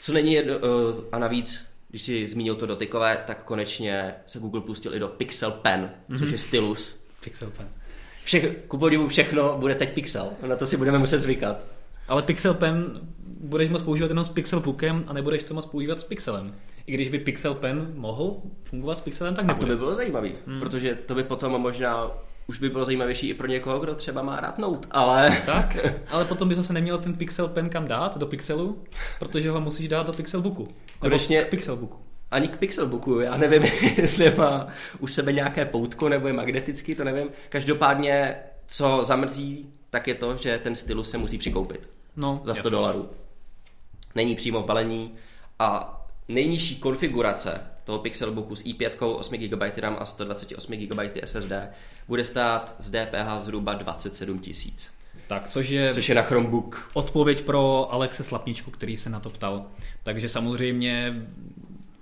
Co 0.02 0.14
není 0.14 0.34
jedno, 0.34 0.58
uh, 0.58 0.64
a 1.12 1.20
navíc, 1.20 1.66
když 1.89 2.02
si 2.02 2.28
zmínil 2.28 2.56
to 2.56 2.66
dotykové, 2.66 3.24
tak 3.28 3.43
konečně 3.43 4.16
se 4.26 4.39
Google 4.39 4.62
pustil 4.62 4.95
i 4.95 5.00
do 5.00 5.08
Pixel 5.08 5.52
Pen, 5.52 5.91
mm-hmm. 6.10 6.20
což 6.20 6.32
je 6.32 6.38
stylus. 6.38 7.04
Pixel 7.24 7.52
Pen. 7.58 7.70
Všech, 8.30 8.58
ku 8.68 8.78
podivu 8.78 9.08
všechno 9.08 9.58
bude 9.58 9.76
teď 9.76 9.94
Pixel, 9.94 10.28
na 10.48 10.56
to 10.56 10.66
si 10.66 10.78
budeme 10.78 10.98
muset 10.98 11.22
zvykat. 11.22 11.58
Ale 12.08 12.22
Pixel 12.22 12.54
Pen 12.54 13.00
budeš 13.42 13.70
moct 13.70 13.82
používat 13.82 14.10
jenom 14.10 14.24
s 14.24 14.30
Pixelbookem 14.30 15.04
a 15.08 15.14
nebudeš 15.14 15.44
to 15.44 15.54
moct 15.54 15.66
používat 15.66 16.02
s 16.02 16.04
Pixelem. 16.04 16.56
I 16.88 16.94
když 16.94 17.10
by 17.10 17.20
Pixel 17.20 17.54
Pen 17.54 17.92
mohl 17.96 18.42
fungovat 18.64 18.98
s 18.98 19.02
Pixelem, 19.02 19.36
tak 19.36 19.46
nebude. 19.46 19.66
A 19.66 19.68
to 19.68 19.74
by 19.74 19.78
bylo 19.78 19.96
zajímavé, 19.96 20.30
hmm. 20.48 20.60
protože 20.60 20.96
to 20.96 21.16
by 21.16 21.24
potom 21.24 21.62
možná 21.62 22.12
už 22.48 22.60
by 22.60 22.70
bylo 22.70 22.86
zajímavější 22.86 23.30
i 23.30 23.34
pro 23.34 23.48
někoho, 23.48 23.80
kdo 23.80 23.96
třeba 23.96 24.22
má 24.22 24.40
rád 24.40 24.58
Note, 24.58 24.88
ale... 24.92 25.38
Tak, 25.46 25.78
ale 26.10 26.26
potom 26.26 26.50
by 26.50 26.56
zase 26.56 26.74
neměl 26.74 26.98
ten 26.98 27.14
Pixel 27.14 27.48
Pen 27.48 27.70
kam 27.70 27.88
dát, 27.88 28.18
do 28.18 28.26
Pixelu, 28.26 28.84
protože 29.20 29.52
ho 29.52 29.62
musíš 29.62 29.88
dát 29.88 30.08
do 30.08 30.14
Pixelbooku. 30.14 30.68
Konečně... 31.00 31.42
Pixelbooku. 31.42 32.09
Ani 32.32 32.48
k 32.48 32.58
Pixelbooku, 32.58 33.20
já 33.20 33.38
nevím, 33.38 33.64
jestli 33.98 34.36
má 34.36 34.68
u 35.00 35.08
sebe 35.08 35.34
nějaké 35.34 35.66
poutko 35.66 36.10
nebo 36.10 36.28
je 36.28 36.34
magnetický, 36.34 36.96
to 36.96 37.04
nevím. 37.04 37.30
Každopádně, 37.50 38.36
co 38.68 39.00
zamrzí, 39.04 39.70
tak 39.90 40.08
je 40.08 40.16
to, 40.16 40.38
že 40.38 40.60
ten 40.64 40.76
stylus 40.76 41.10
se 41.10 41.18
musí 41.18 41.38
přikoupit. 41.38 41.90
No, 42.16 42.42
za 42.44 42.54
100 42.54 42.60
jasný. 42.60 42.72
dolarů. 42.72 43.10
Není 44.16 44.36
přímo 44.36 44.62
v 44.62 44.66
balení 44.66 45.14
a 45.60 45.96
nejnižší 46.28 46.76
konfigurace 46.80 47.62
toho 47.84 48.00
Pixelbooku 48.00 48.56
s 48.56 48.64
i5, 48.64 49.16
8 49.16 49.38
GB 49.38 49.78
RAM 49.78 49.98
a 50.00 50.06
128 50.06 50.74
GB 50.78 51.00
SSD 51.24 51.52
bude 52.08 52.24
stát 52.24 52.76
z 52.80 52.90
DPH 52.90 53.40
zhruba 53.44 53.74
27 53.74 54.40
tisíc. 54.40 54.92
Tak, 55.28 55.50
což 55.50 55.70
je, 55.70 55.94
což 55.94 56.10
je 56.10 56.16
na 56.16 56.22
Chromebook. 56.22 56.90
Odpověď 56.94 57.44
pro 57.44 57.94
Alexe 57.94 58.24
Slapničku, 58.24 58.72
který 58.72 58.98
se 58.98 59.10
na 59.10 59.20
to 59.20 59.30
ptal. 59.30 59.66
Takže 60.04 60.30
samozřejmě 60.30 61.28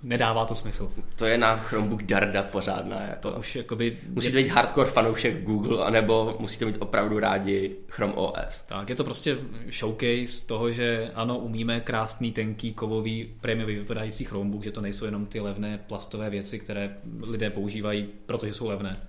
nedává 0.02 0.44
to 0.44 0.54
smysl. 0.54 0.92
To 1.16 1.26
je 1.26 1.38
na 1.38 1.56
Chromebook 1.56 2.02
darda 2.02 2.42
pořádná. 2.42 3.02
Jako. 3.02 3.30
To 3.30 3.38
už 3.38 3.56
jakoby... 3.56 3.96
Musíte 4.08 4.36
být 4.36 4.48
hardcore 4.48 4.90
fanoušek 4.90 5.42
Google, 5.42 5.84
anebo 5.84 6.36
musíte 6.38 6.64
mít 6.64 6.76
opravdu 6.78 7.18
rádi 7.18 7.76
Chrome 7.88 8.12
OS. 8.12 8.60
Tak, 8.66 8.88
je 8.88 8.94
to 8.94 9.04
prostě 9.04 9.38
showcase 9.70 10.46
toho, 10.46 10.70
že 10.70 11.10
ano, 11.14 11.38
umíme 11.38 11.80
krásný, 11.80 12.32
tenký, 12.32 12.74
kovový, 12.74 13.34
prémiový 13.40 13.74
vypadající 13.74 14.24
Chromebook, 14.24 14.64
že 14.64 14.72
to 14.72 14.80
nejsou 14.80 15.04
jenom 15.04 15.26
ty 15.26 15.40
levné 15.40 15.78
plastové 15.78 16.30
věci, 16.30 16.58
které 16.58 16.96
lidé 17.22 17.50
používají, 17.50 18.08
protože 18.26 18.54
jsou 18.54 18.68
levné. 18.68 19.00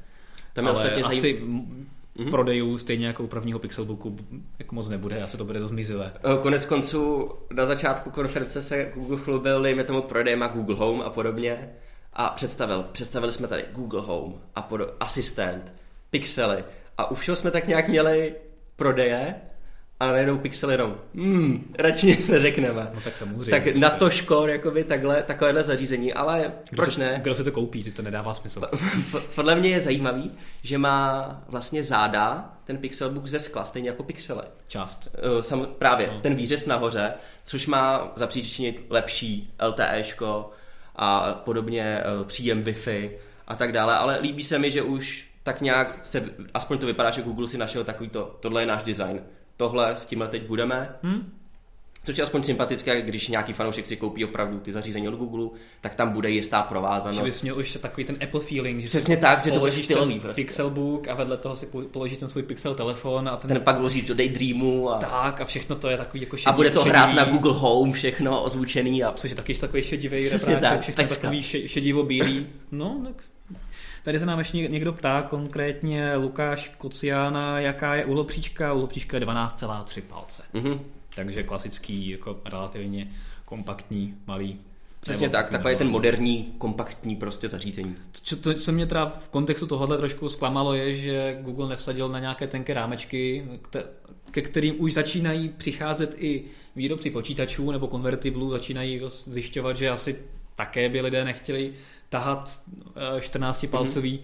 Tam 0.54 0.66
je 0.66 0.72
Ale 0.72 0.92
asi 0.92 1.22
zajím 1.22 1.90
mm-hmm. 2.18 2.30
prodejů, 2.30 2.78
stejně 2.78 3.08
jako 3.08 3.24
u 3.24 3.28
prvního 3.28 3.60
Pixelbooku, 3.60 4.18
jako 4.60 4.76
moc 4.76 4.90
nebude, 4.90 5.24
asi 5.24 5.38
to 5.38 5.46
bude 5.46 5.60
dost 5.60 5.72
mizivé. 5.72 6.14
Eh, 6.16 6.38
konec 6.42 6.66
konců 6.66 7.32
na 7.54 7.66
začátku 7.66 8.10
konference 8.10 8.62
se 8.62 8.92
Google 8.96 9.18
chlubil, 9.18 9.62
dejme 9.62 9.84
tomu 9.84 10.02
prodejem 10.02 10.44
a 10.44 10.48
Google 10.48 10.76
Home 10.76 11.02
a 11.02 11.10
podobně. 11.10 11.70
A 12.14 12.30
představil, 12.30 12.86
představili 12.92 13.32
jsme 13.32 13.48
tady 13.48 13.66
Google 13.72 14.02
Home 14.02 14.34
a 14.56 14.62
pod, 14.62 14.82
asistent, 15.00 15.74
pixely 16.10 16.64
a 16.98 17.12
u 17.12 17.16
všeho 17.16 17.36
jsme 17.36 17.52
tak 17.52 17.68
nějak 17.68 17.88
měli 17.88 18.36
prodeje 18.76 19.36
a 20.00 20.12
najednou 20.12 20.38
pixel 20.38 20.72
jenom, 20.72 20.98
hmm, 21.16 21.74
radši 21.80 22.16
se 22.16 22.40
řekneme. 22.40 22.88
No 22.94 23.02
tak 23.02 23.18
samozřejmě. 23.18 23.52
Tak 23.52 23.76
na 23.76 23.90
to 23.90 24.10
škor, 24.10 24.50
jakoby 24.50 24.84
takhle, 24.84 25.24
takovéhle 25.24 25.64
zařízení, 25.64 26.14
ale 26.14 26.54
kdo 26.70 26.84
proč 26.84 26.94
se, 26.94 27.00
ne? 27.00 27.20
Kdo 27.24 27.36
si 27.36 27.44
to 27.44 27.52
koupí, 27.52 27.84
to 27.84 28.02
nedává 28.02 28.34
smysl. 28.34 28.62
Podle 29.36 29.56
mě 29.56 29.70
je 29.70 29.80
zajímavý, 29.80 30.32
že 30.64 30.78
má 30.78 31.44
vlastně 31.48 31.84
záda 31.84 32.54
ten 32.66 32.78
Pixelbook 32.78 33.28
ze 33.28 33.40
skla, 33.40 33.66
stejně 33.66 33.90
jako 33.90 34.04
pixely. 34.04 34.44
Část. 34.68 35.10
Uh, 35.36 35.42
sam, 35.42 35.68
právě, 35.78 36.08
no. 36.08 36.20
ten 36.22 36.36
výřez 36.36 36.66
nahoře, 36.66 37.14
což 37.46 37.68
má 37.68 38.12
zapříčinit 38.16 38.86
lepší 38.90 39.54
LTEčko 39.68 40.52
a 40.96 41.34
podobně 41.34 42.04
uh, 42.20 42.28
příjem 42.28 42.64
Wi-Fi 42.64 43.10
a 43.48 43.56
tak 43.56 43.72
dále, 43.72 43.96
ale 43.96 44.20
líbí 44.22 44.44
se 44.44 44.60
mi, 44.60 44.72
že 44.72 44.82
už 44.82 45.30
tak 45.44 45.62
nějak 45.62 46.00
se, 46.04 46.30
aspoň 46.54 46.78
to 46.78 46.86
vypadá, 46.86 47.12
že 47.12 47.22
Google 47.22 47.48
si 47.48 47.58
našel 47.58 47.84
takovýto, 47.84 48.38
tohle 48.40 48.62
je 48.62 48.66
náš 48.66 48.84
design 48.84 49.22
tohle, 49.60 49.98
s 49.98 50.06
tímhle 50.06 50.28
teď 50.28 50.48
budeme. 50.48 50.96
Hmm? 51.04 51.39
Což 52.06 52.18
je 52.18 52.24
aspoň 52.24 52.44
sympatické, 52.44 53.02
když 53.02 53.28
nějaký 53.28 53.54
fanoušek 53.54 53.86
si 53.86 53.98
koupí 53.98 54.26
opravdu 54.26 54.60
ty 54.60 54.72
zařízení 54.72 55.08
od 55.08 55.16
Google, 55.16 55.50
tak 55.82 55.96
tam 55.96 56.10
bude 56.10 56.30
jistá 56.30 56.62
provázanost. 56.62 57.18
Že 57.18 57.24
bys 57.24 57.42
měl 57.42 57.58
už 57.60 57.78
takový 57.82 58.06
ten 58.06 58.18
Apple 58.24 58.40
feeling, 58.42 58.82
že 58.82 58.88
Přesně 58.88 59.16
si 59.16 59.22
tak, 59.22 59.44
že 59.44 59.52
to 59.52 59.60
bude 59.60 59.72
stylový 59.72 60.20
prostě. 60.20 60.42
Pixelbook 60.42 61.08
a 61.08 61.14
vedle 61.14 61.38
toho 61.38 61.56
si 61.56 61.66
po- 61.66 61.82
položíš 61.82 62.18
ten 62.18 62.30
svůj 62.30 62.44
Pixel 62.44 62.76
telefon 62.76 63.30
a 63.30 63.38
ten, 63.38 63.48
Ten 63.48 63.62
pak 63.62 63.78
vložíš 63.78 64.04
do 64.04 64.16
Daydreamu 64.16 64.90
a, 64.90 64.98
tak 64.98 65.42
a 65.42 65.46
všechno 65.46 65.76
to 65.76 65.90
je 65.90 65.98
takový 65.98 66.22
jako 66.22 66.38
šedivý, 66.38 66.54
a 66.54 66.56
bude 66.56 66.70
to 66.70 66.80
šedivý, 66.80 66.98
hrát 66.98 67.14
na 67.14 67.26
Google 67.26 67.54
Home 67.54 67.92
všechno 67.92 68.44
ozvučený 68.44 69.04
a 69.04 69.12
Což 69.12 69.30
je 69.30 69.36
taky 69.36 69.54
takový 69.56 69.84
šedivý 69.84 70.26
Přesně 70.26 70.58
tak, 70.58 70.82
všechno 70.82 71.04
pecka. 71.04 71.22
takový 71.22 71.42
še- 71.44 71.68
šedivo-bílý. 71.68 72.46
No, 72.72 73.02
tak 73.06 73.24
Tady 74.04 74.20
se 74.20 74.26
nám 74.26 74.40
ještě 74.40 74.58
někdo 74.58 74.94
ptá, 74.94 75.22
konkrétně 75.30 76.16
Lukáš 76.16 76.72
Kociána, 76.78 77.60
jaká 77.60 77.96
je 77.96 78.06
úhlopříčka. 78.06 78.74
Úhlopříčka 78.74 79.18
je 79.18 79.22
12,3 79.22 80.02
palce. 80.02 80.44
mhm. 80.54 80.80
Takže 81.26 81.44
klasický, 81.44 82.10
jako 82.10 82.40
relativně 82.46 83.08
kompaktní, 83.46 84.16
malý. 84.28 84.60
Přesně 85.00 85.28
nebo- 85.28 85.32
tak, 85.34 85.50
takový 85.50 85.76
ten 85.76 85.90
moderní, 85.90 86.54
kompaktní 86.58 87.16
prostě 87.16 87.50
zařízení. 87.50 87.96
Co, 88.12 88.36
to, 88.36 88.54
co 88.54 88.72
mě 88.72 88.86
teda 88.86 89.06
v 89.06 89.30
kontextu 89.30 89.68
tohohle 89.68 89.98
trošku 89.98 90.30
zklamalo, 90.30 90.74
je, 90.74 90.96
že 90.96 91.38
Google 91.42 91.70
nesadil 91.70 92.10
na 92.10 92.20
nějaké 92.20 92.48
tenké 92.48 92.74
rámečky, 92.74 93.46
kte- 93.62 93.84
ke 94.32 94.42
kterým 94.42 94.76
už 94.82 94.94
začínají 94.94 95.50
přicházet 95.50 96.16
i 96.18 96.44
výrobci 96.76 97.10
počítačů 97.10 97.72
nebo 97.72 97.88
konvertiblů, 97.88 98.52
začínají 98.52 99.02
zjišťovat, 99.26 99.78
že 99.78 99.90
asi 99.90 100.20
také 100.56 100.90
by 100.90 101.02
lidé 101.02 101.26
nechtěli 101.26 101.74
tahat 102.10 102.62
eh, 102.96 103.20
14-palcový 103.20 104.02
mm-hmm. 104.02 104.20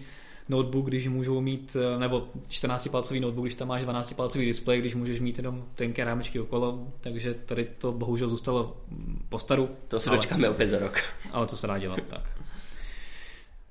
Notebook, 0.49 0.85
když 0.85 1.07
můžou 1.07 1.41
mít, 1.41 1.77
eh, 1.95 1.99
nebo 1.99 2.27
14-palcový 2.49 3.19
notebook, 3.19 3.45
když 3.45 3.55
tam 3.55 3.67
máš 3.67 3.83
12-palcový 3.83 4.45
displej, 4.45 4.79
když 4.79 4.95
můžeš 4.95 5.19
mít 5.19 5.37
jenom 5.37 5.63
tenké 5.75 6.03
rámečky 6.03 6.39
okolo, 6.39 6.87
takže 7.01 7.33
tady 7.33 7.67
to 7.77 7.91
bohužel 7.91 8.29
zůstalo 8.29 8.77
mm, 8.91 9.25
po 9.29 9.39
staru. 9.39 9.69
To 9.87 9.99
se 9.99 10.09
ale- 10.09 10.17
dočkáme 10.17 10.49
opět 10.49 10.67
za 10.69 10.79
rok. 10.79 10.99
ale 11.31 11.47
co 11.47 11.57
se 11.57 11.67
dá 11.67 11.77
dělat, 11.77 11.99
tak. 12.09 12.31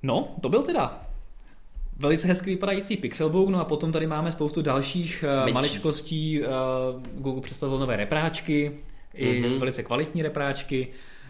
No, 0.03 0.27
to 0.41 0.49
byl 0.49 0.63
teda 0.63 1.01
velice 1.97 2.27
hezky 2.27 2.49
vypadající 2.49 2.97
Pixelbook, 2.97 3.49
no 3.49 3.59
a 3.59 3.65
potom 3.65 3.91
tady 3.91 4.07
máme 4.07 4.31
spoustu 4.31 4.61
dalších 4.61 5.23
uh, 5.27 5.35
Menších. 5.35 5.53
maličkostí. 5.53 6.41
Uh, 6.41 6.47
Google 7.21 7.41
představil 7.41 7.79
nové 7.79 7.95
repráčky, 7.97 8.71
i 9.13 9.39
Mhm. 9.41 9.59
velice 9.59 9.83
kvalitní 9.83 10.21
repráčky. 10.21 10.87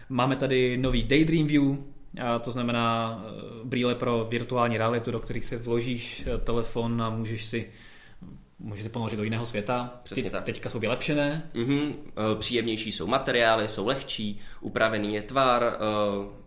Máme 0.08 0.36
tady 0.36 0.76
nový 0.78 1.02
Daydream 1.02 1.46
View, 1.46 1.76
a 2.22 2.38
to 2.38 2.50
znamená 2.50 3.16
uh, 3.16 3.68
brýle 3.68 3.94
pro 3.94 4.26
virtuální 4.30 4.78
realitu, 4.78 5.10
do 5.10 5.20
kterých 5.20 5.44
si 5.44 5.56
vložíš 5.56 6.26
eh, 6.26 6.38
telefon 6.38 7.02
a 7.02 7.10
můžeš 7.10 7.44
si 7.44 7.70
můžeš 8.58 8.82
se 8.82 8.88
ponořit 8.88 9.16
do 9.16 9.24
jiného 9.24 9.46
světa. 9.46 10.00
Přesně 10.02 10.22
Ty 10.22 10.30
tak. 10.30 10.44
teďka 10.44 10.68
jsou 10.68 10.78
vylepšené. 10.78 11.50
Mhm, 11.54 11.92
eh, 12.08 12.38
příjemnější 12.38 12.92
jsou 12.92 13.06
materiály, 13.06 13.68
jsou 13.68 13.86
lehčí, 13.86 14.38
upravený 14.60 15.14
je 15.14 15.22
tvar, 15.22 15.64
eh, 15.64 15.78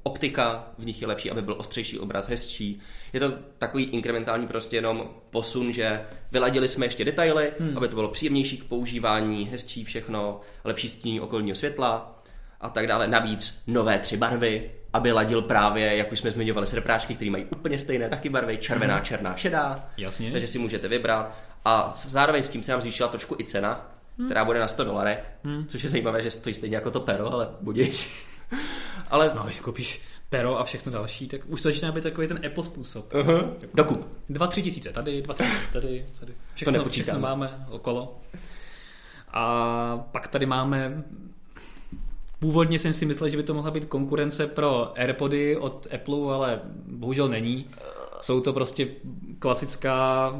optika 0.03 0.67
v 0.77 0.85
nich 0.85 1.01
je 1.01 1.07
lepší, 1.07 1.31
aby 1.31 1.41
byl 1.41 1.55
ostřejší 1.57 1.99
obraz, 1.99 2.27
hezčí. 2.27 2.79
Je 3.13 3.19
to 3.19 3.33
takový 3.57 3.83
inkrementální 3.83 4.47
prostě 4.47 4.75
jenom 4.75 5.09
posun, 5.29 5.73
že 5.73 6.05
vyladili 6.31 6.67
jsme 6.67 6.85
ještě 6.85 7.05
detaily, 7.05 7.51
hmm. 7.59 7.77
aby 7.77 7.87
to 7.87 7.95
bylo 7.95 8.09
příjemnější 8.09 8.57
k 8.57 8.63
používání, 8.63 9.45
hezčí 9.45 9.83
všechno, 9.83 10.41
lepší 10.63 10.87
stínění 10.87 11.19
okolního 11.19 11.55
světla 11.55 12.21
a 12.61 12.69
tak 12.69 12.87
dále. 12.87 13.07
Navíc 13.07 13.61
nové 13.67 13.99
tři 13.99 14.17
barvy, 14.17 14.71
aby 14.93 15.11
ladil 15.11 15.41
právě, 15.41 15.95
jak 15.95 16.11
už 16.11 16.19
jsme 16.19 16.31
zmiňovali, 16.31 16.67
s 16.67 16.73
repráčky, 16.73 17.15
které 17.15 17.31
mají 17.31 17.45
úplně 17.45 17.79
stejné 17.79 18.09
taky 18.09 18.29
barvy, 18.29 18.57
červená, 18.57 18.99
černá, 18.99 19.35
šedá. 19.35 19.89
Jasně. 19.97 20.31
Takže 20.31 20.47
si 20.47 20.59
můžete 20.59 20.87
vybrat. 20.87 21.37
A 21.65 21.93
s- 21.93 22.07
zároveň 22.07 22.43
s 22.43 22.49
tím 22.49 22.63
se 22.63 22.71
nám 22.71 22.81
zvýšila 22.81 23.09
trošku 23.09 23.35
i 23.39 23.43
cena, 23.43 23.91
hmm. 24.17 24.27
která 24.27 24.45
bude 24.45 24.59
na 24.59 24.67
100 24.67 24.83
dolarech, 24.83 25.31
hmm. 25.43 25.65
což 25.67 25.83
je 25.83 25.89
zajímavé, 25.89 26.21
že 26.21 26.31
stojí 26.31 26.55
stejně 26.55 26.75
jako 26.77 26.91
to 26.91 26.99
pero, 26.99 27.33
ale 27.33 27.49
budíš. 27.61 28.25
ale 29.09 29.31
No, 29.35 29.43
když 29.43 29.59
koupíš 29.59 30.01
pero 30.29 30.59
a 30.59 30.63
všechno 30.63 30.91
další, 30.91 31.27
tak 31.27 31.41
už 31.47 31.61
začíná 31.61 31.91
být 31.91 32.03
takový 32.03 32.27
ten 32.27 32.39
Apple 32.45 32.63
způsob. 32.63 33.13
uh-huh. 33.13 33.53
dokup. 33.73 34.07
Dva, 34.29 34.47
tři 34.47 34.61
tisíce 34.61 34.89
tady, 34.91 35.21
dva, 35.21 35.33
tři 35.33 35.43
tisíce 35.43 35.71
tady, 35.73 36.05
tady. 36.19 36.33
Všechno, 36.53 36.71
nepočítám. 36.71 37.03
všechno 37.03 37.19
máme 37.19 37.65
okolo. 37.69 38.21
A 39.33 39.97
pak 40.11 40.27
tady 40.27 40.45
máme 40.45 41.03
Původně 42.39 42.79
jsem 42.79 42.93
si 42.93 43.05
myslel, 43.05 43.29
že 43.29 43.37
by 43.37 43.43
to 43.43 43.53
mohla 43.53 43.71
být 43.71 43.85
konkurence 43.85 44.47
pro 44.47 44.99
AirPody 44.99 45.57
od 45.57 45.87
Apple, 45.95 46.33
ale 46.33 46.61
bohužel 46.87 47.27
není. 47.27 47.69
Jsou 48.21 48.41
to 48.41 48.53
prostě 48.53 48.87
klasická 49.39 50.33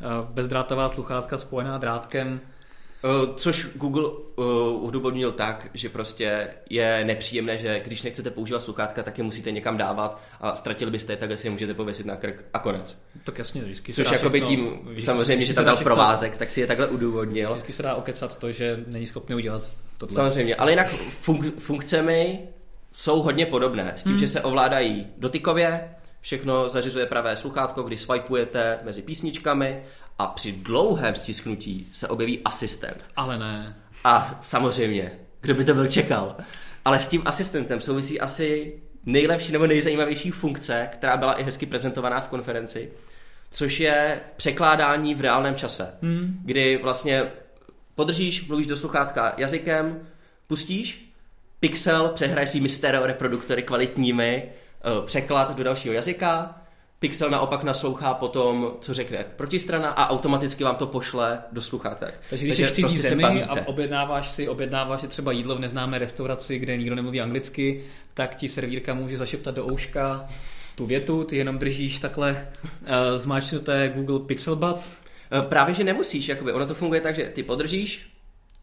eh, 0.00 0.04
bezdrátová 0.30 0.88
sluchátka 0.88 1.38
spojená 1.38 1.78
drátkem. 1.78 2.40
Uh, 3.04 3.34
což 3.36 3.68
Google 3.74 4.08
uh, 4.08 4.44
odůvodnil 4.86 5.32
tak, 5.32 5.66
že 5.74 5.88
prostě 5.88 6.48
je 6.70 7.04
nepříjemné, 7.04 7.58
že 7.58 7.80
když 7.84 8.02
nechcete 8.02 8.30
používat 8.30 8.62
sluchátka, 8.62 9.02
tak 9.02 9.18
je 9.18 9.24
musíte 9.24 9.50
někam 9.50 9.76
dávat 9.76 10.20
a 10.40 10.54
ztratili 10.54 10.90
byste 10.90 11.12
je, 11.12 11.16
tak 11.16 11.38
si 11.38 11.46
je 11.46 11.50
můžete 11.50 11.74
pověsit 11.74 12.06
na 12.06 12.16
krk 12.16 12.44
a 12.52 12.58
konec. 12.58 12.98
Tak 13.24 13.38
jasně, 13.38 13.62
vždycky 13.62 13.92
se 13.92 14.04
Což 14.04 14.12
jakoby 14.12 14.40
všechno- 14.40 14.56
tím, 14.56 14.78
vždycky- 14.82 15.02
samozřejmě, 15.02 15.36
vždycky 15.36 15.52
že 15.52 15.54
tam 15.54 15.64
dal 15.64 15.74
všechno- 15.76 15.88
provázek, 15.88 16.36
tak 16.36 16.50
si 16.50 16.60
je 16.60 16.66
takhle 16.66 16.86
udůvodnil. 16.86 17.50
Vždycky 17.50 17.72
se 17.72 17.82
dá 17.82 17.94
okecat 17.94 18.38
to, 18.38 18.52
že 18.52 18.84
není 18.86 19.06
schopný 19.06 19.34
udělat 19.34 19.78
tohle. 19.98 20.14
Samozřejmě, 20.14 20.56
ale 20.56 20.72
jinak 20.72 20.94
fun- 21.26 21.52
funkcemi 21.58 22.38
jsou 22.92 23.22
hodně 23.22 23.46
podobné. 23.46 23.92
S 23.96 24.02
tím, 24.02 24.12
hmm. 24.12 24.20
že 24.20 24.28
se 24.28 24.40
ovládají 24.40 25.06
dotykově, 25.18 25.88
všechno 26.24 26.68
zařizuje 26.68 27.06
pravé 27.06 27.36
sluchátko, 27.36 27.82
kdy 27.82 27.96
swipeujete 27.96 28.78
mezi 28.84 29.02
písničkami 29.02 29.82
a 30.18 30.26
při 30.26 30.52
dlouhém 30.52 31.14
stisknutí 31.14 31.88
se 31.92 32.08
objeví 32.08 32.40
asistent. 32.44 33.04
Ale 33.16 33.38
ne. 33.38 33.76
A 34.04 34.38
samozřejmě, 34.40 35.12
kdo 35.40 35.54
by 35.54 35.64
to 35.64 35.74
byl 35.74 35.88
čekal. 35.88 36.36
Ale 36.84 37.00
s 37.00 37.06
tím 37.06 37.22
asistentem 37.24 37.80
souvisí 37.80 38.20
asi 38.20 38.72
nejlepší 39.06 39.52
nebo 39.52 39.66
nejzajímavější 39.66 40.30
funkce, 40.30 40.88
která 40.92 41.16
byla 41.16 41.32
i 41.32 41.42
hezky 41.42 41.66
prezentovaná 41.66 42.20
v 42.20 42.28
konferenci, 42.28 42.90
což 43.50 43.80
je 43.80 44.20
překládání 44.36 45.14
v 45.14 45.20
reálném 45.20 45.54
čase. 45.54 45.94
Hmm. 46.02 46.40
Kdy 46.44 46.80
vlastně 46.82 47.22
podržíš, 47.94 48.46
mluvíš 48.48 48.66
do 48.66 48.76
sluchátka 48.76 49.34
jazykem, 49.36 50.06
pustíš, 50.46 51.12
Pixel 51.60 52.08
přehraje 52.08 52.46
svými 52.46 52.68
stereo 52.68 53.06
reproduktory 53.06 53.62
kvalitními 53.62 54.52
překlad 55.06 55.56
do 55.56 55.64
dalšího 55.64 55.94
jazyka, 55.94 56.54
Pixel 56.98 57.30
naopak 57.30 57.62
naslouchá 57.62 58.14
potom, 58.14 58.72
co 58.80 58.94
řekne 58.94 59.24
protistrana 59.36 59.90
a 59.90 60.10
automaticky 60.10 60.64
vám 60.64 60.76
to 60.76 60.86
pošle 60.86 61.38
do 61.52 61.62
sluchátek. 61.62 62.20
Takže 62.30 62.44
když 62.44 62.56
jsi 62.56 62.64
v 62.64 62.72
cizí 62.72 62.94
prostě 62.94 63.08
zemi 63.08 63.44
a 63.44 63.66
objednáváš 63.66 64.28
si, 64.28 64.48
objednáváš 64.48 65.00
si 65.00 65.08
třeba 65.08 65.32
jídlo 65.32 65.56
v 65.56 65.60
neznámé 65.60 65.98
restauraci, 65.98 66.58
kde 66.58 66.76
nikdo 66.76 66.94
nemluví 66.94 67.20
anglicky, 67.20 67.84
tak 68.14 68.36
ti 68.36 68.48
servírka 68.48 68.94
může 68.94 69.16
zašeptat 69.16 69.54
do 69.54 69.66
ouška 69.66 70.28
tu 70.74 70.86
větu, 70.86 71.24
ty 71.24 71.36
jenom 71.36 71.58
držíš 71.58 72.00
takhle 72.00 72.48
uh, 72.82 72.88
zmáčknuté 73.16 73.92
Google 73.96 74.18
Pixel 74.18 74.56
Buds. 74.56 74.96
Eh, 75.32 75.42
Právě, 75.42 75.74
že 75.74 75.84
nemusíš, 75.84 76.28
jakoby. 76.28 76.52
ono 76.52 76.66
to 76.66 76.74
funguje 76.74 77.00
tak, 77.00 77.14
že 77.14 77.22
ty 77.22 77.42
podržíš, 77.42 78.06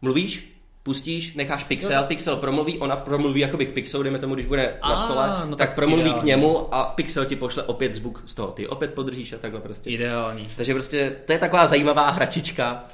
mluvíš, 0.02 0.51
pustíš, 0.82 1.34
necháš 1.34 1.64
pixel, 1.64 2.02
pixel 2.04 2.36
promluví, 2.36 2.78
ona 2.78 2.96
promluví 2.96 3.40
jakoby 3.40 3.66
k 3.66 3.72
pixelu, 3.72 4.02
dejme 4.02 4.18
tomu, 4.18 4.34
když 4.34 4.46
bude 4.46 4.78
A, 4.82 4.88
na 4.88 4.96
stole, 4.96 5.28
no 5.44 5.56
tak, 5.56 5.68
tak 5.68 5.74
promluví 5.74 6.02
ideální. 6.02 6.20
k 6.22 6.24
němu 6.24 6.74
a 6.74 6.84
pixel 6.84 7.24
ti 7.24 7.36
pošle 7.36 7.62
opět 7.62 7.94
zvuk 7.94 8.22
z 8.26 8.34
toho, 8.34 8.48
ty 8.48 8.68
opět 8.68 8.94
podržíš 8.94 9.32
a 9.32 9.38
takhle 9.38 9.60
prostě. 9.60 9.90
Ideální. 9.90 10.48
Takže 10.56 10.74
prostě 10.74 11.16
to 11.24 11.32
je 11.32 11.38
taková 11.38 11.66
zajímavá 11.66 12.10
hračička, 12.10 12.84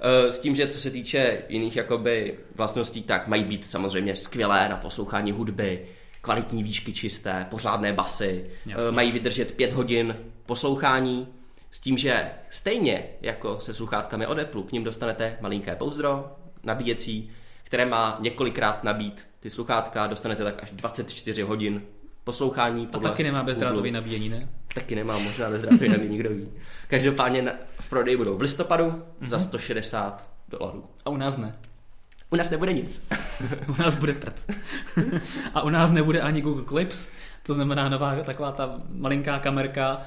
eh, 0.00 0.32
s 0.32 0.38
tím, 0.38 0.54
že 0.56 0.66
co 0.66 0.80
se 0.80 0.90
týče 0.90 1.42
jiných 1.48 1.76
jakoby 1.76 2.34
vlastností, 2.54 3.02
tak 3.02 3.26
mají 3.28 3.44
být 3.44 3.66
samozřejmě 3.66 4.16
skvělé 4.16 4.68
na 4.68 4.76
poslouchání 4.76 5.32
hudby, 5.32 5.86
kvalitní 6.20 6.62
výšky 6.62 6.92
čisté, 6.92 7.46
pořádné 7.50 7.92
basy, 7.92 8.44
Jasně. 8.66 8.88
eh, 8.88 8.92
mají 8.92 9.12
vydržet 9.12 9.52
pět 9.52 9.72
hodin 9.72 10.16
poslouchání, 10.46 11.28
s 11.70 11.80
tím, 11.80 11.98
že 11.98 12.30
stejně 12.50 13.04
jako 13.22 13.60
se 13.60 13.74
sluchátkami 13.74 14.26
od 14.26 14.38
Apple, 14.38 14.62
k 14.62 14.72
ním 14.72 14.84
dostanete 14.84 15.36
malinké 15.40 15.76
pouzdro 15.76 16.24
nabíjecí, 16.66 17.30
které 17.64 17.86
má 17.86 18.16
několikrát 18.20 18.84
nabít 18.84 19.26
ty 19.40 19.50
sluchátka, 19.50 20.06
dostanete 20.06 20.44
tak 20.44 20.62
až 20.62 20.70
24 20.70 21.42
hodin 21.42 21.82
poslouchání. 22.24 22.88
A 22.92 22.98
taky 22.98 23.22
nemá 23.22 23.42
bezdrátový 23.42 23.90
nabíjení, 23.90 24.28
ne? 24.28 24.48
Taky 24.74 24.94
nemá 24.94 25.18
možná 25.18 25.50
bezdrátový 25.50 25.88
nabíjení, 25.88 26.18
kdo 26.18 26.30
ví. 26.30 26.48
Každopádně 26.88 27.42
na, 27.42 27.52
v 27.80 27.88
prodeji 27.88 28.16
budou 28.16 28.36
v 28.36 28.40
listopadu 28.40 29.02
Mhm. 29.20 29.30
za 29.30 29.38
160 29.38 30.28
dolarů. 30.48 30.84
A 31.04 31.10
u 31.10 31.16
nás 31.16 31.36
ne. 31.36 31.56
U 32.30 32.36
nás 32.36 32.50
nebude 32.50 32.72
nic. 32.72 33.06
U 33.68 33.82
nás 33.82 33.94
bude 33.94 34.12
prd. 34.12 34.46
A 35.54 35.62
u 35.62 35.68
nás 35.68 35.92
nebude 35.92 36.20
ani 36.20 36.40
Google 36.42 36.64
Clips, 36.64 37.08
to 37.42 37.54
znamená 37.54 37.88
nová 37.88 38.16
taková 38.16 38.52
ta 38.52 38.80
malinká 38.92 39.38
kamerka, 39.38 40.00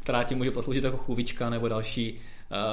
která 0.00 0.22
ti 0.24 0.34
může 0.34 0.50
posloužit 0.50 0.84
jako 0.84 0.96
chůvička 0.96 1.50
nebo 1.50 1.68
další, 1.68 2.20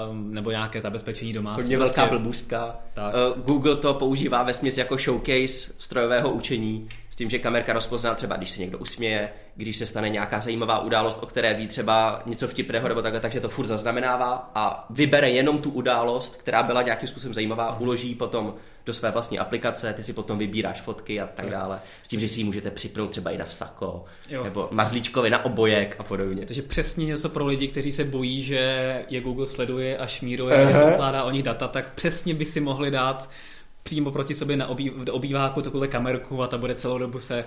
um, 0.09 0.33
nebo 0.33 0.51
nějaké 0.51 0.81
zabezpečení 0.81 1.33
domácí. 1.33 1.61
Hodně 1.61 1.77
velká 1.77 2.05
blbůstka. 2.05 2.75
Tak. 2.93 3.13
Eh, 3.15 3.41
Google 3.45 3.75
to 3.75 3.93
používá 3.93 4.43
ve 4.43 4.53
směs 4.53 4.77
jako 4.77 4.97
showcase 4.97 5.73
strojového 5.77 6.29
učení 6.31 6.89
s 7.13 7.15
tím, 7.15 7.29
že 7.29 7.39
kamerka 7.39 7.73
rozpozná 7.73 8.15
třeba, 8.15 8.35
když 8.35 8.51
se 8.51 8.59
někdo 8.61 8.77
usměje, 8.77 9.29
když 9.55 9.77
se 9.77 9.85
stane 9.85 10.09
nějaká 10.09 10.39
zajímavá 10.39 10.79
událost, 10.79 11.19
o 11.21 11.25
které 11.25 11.53
ví 11.53 11.67
třeba 11.67 12.21
něco 12.25 12.47
vtipného 12.47 12.87
nebo 12.87 13.01
takhle, 13.01 13.19
takže 13.19 13.39
to 13.39 13.49
furt 13.49 13.65
zaznamenává 13.65 14.51
a 14.55 14.85
vybere 14.89 15.29
jenom 15.29 15.57
tu 15.57 15.69
událost, 15.69 16.35
která 16.35 16.63
byla 16.63 16.81
nějakým 16.81 17.07
způsobem 17.07 17.33
zajímavá, 17.33 17.79
uloží 17.79 18.15
potom 18.15 18.53
do 18.85 18.93
své 18.93 19.11
vlastní 19.11 19.39
aplikace, 19.39 19.93
ty 19.93 20.03
si 20.03 20.13
potom 20.13 20.37
vybíráš 20.37 20.81
fotky 20.81 21.21
a 21.21 21.27
tak 21.27 21.49
dále. 21.49 21.79
S 22.01 22.07
tím, 22.07 22.19
že 22.19 22.27
si 22.27 22.39
ji 22.39 22.43
můžete 22.43 22.71
připnout 22.71 23.11
třeba 23.11 23.31
i 23.31 23.37
na 23.37 23.49
sako, 23.49 24.05
jo. 24.29 24.43
nebo 24.43 24.67
mazlíčkovi 24.71 25.29
na 25.29 25.45
obojek 25.45 25.95
a 25.99 26.03
podobně. 26.03 26.45
Takže 26.45 26.61
přesně 26.61 27.05
něco 27.05 27.29
pro 27.29 27.45
lidi, 27.45 27.67
kteří 27.67 27.91
se 27.91 28.03
bojí, 28.03 28.43
že 28.43 29.05
je 29.09 29.21
Google 29.21 29.47
sleduje 29.47 29.97
a 29.97 30.07
šmíruje, 30.07 30.57
uh-huh. 30.57 30.77
že 30.77 30.93
ukládá 30.93 31.23
o 31.23 31.31
nich 31.31 31.43
data, 31.43 31.67
tak 31.67 31.93
přesně 31.93 32.33
by 32.33 32.45
si 32.45 32.59
mohli 32.59 32.91
dát 32.91 33.29
přímo 33.83 34.11
proti 34.11 34.35
sobě 34.35 34.57
na 34.57 34.67
obý, 34.67 34.91
do 35.03 35.13
obýváku 35.13 35.61
takovou 35.61 35.87
kamerku 35.87 36.43
a 36.43 36.47
ta 36.47 36.57
bude 36.57 36.75
celou 36.75 36.97
dobu 36.97 37.19
se 37.19 37.43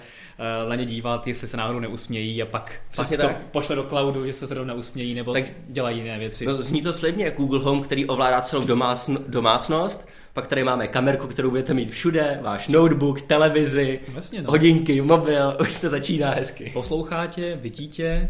uh, 0.62 0.68
na 0.68 0.74
ně 0.74 0.84
dívat, 0.84 1.26
jestli 1.26 1.48
se 1.48 1.56
náhodou 1.56 1.78
neusmějí 1.80 2.42
a 2.42 2.46
pak, 2.46 2.80
pak 2.96 3.08
to 3.08 3.16
tak. 3.16 3.36
pošle 3.50 3.76
do 3.76 3.82
cloudu, 3.84 4.26
že 4.26 4.32
se 4.32 4.46
zrovna 4.46 4.74
usmějí 4.74 5.14
nebo 5.14 5.32
tak, 5.32 5.44
dělají 5.68 5.98
jiné 5.98 6.18
věci. 6.18 6.46
No, 6.46 6.62
zní 6.62 6.82
to 6.82 6.92
slibně 6.92 7.30
Google 7.30 7.60
Home, 7.60 7.82
který 7.82 8.06
ovládá 8.06 8.40
celou 8.40 8.64
domácn- 8.64 9.22
domácnost, 9.28 10.08
pak 10.32 10.46
tady 10.46 10.64
máme 10.64 10.88
kamerku, 10.88 11.26
kterou 11.26 11.50
budete 11.50 11.74
mít 11.74 11.90
všude, 11.90 12.38
váš 12.42 12.68
notebook, 12.68 13.22
televizi, 13.22 14.00
Vlastně, 14.08 14.42
no. 14.42 14.50
hodinky, 14.50 15.00
mobil, 15.00 15.56
už 15.60 15.78
to 15.78 15.88
začíná 15.88 16.30
hezky. 16.30 16.70
Poslouchá 16.74 17.26
tě, 17.26 17.58
vidí 17.62 17.88
tě, 17.88 18.28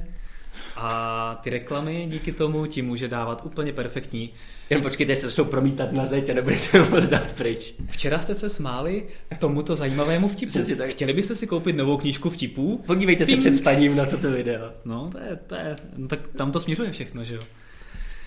a 0.77 1.41
ty 1.43 1.51
reklamy 1.51 2.07
díky 2.11 2.33
tomu 2.33 2.67
ti 2.67 2.83
může 2.83 3.09
dávat 3.09 3.43
úplně 3.45 3.73
perfektní. 3.73 4.31
Jen 4.71 4.83
počkejte, 4.83 5.17
se 5.17 5.27
začnou 5.27 5.45
promítat 5.45 5.93
na 5.93 6.07
zeď 6.07 6.31
a 6.31 6.35
nebudete 6.35 6.83
moc 6.83 7.05
dát 7.05 7.33
pryč. 7.33 7.75
Včera 7.87 8.19
jste 8.19 8.35
se 8.35 8.49
smáli 8.49 9.07
tomuto 9.39 9.77
zajímavému 9.77 10.29
vtipu. 10.29 10.59
tak. 10.79 10.91
Chtěli 10.91 11.13
byste 11.13 11.35
si 11.35 11.47
koupit 11.47 11.77
novou 11.77 11.97
knížku 11.97 12.31
vtipů? 12.31 12.83
Podívejte 12.87 13.27
Ping. 13.27 13.43
se 13.43 13.49
před 13.51 13.57
spaním 13.57 13.97
na 13.97 14.07
toto 14.07 14.31
video. 14.31 14.71
No, 14.85 15.11
to 15.13 15.19
je, 15.19 15.39
to 15.47 15.55
je, 15.55 15.77
no 15.97 16.09
tak 16.09 16.29
tam 16.29 16.53
to 16.53 16.61
směřuje 16.61 16.93
všechno, 16.93 17.25
že 17.25 17.35
jo? 17.35 17.41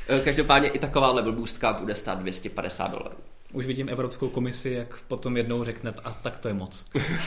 E, 0.09 0.19
každopádně 0.19 0.69
i 0.69 0.79
taková 0.79 1.11
level 1.11 1.33
boostka 1.33 1.73
bude 1.73 1.95
stát 1.95 2.19
250 2.19 2.87
dolarů. 2.87 3.15
Už 3.53 3.65
vidím 3.65 3.89
Evropskou 3.89 4.29
komisi, 4.29 4.69
jak 4.69 4.99
potom 5.07 5.37
jednou 5.37 5.63
řekne, 5.63 5.93
a 6.03 6.11
tak 6.11 6.39
to 6.39 6.47
je 6.47 6.53
moc. 6.53 6.85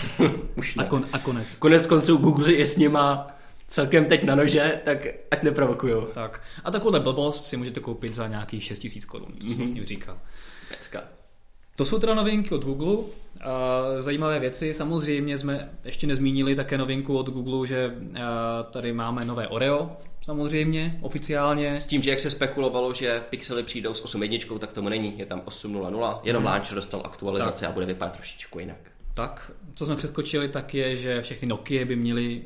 Už 0.57 0.75
ne. 0.75 0.85
a, 0.85 0.87
kon, 0.87 1.07
a 1.13 1.19
konec. 1.19 1.59
Konec 1.59 1.87
konců 1.87 2.17
Google 2.17 2.53
je 2.53 2.67
s 2.67 2.77
nima 2.77 3.37
celkem 3.73 4.05
teď 4.05 4.25
na 4.25 4.35
nože, 4.35 4.81
tak 4.85 5.07
ať 5.31 5.43
neprovokujou. 5.43 6.07
Tak. 6.15 6.41
A 6.65 6.71
takovouhle 6.71 7.01
blbost 7.01 7.45
si 7.45 7.57
můžete 7.57 7.81
koupit 7.81 8.15
za 8.15 8.29
nějaký 8.29 8.61
6 8.61 8.85
000 8.85 8.95
korun, 9.07 9.29
mm-hmm. 9.29 9.57
vlastně 9.57 9.87
říkal. 9.87 10.19
Pecka. 10.69 11.03
To 11.77 11.85
jsou 11.85 11.99
teda 11.99 12.15
novinky 12.15 12.55
od 12.55 12.65
Google. 12.65 12.97
Zajímavé 13.99 14.41
věci. 14.41 14.75
Samozřejmě 14.75 15.39
jsme 15.39 15.71
ještě 15.85 16.07
nezmínili 16.07 16.55
také 16.55 16.79
novinku 16.79 17.19
od 17.19 17.31
Google, 17.31 17.67
že 17.67 17.95
tady 18.71 18.93
máme 18.93 19.25
nové 19.25 19.49
Oreo, 19.49 19.97
samozřejmě, 20.23 20.99
oficiálně. 21.03 21.81
S 21.81 21.87
tím, 21.87 22.03
že 22.03 22.11
jak 22.11 22.21
se 22.21 22.31
spekulovalo, 22.31 22.95
že 22.95 23.23
pixely 23.31 23.63
přijdou 23.63 23.95
s 23.95 24.05
8.1, 24.05 24.59
tak 24.59 24.73
tomu 24.73 24.89
není. 24.89 25.19
Je 25.19 25.27
tam 25.27 25.41
8.0.0, 25.41 26.21
jenom 26.23 26.43
hmm. 26.43 26.53
launcher 26.53 26.75
dostal 26.75 27.03
aktualizaci 27.05 27.61
tak. 27.61 27.71
a 27.71 27.73
bude 27.73 27.87
vypadat 27.87 28.13
trošičku 28.17 28.59
jinak. 28.59 28.79
Tak, 29.15 29.53
co 29.75 29.87
jsme 29.87 29.97
přeskočili, 29.97 30.49
tak 30.49 30.75
je, 30.75 30.97
že 30.97 31.23
všechny 31.23 31.49
Nokia 31.49 31.85
by 31.85 31.97
měly 31.97 32.43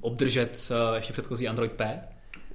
obdržet 0.00 0.70
uh, 0.70 0.96
ještě 0.96 1.12
předchozí 1.12 1.48
Android 1.48 1.72
P. 1.72 2.00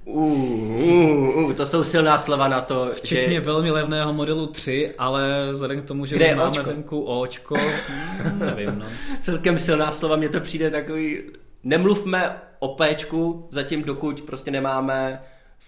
Uh, 0.04 0.22
uh, 0.22 1.44
uh, 1.44 1.52
to 1.52 1.66
jsou 1.66 1.84
silná 1.84 2.18
slova 2.18 2.48
na 2.48 2.60
to, 2.60 2.90
Včetně 2.94 3.34
že... 3.34 3.40
velmi 3.40 3.70
levného 3.70 4.12
modelu 4.12 4.46
3, 4.46 4.94
ale 4.98 5.48
vzhledem 5.52 5.80
k 5.80 5.84
tomu, 5.84 6.06
že 6.06 6.16
Kde 6.16 6.34
máme 6.34 6.50
očko? 6.50 6.64
venku 6.64 7.02
očko, 7.02 7.54
hmm, 7.54 8.38
nevím, 8.38 8.78
no. 8.78 8.86
Celkem 9.20 9.58
silná 9.58 9.92
slova, 9.92 10.16
mně 10.16 10.28
to 10.28 10.40
přijde 10.40 10.70
takový... 10.70 11.22
Nemluvme 11.62 12.36
o 12.58 12.76
Pčku 12.76 13.48
zatím, 13.50 13.82
dokud 13.82 14.22
prostě 14.22 14.50
nemáme 14.50 15.20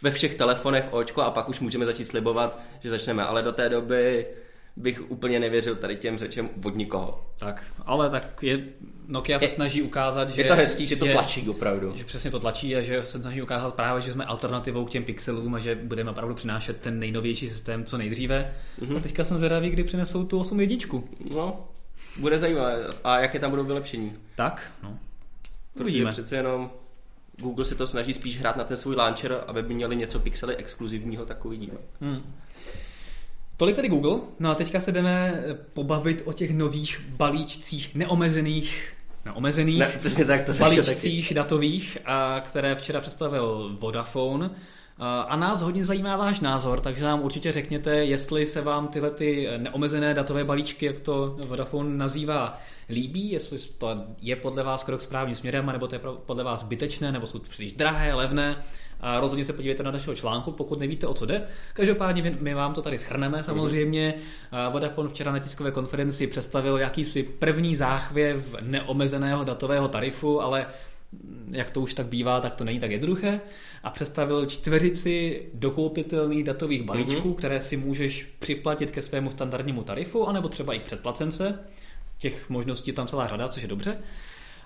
ve 0.02 0.10
všech 0.10 0.34
telefonech 0.34 0.84
očko 0.90 1.22
a 1.22 1.30
pak 1.30 1.48
už 1.48 1.60
můžeme 1.60 1.86
začít 1.86 2.04
slibovat, 2.04 2.60
že 2.80 2.90
začneme, 2.90 3.24
ale 3.24 3.42
do 3.42 3.52
té 3.52 3.68
doby 3.68 4.26
bych 4.76 5.10
úplně 5.10 5.40
nevěřil 5.40 5.76
tady 5.76 5.96
těm 5.96 6.18
řečem 6.18 6.48
od 6.64 6.76
nikoho. 6.76 7.24
Tak, 7.38 7.62
ale 7.84 8.10
tak 8.10 8.42
je, 8.42 8.64
Nokia 9.08 9.38
se 9.38 9.44
je, 9.44 9.48
snaží 9.48 9.82
ukázat, 9.82 10.30
že... 10.30 10.42
Je 10.42 10.48
to 10.48 10.54
hezký, 10.54 10.86
že 10.86 10.96
to 10.96 11.06
je, 11.06 11.12
tlačí 11.12 11.48
opravdu. 11.48 11.92
Že 11.96 12.04
přesně 12.04 12.30
to 12.30 12.40
tlačí 12.40 12.76
a 12.76 12.80
že 12.80 13.02
se 13.02 13.20
snaží 13.20 13.42
ukázat 13.42 13.74
právě, 13.74 14.02
že 14.02 14.12
jsme 14.12 14.24
alternativou 14.24 14.84
k 14.84 14.90
těm 14.90 15.04
pixelům 15.04 15.54
a 15.54 15.58
že 15.58 15.74
budeme 15.74 16.10
opravdu 16.10 16.34
přinášet 16.34 16.80
ten 16.80 16.98
nejnovější 16.98 17.48
systém 17.48 17.84
co 17.84 17.98
nejdříve. 17.98 18.54
Mm-hmm. 18.80 18.96
A 18.96 19.00
teďka 19.00 19.24
jsem 19.24 19.38
zvědavý, 19.38 19.70
kdy 19.70 19.84
přinesou 19.84 20.24
tu 20.24 20.40
8 20.40 20.60
jedničku. 20.60 21.08
No, 21.30 21.68
bude 22.16 22.38
zajímavé. 22.38 22.86
A 23.04 23.20
jaké 23.20 23.38
tam 23.38 23.50
budou 23.50 23.64
vylepšení? 23.64 24.12
Tak, 24.34 24.72
no. 24.82 24.98
Uvidíme. 25.80 26.10
přece 26.10 26.36
jenom 26.36 26.70
Google 27.38 27.64
se 27.64 27.74
to 27.74 27.86
snaží 27.86 28.12
spíš 28.12 28.38
hrát 28.40 28.56
na 28.56 28.64
ten 28.64 28.76
svůj 28.76 28.96
launcher, 28.96 29.44
aby 29.46 29.62
měli 29.62 29.96
něco 29.96 30.20
pixely 30.20 30.56
exkluzivního, 30.56 31.26
tak 31.26 31.44
uvidíme. 31.44 31.78
Hmm. 32.00 32.22
Tolik 33.56 33.76
tady 33.76 33.88
Google. 33.88 34.20
No 34.40 34.50
a 34.50 34.54
teďka 34.54 34.80
se 34.80 34.92
jdeme 34.92 35.44
pobavit 35.72 36.22
o 36.24 36.32
těch 36.32 36.54
nových 36.54 37.00
balíčcích 37.08 37.94
neomezených 37.94 38.92
neomezených 39.24 39.78
ne, 39.78 39.88
přesně 39.98 40.24
tak, 40.24 40.42
to 40.42 40.52
balíčcích 40.52 41.34
datových, 41.34 41.98
a 42.04 42.42
které 42.46 42.74
včera 42.74 43.00
představil 43.00 43.76
Vodafone. 43.80 44.50
A 44.98 45.36
nás 45.36 45.62
hodně 45.62 45.84
zajímá 45.84 46.16
váš 46.16 46.40
názor, 46.40 46.80
takže 46.80 47.04
nám 47.04 47.22
určitě 47.22 47.52
řekněte, 47.52 47.96
jestli 47.96 48.46
se 48.46 48.60
vám 48.60 48.88
tyhle 48.88 49.10
ty 49.10 49.48
neomezené 49.56 50.14
datové 50.14 50.44
balíčky, 50.44 50.86
jak 50.86 51.00
to 51.00 51.36
Vodafone 51.46 51.96
nazývá, 51.96 52.58
líbí, 52.88 53.30
jestli 53.30 53.58
to 53.78 54.04
je 54.20 54.36
podle 54.36 54.62
vás 54.62 54.84
krok 54.84 55.00
správným 55.00 55.34
směrem, 55.34 55.66
nebo 55.66 55.86
to 55.86 55.94
je 55.94 56.00
podle 56.26 56.44
vás 56.44 56.60
zbytečné, 56.60 57.12
nebo 57.12 57.26
jsou 57.26 57.38
příliš 57.38 57.72
drahé, 57.72 58.14
levné. 58.14 58.56
A 59.00 59.20
rozhodně 59.20 59.44
se 59.44 59.52
podívejte 59.52 59.82
na 59.82 59.90
našeho 59.90 60.16
článku, 60.16 60.52
pokud 60.52 60.78
nevíte, 60.78 61.06
o 61.06 61.14
co 61.14 61.26
jde. 61.26 61.46
Každopádně 61.72 62.36
my 62.40 62.54
vám 62.54 62.74
to 62.74 62.82
tady 62.82 62.98
schrneme 62.98 63.42
samozřejmě. 63.42 64.14
Vodafone 64.70 65.08
včera 65.08 65.32
na 65.32 65.38
tiskové 65.38 65.70
konferenci 65.70 66.26
představil 66.26 66.78
jakýsi 66.78 67.22
první 67.22 67.76
záchvěv 67.76 68.54
neomezeného 68.60 69.44
datového 69.44 69.88
tarifu, 69.88 70.42
ale 70.42 70.66
jak 71.50 71.70
to 71.70 71.80
už 71.80 71.94
tak 71.94 72.06
bývá, 72.06 72.40
tak 72.40 72.56
to 72.56 72.64
není 72.64 72.80
tak 72.80 72.90
jednoduché. 72.90 73.40
A 73.82 73.90
představil 73.90 74.46
čtverici 74.46 75.42
dokoupitelných 75.54 76.44
datových 76.44 76.82
balíčků, 76.82 77.30
mm-hmm. 77.30 77.34
které 77.34 77.62
si 77.62 77.76
můžeš 77.76 78.28
připlatit 78.38 78.90
ke 78.90 79.02
svému 79.02 79.30
standardnímu 79.30 79.82
tarifu, 79.82 80.26
anebo 80.28 80.48
třeba 80.48 80.74
i 80.74 80.80
předplacence. 80.80 81.58
Těch 82.18 82.50
možností 82.50 82.90
je 82.90 82.94
tam 82.94 83.06
celá 83.06 83.26
řada, 83.26 83.48
což 83.48 83.62
je 83.62 83.68
dobře. 83.68 83.98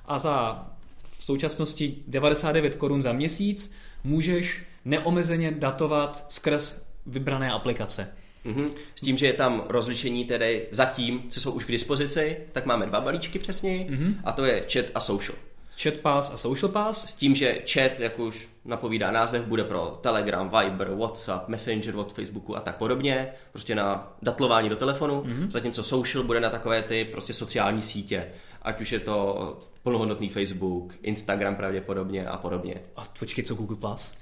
A 0.06 0.18
za 0.18 0.66
v 1.10 1.24
současnosti 1.24 1.96
99 2.06 2.74
korun 2.74 3.02
za 3.02 3.12
měsíc 3.12 3.72
můžeš 4.04 4.62
neomezeně 4.84 5.50
datovat 5.50 6.26
skrz 6.28 6.82
vybrané 7.06 7.50
aplikace. 7.50 8.08
Mm-hmm. 8.46 8.70
S 8.94 9.00
tím, 9.00 9.16
že 9.16 9.26
je 9.26 9.32
tam 9.32 9.64
rozlišení 9.68 10.24
tedy 10.24 10.68
zatím, 10.70 11.22
co 11.30 11.40
jsou 11.40 11.52
už 11.52 11.64
k 11.64 11.70
dispozici, 11.70 12.36
tak 12.52 12.66
máme 12.66 12.86
dva 12.86 13.00
balíčky 13.00 13.38
přesně 13.38 13.70
mm-hmm. 13.70 14.14
a 14.24 14.32
to 14.32 14.44
je 14.44 14.64
chat 14.72 14.86
a 14.94 15.00
social. 15.00 15.38
Chat 15.82 15.98
Pass 15.98 16.30
a 16.34 16.36
Social 16.36 16.72
Pass. 16.72 17.04
S 17.08 17.12
tím, 17.12 17.34
že 17.34 17.58
chat, 17.72 18.00
jak 18.00 18.18
už 18.18 18.48
napovídá 18.64 19.10
název, 19.10 19.42
bude 19.42 19.64
pro 19.64 19.98
Telegram, 20.00 20.50
Viber, 20.60 20.90
WhatsApp, 20.94 21.48
Messenger 21.48 21.96
od 21.96 22.12
Facebooku 22.12 22.56
a 22.56 22.60
tak 22.60 22.76
podobně, 22.76 23.28
prostě 23.52 23.74
na 23.74 24.16
datlování 24.22 24.68
do 24.68 24.76
telefonu, 24.76 25.22
mm-hmm. 25.22 25.50
zatímco 25.50 25.82
social 25.82 26.24
bude 26.24 26.40
na 26.40 26.50
takové 26.50 26.82
ty 26.82 27.04
prostě 27.04 27.32
sociální 27.32 27.82
sítě, 27.82 28.26
ať 28.62 28.80
už 28.80 28.92
je 28.92 29.00
to 29.00 29.58
plnohodnotný 29.82 30.28
Facebook, 30.28 30.94
Instagram 31.02 31.56
pravděpodobně 31.56 32.26
a 32.26 32.36
podobně. 32.36 32.74
A 32.96 33.04
počkej, 33.18 33.44
co 33.44 33.54
Google 33.54 33.76
Plus? 33.76 34.12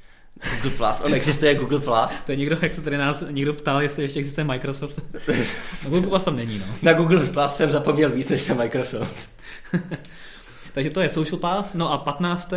Google 0.54 0.70
Plus, 0.70 1.00
on 1.04 1.14
existuje 1.14 1.54
Google 1.54 1.80
Plus. 1.80 2.18
To 2.26 2.32
je 2.32 2.36
někdo, 2.36 2.56
jak 2.62 2.74
se 2.74 2.82
tady 2.82 2.96
nás 2.98 3.24
někdo 3.30 3.54
ptal, 3.54 3.82
jestli 3.82 4.02
ještě 4.02 4.18
existuje 4.18 4.44
Microsoft. 4.44 5.02
No, 5.84 5.90
Google 5.90 6.09
Plus 6.09 6.24
tam 6.24 6.36
není, 6.36 6.59
no. 6.59 6.66
Na 6.82 6.92
Google 6.92 7.26
Plus 7.26 7.54
jsem 7.54 7.70
zapomněl 7.70 8.11
víc 8.11 8.30
než 8.30 8.48
na 8.48 8.54
Microsoft. 8.54 9.30
Takže 10.73 10.91
to 10.91 11.01
je 11.01 11.09
Social 11.09 11.39
Pass. 11.39 11.75
No 11.75 11.93
a 11.93 11.99
15. 11.99 12.53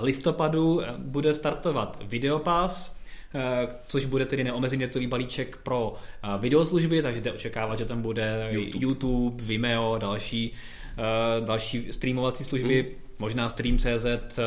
listopadu 0.00 0.82
bude 0.98 1.34
startovat 1.34 1.98
Video 2.04 2.38
Pass, 2.38 2.94
eh, 3.34 3.68
což 3.88 4.04
bude 4.04 4.26
tedy 4.26 4.44
neomezený 4.44 4.86
datový 4.86 5.06
balíček 5.06 5.56
pro 5.56 5.94
eh, 6.22 6.28
videoslužby, 6.38 7.02
takže 7.02 7.20
jde 7.20 7.32
očekávat, 7.32 7.78
že 7.78 7.84
tam 7.84 8.02
bude 8.02 8.48
YouTube, 8.50 8.78
YouTube 8.82 9.44
Vimeo, 9.44 9.98
další, 9.98 10.52
eh, 10.98 11.40
další 11.40 11.92
streamovací 11.92 12.44
služby. 12.44 12.82
Mm 12.82 13.08
možná 13.20 13.48
Stream.cz, 13.48 14.38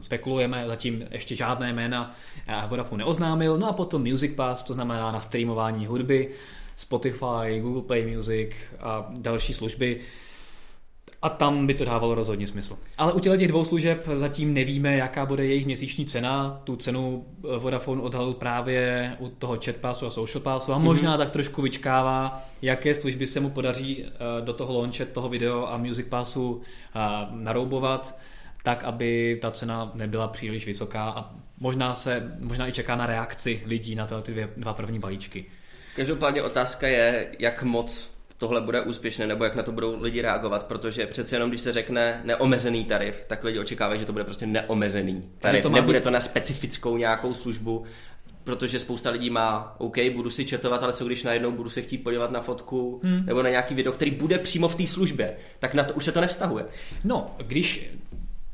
spekulujeme, 0.00 0.64
zatím 0.66 1.04
ještě 1.10 1.36
žádné 1.36 1.72
jména 1.72 2.16
Vodafone 2.68 3.04
neoznámil, 3.04 3.58
no 3.58 3.68
a 3.68 3.72
potom 3.72 4.02
Music 4.02 4.34
Pass, 4.34 4.62
to 4.62 4.74
znamená 4.74 5.12
na 5.12 5.20
streamování 5.20 5.86
hudby, 5.86 6.30
Spotify, 6.76 7.60
Google 7.60 7.82
Play 7.82 8.16
Music 8.16 8.50
a 8.80 9.08
další 9.12 9.54
služby. 9.54 10.00
A 11.22 11.28
tam 11.28 11.66
by 11.66 11.74
to 11.74 11.84
dávalo 11.84 12.14
rozhodně 12.14 12.46
smysl. 12.46 12.78
Ale 12.98 13.12
u 13.12 13.20
těch 13.20 13.48
dvou 13.48 13.64
služeb 13.64 14.08
zatím 14.14 14.54
nevíme, 14.54 14.96
jaká 14.96 15.26
bude 15.26 15.46
jejich 15.46 15.66
měsíční 15.66 16.06
cena. 16.06 16.60
Tu 16.64 16.76
cenu 16.76 17.26
eh, 17.44 17.58
Vodafone 17.58 18.02
odhalil 18.02 18.34
právě 18.34 19.16
u 19.18 19.28
toho 19.28 19.58
chat 19.64 19.76
passu 19.76 20.06
a 20.06 20.10
social 20.10 20.42
passu 20.42 20.72
a 20.72 20.78
možná 20.78 21.14
mm-hmm. 21.14 21.18
tak 21.18 21.30
trošku 21.30 21.62
vyčkává, 21.62 22.44
jaké 22.62 22.94
služby 22.94 23.26
se 23.26 23.40
mu 23.40 23.50
podaří 23.50 24.04
eh, 24.04 24.10
do 24.40 24.52
toho 24.52 24.72
launche 24.72 25.04
toho 25.04 25.28
video 25.28 25.66
a 25.66 25.76
music 25.76 26.06
passu 26.08 26.62
eh, 26.96 27.00
naroubovat, 27.30 28.18
tak 28.62 28.84
aby 28.84 29.38
ta 29.42 29.50
cena 29.50 29.90
nebyla 29.94 30.28
příliš 30.28 30.66
vysoká 30.66 31.10
a 31.10 31.30
možná 31.60 31.94
se 31.94 32.36
možná 32.40 32.68
i 32.68 32.72
čeká 32.72 32.96
na 32.96 33.06
reakci 33.06 33.62
lidí 33.66 33.94
na 33.94 34.06
tyhle 34.06 34.22
dvě, 34.22 34.48
dva 34.56 34.74
první 34.74 34.98
balíčky. 34.98 35.44
Každopádně 35.96 36.42
otázka 36.42 36.88
je, 36.88 37.26
jak 37.38 37.62
moc 37.62 38.17
tohle 38.38 38.60
bude 38.60 38.82
úspěšné, 38.82 39.26
nebo 39.26 39.44
jak 39.44 39.54
na 39.54 39.62
to 39.62 39.72
budou 39.72 40.02
lidi 40.02 40.22
reagovat, 40.22 40.66
protože 40.66 41.06
přece 41.06 41.36
jenom, 41.36 41.48
když 41.48 41.60
se 41.60 41.72
řekne 41.72 42.20
neomezený 42.24 42.84
tarif, 42.84 43.24
tak 43.26 43.44
lidi 43.44 43.58
očekávají, 43.58 44.00
že 44.00 44.06
to 44.06 44.12
bude 44.12 44.24
prostě 44.24 44.46
neomezený 44.46 45.30
tarif. 45.38 45.62
To 45.62 45.68
Nebude 45.68 45.98
být... 45.98 46.04
to 46.04 46.10
na 46.10 46.20
specifickou 46.20 46.96
nějakou 46.96 47.34
službu, 47.34 47.84
protože 48.44 48.78
spousta 48.78 49.10
lidí 49.10 49.30
má, 49.30 49.74
OK, 49.78 49.96
budu 50.14 50.30
si 50.30 50.44
četovat, 50.44 50.82
ale 50.82 50.92
co 50.92 51.04
když 51.04 51.22
najednou 51.22 51.52
budu 51.52 51.70
se 51.70 51.82
chtít 51.82 51.98
podívat 51.98 52.30
na 52.30 52.40
fotku 52.40 53.00
hmm. 53.04 53.26
nebo 53.26 53.42
na 53.42 53.50
nějaký 53.50 53.74
video, 53.74 53.92
který 53.92 54.10
bude 54.10 54.38
přímo 54.38 54.68
v 54.68 54.74
té 54.74 54.86
službě, 54.86 55.36
tak 55.58 55.74
na 55.74 55.84
to 55.84 55.94
už 55.94 56.04
se 56.04 56.12
to 56.12 56.20
nevztahuje. 56.20 56.64
No, 57.04 57.34
když, 57.36 57.90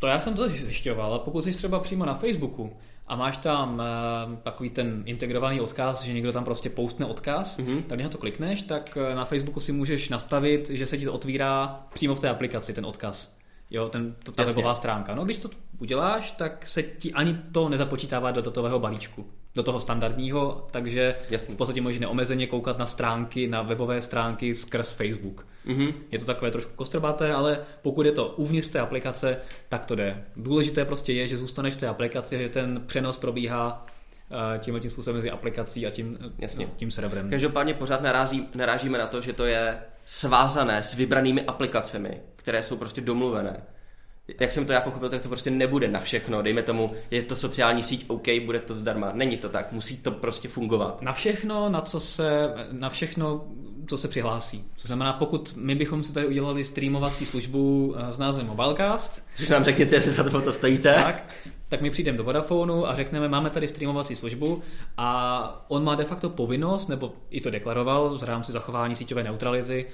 to 0.04 0.08
já 0.08 0.20
jsem 0.20 0.34
to 0.34 0.48
zjišťoval, 0.48 1.10
ale 1.12 1.18
pokud 1.18 1.44
jsi 1.44 1.52
třeba 1.52 1.80
přímo 1.80 2.04
na 2.04 2.14
Facebooku, 2.14 2.76
a 3.06 3.16
máš 3.16 3.36
tam 3.36 3.74
uh, 3.74 4.36
takový 4.38 4.70
ten 4.70 5.02
integrovaný 5.06 5.60
odkaz, 5.60 6.02
že 6.02 6.12
někdo 6.12 6.32
tam 6.32 6.44
prostě 6.44 6.70
postne 6.70 7.06
odkaz, 7.06 7.58
mm-hmm. 7.58 7.82
tak 7.82 7.98
když 7.98 8.04
na 8.04 8.10
to 8.10 8.18
klikneš, 8.18 8.62
tak 8.62 8.98
eh, 9.00 9.14
na 9.14 9.24
Facebooku 9.24 9.60
si 9.60 9.72
můžeš 9.72 10.08
nastavit, 10.08 10.70
že 10.70 10.86
se 10.86 10.98
ti 10.98 11.04
to 11.04 11.12
otvírá 11.12 11.80
přímo 11.94 12.14
v 12.14 12.20
té 12.20 12.28
aplikaci, 12.28 12.72
ten 12.72 12.86
odkaz. 12.86 13.36
Jo, 13.70 13.88
ten, 13.88 14.14
to, 14.22 14.32
ta 14.32 14.42
Jasně. 14.42 14.54
webová 14.54 14.74
stránka. 14.74 15.14
No, 15.14 15.24
když 15.24 15.38
to 15.38 15.48
uděláš, 15.78 16.30
tak 16.30 16.68
se 16.68 16.82
ti 16.82 17.12
ani 17.12 17.38
to 17.52 17.68
nezapočítává 17.68 18.30
do 18.30 18.40
datového 18.40 18.78
balíčku 18.78 19.26
do 19.54 19.62
toho 19.62 19.80
standardního, 19.80 20.66
takže 20.70 21.14
Jasný. 21.30 21.54
v 21.54 21.56
podstatě 21.56 21.80
můžeš 21.80 21.98
neomezeně 21.98 22.46
koukat 22.46 22.78
na 22.78 22.86
stránky, 22.86 23.48
na 23.48 23.62
webové 23.62 24.02
stránky 24.02 24.54
skrz 24.54 24.92
Facebook. 24.92 25.46
Mm-hmm. 25.66 25.94
Je 26.10 26.18
to 26.18 26.24
takové 26.24 26.50
trošku 26.50 26.72
kostrbaté, 26.76 27.32
ale 27.32 27.58
pokud 27.82 28.06
je 28.06 28.12
to 28.12 28.28
uvnitř 28.28 28.68
té 28.68 28.80
aplikace, 28.80 29.36
tak 29.68 29.84
to 29.84 29.94
jde. 29.94 30.24
Důležité 30.36 30.84
prostě 30.84 31.12
je, 31.12 31.28
že 31.28 31.36
zůstaneš 31.36 31.74
v 31.74 31.76
té 31.76 31.88
aplikaci, 31.88 32.38
že 32.38 32.48
ten 32.48 32.82
přenos 32.86 33.16
probíhá 33.16 33.86
eh, 34.54 34.58
tímhle 34.58 34.80
tím 34.80 34.90
způsobem 34.90 35.16
mezi 35.16 35.30
aplikací 35.30 35.86
a 35.86 35.90
tím, 35.90 36.18
Jasně. 36.38 36.66
No, 36.66 36.72
tím 36.76 36.90
serverem. 36.90 37.30
Každopádně 37.30 37.74
pořád 37.74 38.02
narazí, 38.02 38.48
narážíme 38.54 38.98
na 38.98 39.06
to, 39.06 39.20
že 39.20 39.32
to 39.32 39.46
je 39.46 39.78
svázané 40.04 40.82
s 40.82 40.94
vybranými 40.94 41.42
aplikacemi, 41.42 42.20
které 42.36 42.62
jsou 42.62 42.76
prostě 42.76 43.00
domluvené 43.00 43.62
jak 44.40 44.52
jsem 44.52 44.66
to 44.66 44.72
já 44.72 44.80
pochopil, 44.80 45.08
tak 45.08 45.22
to 45.22 45.28
prostě 45.28 45.50
nebude 45.50 45.88
na 45.88 46.00
všechno. 46.00 46.42
Dejme 46.42 46.62
tomu, 46.62 46.92
je 47.10 47.22
to 47.22 47.36
sociální 47.36 47.82
síť, 47.82 48.04
OK, 48.08 48.26
bude 48.44 48.58
to 48.58 48.74
zdarma. 48.74 49.12
Není 49.12 49.36
to 49.36 49.48
tak, 49.48 49.72
musí 49.72 49.96
to 49.96 50.10
prostě 50.10 50.48
fungovat. 50.48 51.02
Na 51.02 51.12
všechno, 51.12 51.68
na 51.68 51.80
co 51.80 52.00
se, 52.00 52.54
na 52.72 52.90
všechno, 52.90 53.44
co 53.86 53.98
se 53.98 54.08
přihlásí. 54.08 54.64
To 54.82 54.86
znamená, 54.88 55.12
pokud 55.12 55.54
my 55.56 55.74
bychom 55.74 56.04
si 56.04 56.12
tady 56.12 56.26
udělali 56.26 56.64
streamovací 56.64 57.26
službu 57.26 57.94
eh, 57.96 58.12
s 58.12 58.18
názvem 58.18 58.46
Mobilecast, 58.46 59.26
což 59.36 59.48
nám 59.48 59.64
řekněte, 59.64 59.96
jestli 59.96 60.12
za 60.12 60.30
to, 60.30 60.40
to 60.40 60.52
stojíte. 60.52 60.94
Tak, 60.94 61.24
tak 61.68 61.80
my 61.80 61.90
přijdeme 61.90 62.18
do 62.18 62.24
Vodafonu 62.24 62.88
a 62.88 62.94
řekneme, 62.94 63.28
máme 63.28 63.50
tady 63.50 63.68
streamovací 63.68 64.16
službu 64.16 64.62
a 64.96 65.64
on 65.68 65.84
má 65.84 65.94
de 65.94 66.04
facto 66.04 66.30
povinnost, 66.30 66.88
nebo 66.88 67.12
i 67.30 67.40
to 67.40 67.50
deklaroval 67.50 68.18
v 68.18 68.22
rámci 68.22 68.52
zachování 68.52 68.94
síťové 68.94 69.22
neutrality, 69.22 69.86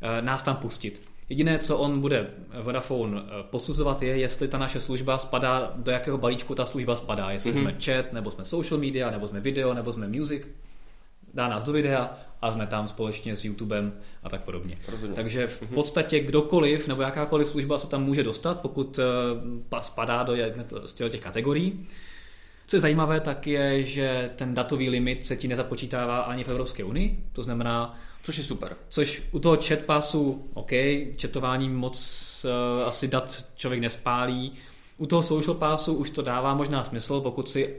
eh, 0.00 0.22
nás 0.22 0.42
tam 0.42 0.56
pustit. 0.56 1.02
Jediné, 1.28 1.58
co 1.58 1.78
on 1.78 2.00
bude 2.00 2.30
Vodafone 2.62 3.20
eh, 3.20 3.42
posuzovat, 3.50 4.02
je, 4.02 4.18
jestli 4.18 4.48
ta 4.48 4.58
naše 4.58 4.80
služba 4.80 5.18
spadá, 5.18 5.72
do 5.76 5.92
jakého 5.92 6.18
balíčku 6.18 6.54
ta 6.54 6.66
služba 6.66 6.96
spadá. 6.96 7.30
Jestli 7.30 7.52
mm-hmm. 7.52 7.60
jsme 7.60 7.76
chat, 7.84 8.12
nebo 8.12 8.30
jsme 8.30 8.44
social 8.44 8.80
media, 8.80 9.10
nebo 9.10 9.28
jsme 9.28 9.40
video, 9.40 9.74
nebo 9.74 9.92
jsme 9.92 10.08
music. 10.08 10.42
Dá 11.34 11.48
nás 11.48 11.64
do 11.64 11.72
videa 11.72 12.18
a 12.42 12.52
jsme 12.52 12.66
tam 12.66 12.88
společně 12.88 13.36
s 13.36 13.44
YouTubem 13.44 13.92
a 14.22 14.28
tak 14.28 14.44
podobně. 14.44 14.78
Rozumím. 14.88 15.14
Takže 15.14 15.46
v 15.46 15.62
mm-hmm. 15.62 15.74
podstatě 15.74 16.20
kdokoliv 16.20 16.88
nebo 16.88 17.02
jakákoliv 17.02 17.48
služba 17.48 17.78
se 17.78 17.88
tam 17.88 18.04
může 18.04 18.22
dostat, 18.22 18.60
pokud 18.60 18.98
uh, 18.98 19.80
spadá 19.80 20.22
do 20.22 20.34
jedné 20.34 20.64
z 20.84 20.92
těch 20.92 21.20
kategorií. 21.20 21.86
Co 22.66 22.76
je 22.76 22.80
zajímavé, 22.80 23.20
tak 23.20 23.46
je, 23.46 23.82
že 23.82 24.30
ten 24.36 24.54
datový 24.54 24.90
limit 24.90 25.26
se 25.26 25.36
ti 25.36 25.48
nezapočítává 25.48 26.18
ani 26.18 26.44
v 26.44 26.48
Evropské 26.48 26.84
unii. 26.84 27.24
To 27.32 27.42
znamená, 27.42 27.98
Což 28.28 28.38
je 28.38 28.44
super. 28.44 28.76
Což 28.88 29.22
u 29.32 29.38
toho 29.38 29.58
chat 29.62 29.80
passu, 29.80 30.50
OK, 30.54 30.70
chatování 31.20 31.68
moc 31.68 32.46
uh, 32.78 32.88
asi 32.88 33.08
dat 33.08 33.46
člověk 33.56 33.80
nespálí. 33.80 34.52
U 34.98 35.06
toho 35.06 35.22
social 35.22 35.54
passu 35.54 35.94
už 35.94 36.10
to 36.10 36.22
dává 36.22 36.54
možná 36.54 36.84
smysl, 36.84 37.20
pokud 37.20 37.48
si 37.48 37.74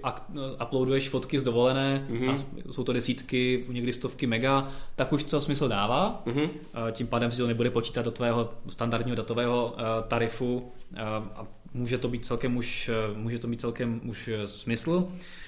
uploaduješ 0.64 1.10
fotky 1.10 1.40
z 1.40 1.44
dovolené, 1.44 2.08
mm-hmm. 2.10 2.30
a 2.32 2.74
jsou 2.74 2.84
to 2.84 2.94
desítky, 2.94 3.66
někdy 3.70 3.94
stovky 3.94 4.28
mega, 4.28 4.72
tak 4.96 5.14
už 5.14 5.24
to 5.24 5.42
smysl 5.42 5.68
dává. 5.68 6.24
Mm-hmm. 6.26 6.50
Tím 6.92 7.08
pádem 7.08 7.32
si 7.32 7.38
to 7.38 7.48
nebude 7.48 7.70
počítat 7.70 8.02
do 8.02 8.12
tvého 8.12 8.50
standardního 8.70 9.16
datového 9.16 9.74
uh, 9.74 9.82
tarifu 10.08 10.56
uh, 10.58 11.00
a 11.36 11.48
může 11.74 11.98
to 11.98 12.08
být 12.08 12.26
celkem 12.26 12.58
už, 12.58 12.90
může 13.16 13.40
to 13.40 13.48
mít 13.48 13.62
celkem 13.62 14.02
už 14.10 14.30
smysl. 14.46 15.08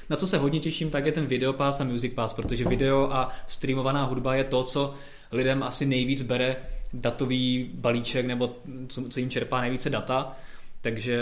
Na 0.09 0.15
co 0.15 0.27
se 0.27 0.37
hodně 0.37 0.59
těším, 0.59 0.89
tak 0.89 1.05
je 1.05 1.11
ten 1.11 1.25
videopass 1.25 1.79
a 1.79 1.83
music 1.83 2.13
pass, 2.13 2.33
protože 2.33 2.65
video 2.65 3.13
a 3.13 3.29
streamovaná 3.47 4.03
hudba 4.03 4.35
je 4.35 4.43
to, 4.43 4.63
co 4.63 4.93
lidem 5.31 5.63
asi 5.63 5.85
nejvíc 5.85 6.21
bere 6.21 6.55
datový 6.93 7.71
balíček 7.73 8.25
nebo 8.25 8.55
co, 8.87 9.09
co 9.09 9.19
jim 9.19 9.29
čerpá 9.29 9.61
nejvíce 9.61 9.89
data. 9.89 10.35
Takže 10.81 11.19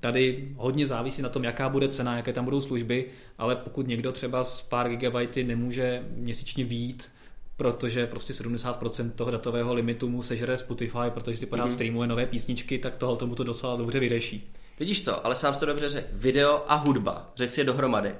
tady 0.00 0.48
hodně 0.56 0.86
závisí 0.86 1.22
na 1.22 1.28
tom, 1.28 1.44
jaká 1.44 1.68
bude 1.68 1.88
cena, 1.88 2.16
jaké 2.16 2.32
tam 2.32 2.44
budou 2.44 2.60
služby, 2.60 3.06
ale 3.38 3.56
pokud 3.56 3.86
někdo 3.86 4.12
třeba 4.12 4.44
z 4.44 4.62
pár 4.62 4.88
gigabajty 4.88 5.44
nemůže 5.44 6.04
měsíčně 6.10 6.64
výjít, 6.64 7.12
protože 7.56 8.06
prostě 8.06 8.32
70% 8.32 9.10
toho 9.10 9.30
datového 9.30 9.74
limitu 9.74 10.08
mu 10.08 10.22
sežere 10.22 10.58
Spotify, 10.58 11.10
protože 11.10 11.36
si 11.36 11.46
pořád 11.46 11.66
mm-hmm. 11.66 11.72
streamuje 11.72 12.08
nové 12.08 12.26
písničky, 12.26 12.78
tak 12.78 12.96
tohle 12.96 13.16
tomu 13.16 13.34
to 13.34 13.44
docela 13.44 13.76
dobře 13.76 14.00
vyřeší. 14.00 14.52
Vidíš 14.78 15.00
to, 15.00 15.26
ale 15.26 15.34
sám 15.34 15.54
to 15.54 15.66
dobře 15.66 15.88
řekl. 15.88 16.08
Video 16.12 16.64
a 16.66 16.74
hudba, 16.74 17.32
řekl 17.36 17.52
si 17.52 17.60
je 17.60 17.64
dohromady. 17.64 18.14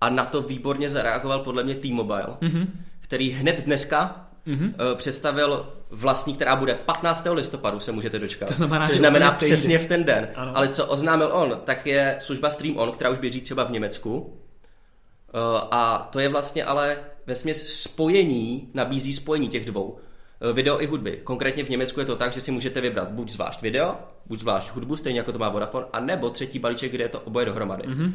A 0.00 0.10
na 0.10 0.24
to 0.24 0.42
výborně 0.42 0.88
zareagoval 0.90 1.38
podle 1.38 1.64
mě 1.64 1.74
T-Mobile, 1.74 2.26
mm-hmm. 2.40 2.66
který 3.00 3.30
hned 3.30 3.64
dneska 3.64 4.31
mm-hmm. 4.46 4.94
představil 4.94 5.72
vlastní, 5.90 6.34
která 6.34 6.56
bude 6.56 6.74
15. 6.74 7.26
listopadu, 7.32 7.80
se 7.80 7.92
můžete 7.92 8.18
dočkat. 8.18 8.48
To 8.48 8.54
znamená, 8.54 8.88
což 8.88 8.98
znamená 8.98 9.30
přesně 9.30 9.78
v 9.78 9.86
ten 9.86 10.04
den. 10.04 10.28
Ano. 10.34 10.52
Ale 10.56 10.68
co 10.68 10.86
oznámil 10.86 11.30
on, 11.32 11.60
tak 11.64 11.86
je 11.86 12.16
služba 12.18 12.50
Stream 12.50 12.76
On, 12.76 12.92
která 12.92 13.10
už 13.10 13.18
běží 13.18 13.40
třeba 13.40 13.64
v 13.64 13.70
Německu. 13.70 14.36
Eh, 15.34 15.66
a 15.70 16.08
to 16.12 16.20
je 16.20 16.28
vlastně 16.28 16.64
ale 16.64 16.98
ve 17.26 17.34
směs 17.34 17.82
spojení, 17.82 18.70
nabízí 18.74 19.12
spojení 19.12 19.48
těch 19.48 19.64
dvou. 19.64 19.98
Eh, 20.40 20.52
video 20.52 20.82
i 20.82 20.86
hudby. 20.86 21.20
Konkrétně 21.24 21.64
v 21.64 21.68
Německu 21.68 22.00
je 22.00 22.06
to 22.06 22.16
tak, 22.16 22.32
že 22.32 22.40
si 22.40 22.50
můžete 22.50 22.80
vybrat 22.80 23.10
buď 23.10 23.30
zvlášť 23.30 23.62
video, 23.62 23.94
buď 24.26 24.40
zvlášť 24.40 24.72
hudbu, 24.72 24.96
stejně 24.96 25.20
jako 25.20 25.32
to 25.32 25.38
má 25.38 25.48
Vodafone, 25.48 25.86
a 25.92 26.00
nebo 26.00 26.30
třetí 26.30 26.58
balíček, 26.58 26.92
kde 26.92 27.04
je 27.04 27.08
to 27.08 27.20
oboje 27.20 27.46
dohromady. 27.46 27.88
Mm-hmm. 27.88 28.12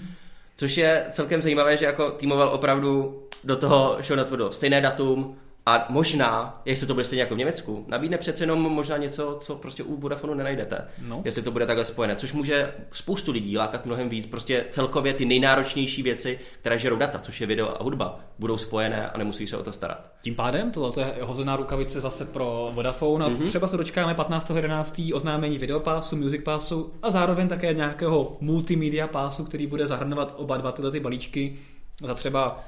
Což 0.57 0.77
je 0.77 1.07
celkem 1.11 1.41
zajímavé, 1.41 1.77
že 1.77 1.85
jako 1.85 2.11
týmoval 2.11 2.49
opravdu 2.49 3.23
do 3.43 3.55
toho 3.55 3.97
šel 4.01 4.17
na 4.17 4.23
tvrdo 4.23 4.51
stejné 4.51 4.81
datum, 4.81 5.37
a 5.67 5.85
možná, 5.89 6.61
jestli 6.65 6.87
to 6.87 6.93
bude 6.93 7.03
stejně 7.03 7.21
jako 7.21 7.35
v 7.35 7.37
Německu, 7.37 7.85
nabídne 7.87 8.17
přece 8.17 8.43
jenom 8.43 8.59
možná 8.59 8.97
něco, 8.97 9.37
co 9.41 9.55
prostě 9.55 9.83
u 9.83 9.95
Vodafonu 9.95 10.33
nenajdete. 10.33 10.87
No. 11.07 11.21
Jestli 11.25 11.41
to 11.41 11.51
bude 11.51 11.65
takhle 11.65 11.85
spojené, 11.85 12.15
což 12.15 12.33
může 12.33 12.73
spoustu 12.93 13.31
lidí 13.31 13.57
lákat 13.57 13.85
mnohem 13.85 14.09
víc. 14.09 14.25
Prostě 14.25 14.65
celkově 14.69 15.13
ty 15.13 15.25
nejnáročnější 15.25 16.03
věci, 16.03 16.39
které 16.59 16.79
žerou 16.79 16.95
data, 16.95 17.19
což 17.19 17.41
je 17.41 17.47
video 17.47 17.81
a 17.81 17.83
hudba, 17.83 18.19
budou 18.39 18.57
spojené 18.57 19.09
a 19.09 19.17
nemusí 19.17 19.47
se 19.47 19.57
o 19.57 19.63
to 19.63 19.73
starat. 19.73 20.11
Tím 20.21 20.35
pádem 20.35 20.71
tohle 20.71 21.03
je 21.03 21.23
hozená 21.23 21.55
rukavice 21.55 22.01
zase 22.01 22.25
pro 22.25 22.71
Vodafone 22.73 23.25
a 23.25 23.29
mm-hmm. 23.29 23.45
třeba 23.45 23.67
se 23.67 23.77
dočkáme 23.77 24.13
15.11. 24.13 25.15
oznámení 25.15 25.57
videopásu, 25.57 26.15
music 26.15 26.43
passu 26.43 26.93
a 27.01 27.11
zároveň 27.11 27.47
také 27.47 27.73
nějakého 27.73 28.37
multimedia 28.41 29.07
pásu, 29.07 29.43
který 29.45 29.67
bude 29.67 29.87
zahrnovat 29.87 30.33
oba 30.37 30.57
dva 30.57 30.71
tyhle 30.71 30.91
ty 30.91 30.99
balíčky 30.99 31.57
za 32.03 32.13
třeba 32.13 32.63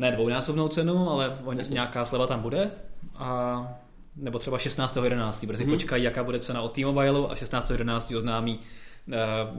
ne 0.00 0.12
dvojnásobnou 0.12 0.68
cenu, 0.68 1.10
ale 1.10 1.36
nějaká 1.68 2.04
sleva 2.04 2.26
tam 2.26 2.40
bude. 2.40 2.70
A 3.14 3.68
nebo 4.16 4.38
třeba 4.38 4.58
16.11. 4.58 5.46
Brzy 5.46 5.64
mm-hmm. 5.64 5.70
počkají, 5.70 6.04
jaká 6.04 6.24
bude 6.24 6.38
cena 6.38 6.62
od 6.62 6.72
T-Mobile 6.72 7.28
a 7.28 7.34
16.11. 7.34 8.16
oznámí 8.16 8.60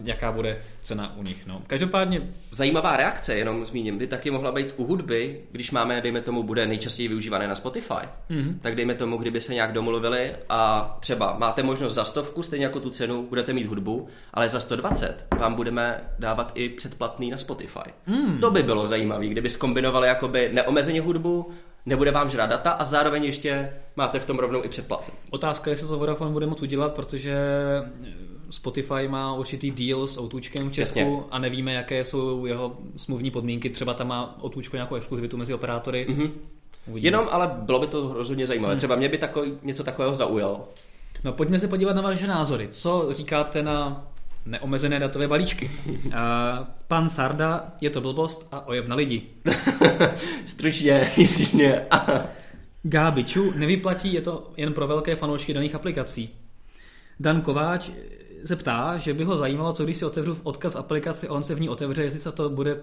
jaká 0.03 0.31
bude 0.31 0.61
cena 0.83 1.17
u 1.17 1.23
nich. 1.23 1.47
No. 1.47 1.61
Každopádně... 1.67 2.21
Zajímavá 2.51 2.97
reakce, 2.97 3.35
jenom 3.35 3.65
zmíním, 3.65 3.97
by 3.97 4.07
taky 4.07 4.31
mohla 4.31 4.51
být 4.51 4.73
u 4.77 4.85
hudby, 4.85 5.41
když 5.51 5.71
máme, 5.71 6.01
dejme 6.01 6.21
tomu, 6.21 6.43
bude 6.43 6.67
nejčastěji 6.67 7.07
využívané 7.07 7.47
na 7.47 7.55
Spotify, 7.55 7.93
mm-hmm. 8.29 8.55
tak 8.61 8.75
dejme 8.75 8.93
tomu, 8.93 9.17
kdyby 9.17 9.41
se 9.41 9.53
nějak 9.53 9.73
domluvili 9.73 10.31
a 10.49 10.97
třeba 10.99 11.37
máte 11.39 11.63
možnost 11.63 11.93
za 11.93 12.05
stovku, 12.05 12.43
stejně 12.43 12.65
jako 12.65 12.79
tu 12.79 12.89
cenu, 12.89 13.27
budete 13.29 13.53
mít 13.53 13.67
hudbu, 13.67 14.07
ale 14.33 14.49
za 14.49 14.59
120 14.59 15.25
vám 15.39 15.53
budeme 15.53 16.03
dávat 16.19 16.51
i 16.55 16.69
předplatný 16.69 17.31
na 17.31 17.37
Spotify. 17.37 17.89
Mm. 18.07 18.37
To 18.37 18.51
by 18.51 18.63
bylo 18.63 18.87
zajímavé, 18.87 19.27
kdyby 19.27 19.49
skombinovali 19.49 20.07
jakoby 20.07 20.49
neomezeně 20.53 21.01
hudbu 21.01 21.51
nebude 21.85 22.11
vám 22.11 22.29
žrát 22.29 22.45
data 22.45 22.71
a 22.71 22.85
zároveň 22.85 23.23
ještě 23.23 23.73
máte 23.95 24.19
v 24.19 24.25
tom 24.25 24.39
rovnou 24.39 24.63
i 24.63 24.67
předplacen. 24.69 25.13
Otázka 25.29 25.69
je, 25.69 25.73
jestli 25.73 25.87
to 25.87 25.97
Vodafone 25.99 26.31
bude 26.31 26.45
moct 26.45 26.61
udělat, 26.61 26.93
protože 26.93 27.35
Spotify 28.49 29.07
má 29.07 29.33
určitý 29.33 29.71
deal 29.71 30.07
s 30.07 30.17
Outůčkem 30.17 30.69
v 30.69 30.73
Česku 30.73 30.99
Jasně. 30.99 31.17
a 31.31 31.39
nevíme, 31.39 31.73
jaké 31.73 32.03
jsou 32.03 32.45
jeho 32.45 32.77
smluvní 32.97 33.31
podmínky. 33.31 33.69
Třeba 33.69 33.93
tam 33.93 34.07
má 34.07 34.39
Outůčko 34.43 34.75
nějakou 34.75 34.95
exkluzivitu 34.95 35.37
mezi 35.37 35.53
operátory. 35.53 36.05
Mhm. 36.09 36.31
Uvidíme. 36.87 37.07
Jenom, 37.07 37.27
ale 37.31 37.51
bylo 37.53 37.79
by 37.79 37.87
to 37.87 38.13
rozhodně 38.13 38.47
zajímavé. 38.47 38.75
Třeba 38.75 38.95
mě 38.95 39.09
by 39.09 39.17
takový, 39.17 39.53
něco 39.63 39.83
takového 39.83 40.15
zaujalo. 40.15 40.69
No 41.23 41.33
pojďme 41.33 41.59
se 41.59 41.67
podívat 41.67 41.95
na 41.95 42.01
vaše 42.01 42.27
názory. 42.27 42.69
Co 42.71 43.07
říkáte 43.11 43.63
na 43.63 44.07
neomezené 44.45 44.99
datové 44.99 45.27
balíčky? 45.27 45.71
A 46.15 46.67
pan 46.87 47.09
Sarda, 47.09 47.71
je 47.81 47.89
to 47.89 48.01
blbost 48.01 48.47
a 48.51 48.67
ojev 48.67 48.87
na 48.87 48.95
lidi. 48.95 49.23
Stručně, 50.45 51.11
jističně. 51.17 51.85
Gábiču, 52.83 53.53
nevyplatí, 53.55 54.13
je 54.13 54.21
to 54.21 54.51
jen 54.57 54.73
pro 54.73 54.87
velké 54.87 55.15
fanoušky 55.15 55.53
daných 55.53 55.75
aplikací. 55.75 56.29
Dan 57.19 57.41
Kováč 57.41 57.89
se 58.45 58.55
ptá, 58.55 58.97
že 58.97 59.13
by 59.13 59.23
ho 59.23 59.37
zajímalo, 59.37 59.73
co 59.73 59.83
když 59.83 59.97
si 59.97 60.05
otevřu 60.05 60.35
v 60.35 60.41
odkaz 60.43 60.75
aplikaci 60.75 61.27
a 61.27 61.31
on 61.33 61.43
se 61.43 61.55
v 61.55 61.61
ní 61.61 61.69
otevře, 61.69 62.03
jestli 62.03 62.19
se 62.19 62.31
to 62.31 62.49
bude 62.49 62.77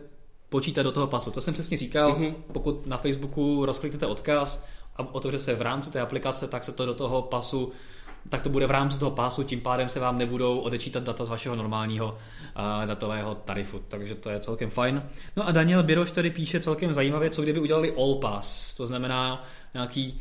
počítat 0.48 0.82
do 0.82 0.92
toho 0.92 1.06
pasu. 1.06 1.30
To 1.30 1.40
jsem 1.40 1.54
přesně 1.54 1.78
říkal, 1.78 2.12
Mhm. 2.12 2.22
mm-hmm. 2.24 2.34
pokud 2.52 2.86
na 2.86 2.96
Facebooku 2.96 3.66
rozkliknete 3.66 4.06
odkaz 4.06 4.64
a 4.96 5.14
otevře 5.14 5.38
se 5.38 5.54
v 5.54 5.62
rámci 5.62 5.90
té 5.90 6.00
aplikace, 6.00 6.46
tak 6.48 6.64
se 6.64 6.72
to 6.72 6.86
do 6.86 6.94
toho 6.94 7.22
pasu 7.22 7.72
tak 8.28 8.42
to 8.42 8.48
bude 8.48 8.66
v 8.66 8.70
rámci 8.70 8.98
toho 8.98 9.10
pásu, 9.10 9.42
tím 9.42 9.60
pádem 9.60 9.88
se 9.88 10.00
vám 10.00 10.18
nebudou 10.18 10.58
odečítat 10.58 11.02
data 11.02 11.24
z 11.24 11.28
vašeho 11.28 11.56
normálního 11.56 12.06
uh, 12.08 12.86
datového 12.86 13.34
tarifu, 13.34 13.82
takže 13.88 14.14
to 14.14 14.30
je 14.30 14.40
celkem 14.40 14.70
fajn. 14.70 15.02
No 15.36 15.48
a 15.48 15.50
Daniel 15.50 15.82
Biroš 15.82 16.10
tady 16.10 16.30
píše 16.30 16.60
celkem 16.60 16.94
zajímavě, 16.94 17.30
co 17.30 17.42
kdyby 17.42 17.60
udělali 17.60 17.94
All 17.96 18.14
Pass, 18.14 18.74
to 18.74 18.86
znamená 18.86 19.44
nějaký 19.74 20.20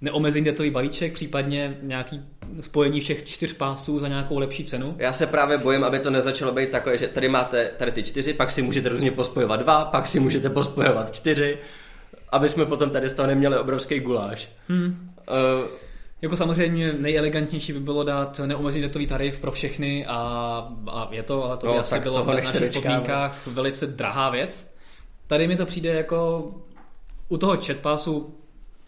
neomezený 0.00 0.44
datový 0.44 0.70
balíček, 0.70 1.12
případně 1.12 1.78
nějaký 1.82 2.20
spojení 2.60 3.00
všech 3.00 3.24
čtyř 3.24 3.52
pásů 3.52 3.98
za 3.98 4.08
nějakou 4.08 4.38
lepší 4.38 4.64
cenu. 4.64 4.94
Já 4.98 5.12
se 5.12 5.26
právě 5.26 5.58
bojím, 5.58 5.84
aby 5.84 5.98
to 5.98 6.10
nezačalo 6.10 6.52
být 6.52 6.70
takové, 6.70 6.98
že 6.98 7.08
tady 7.08 7.28
máte 7.28 7.70
tady 7.76 7.92
ty 7.92 8.02
čtyři, 8.02 8.32
pak 8.34 8.50
si 8.50 8.62
můžete 8.62 8.88
různě 8.88 9.10
pospojovat 9.10 9.60
dva, 9.60 9.84
pak 9.84 10.06
si 10.06 10.20
můžete 10.20 10.50
pospojovat 10.50 11.14
čtyři, 11.14 11.58
aby 12.28 12.48
jsme 12.48 12.66
potom 12.66 12.90
tady 12.90 13.08
z 13.08 13.14
toho 13.14 13.28
neměli 13.28 13.58
obrovský 13.58 14.00
guláš. 14.00 14.48
Hmm. 14.68 15.12
Uh, 15.28 15.68
Jako 16.22 16.36
samozřejmě 16.36 16.92
nejelegantnější 16.92 17.72
by 17.72 17.80
bylo 17.80 18.04
dát 18.04 18.40
neomezený 18.46 18.82
datový 18.82 19.06
tarif 19.06 19.40
pro 19.40 19.52
všechny 19.52 20.06
a, 20.06 20.16
a 20.90 21.08
je 21.10 21.22
to, 21.22 21.44
ale 21.44 21.56
to 21.56 21.66
by 21.66 21.72
No, 21.72 21.78
asi 21.78 21.90
tak 21.90 22.02
bylo 22.02 22.24
v 22.24 22.26
našich 22.26 22.60
dočkáme. 22.60 22.84
podmínkách 22.86 23.46
velice 23.46 23.86
drahá 23.86 24.30
věc. 24.30 24.74
Tady 25.26 25.48
mi 25.48 25.56
to 25.56 25.66
přijde 25.66 25.90
jako 25.94 26.50
u 27.28 27.36
toho 27.36 27.56
chat 27.66 27.76
passu 27.76 28.34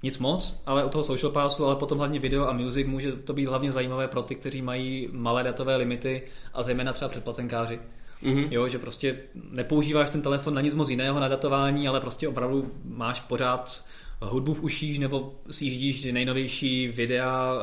nic 0.02 0.18
moc, 0.18 0.62
ale 0.66 0.84
u 0.84 0.88
toho 0.88 1.04
social 1.04 1.32
passu, 1.32 1.64
ale 1.66 1.76
potom 1.76 1.98
hlavně 1.98 2.18
video 2.18 2.48
a 2.48 2.52
music 2.52 2.86
může 2.86 3.12
to 3.12 3.32
být 3.32 3.46
hlavně 3.46 3.72
zajímavé 3.72 4.08
pro 4.08 4.22
ty, 4.22 4.34
kteří 4.34 4.62
mají 4.62 5.08
malé 5.12 5.42
datové 5.42 5.76
limity 5.76 6.22
a 6.54 6.62
zejména 6.62 6.92
třeba 6.92 7.08
předplacenkáři. 7.08 7.80
mhm. 8.22 8.44
Jo, 8.50 8.68
že 8.68 8.78
prostě 8.78 9.16
nepoužíváš 9.50 10.10
ten 10.10 10.22
telefon 10.22 10.54
na 10.54 10.60
nic 10.60 10.74
moc 10.74 10.88
jiného 10.90 11.20
na 11.20 11.28
datování, 11.28 11.88
ale 11.88 12.00
prostě 12.00 12.28
opravdu 12.28 12.70
máš 12.84 13.20
pořád 13.20 13.82
hudbu 14.24 14.54
v 14.54 14.62
uších 14.62 14.98
nebo 14.98 15.34
si 15.50 15.64
jíždíš 15.64 16.04
nejnovější 16.04 16.88
videa 16.88 17.54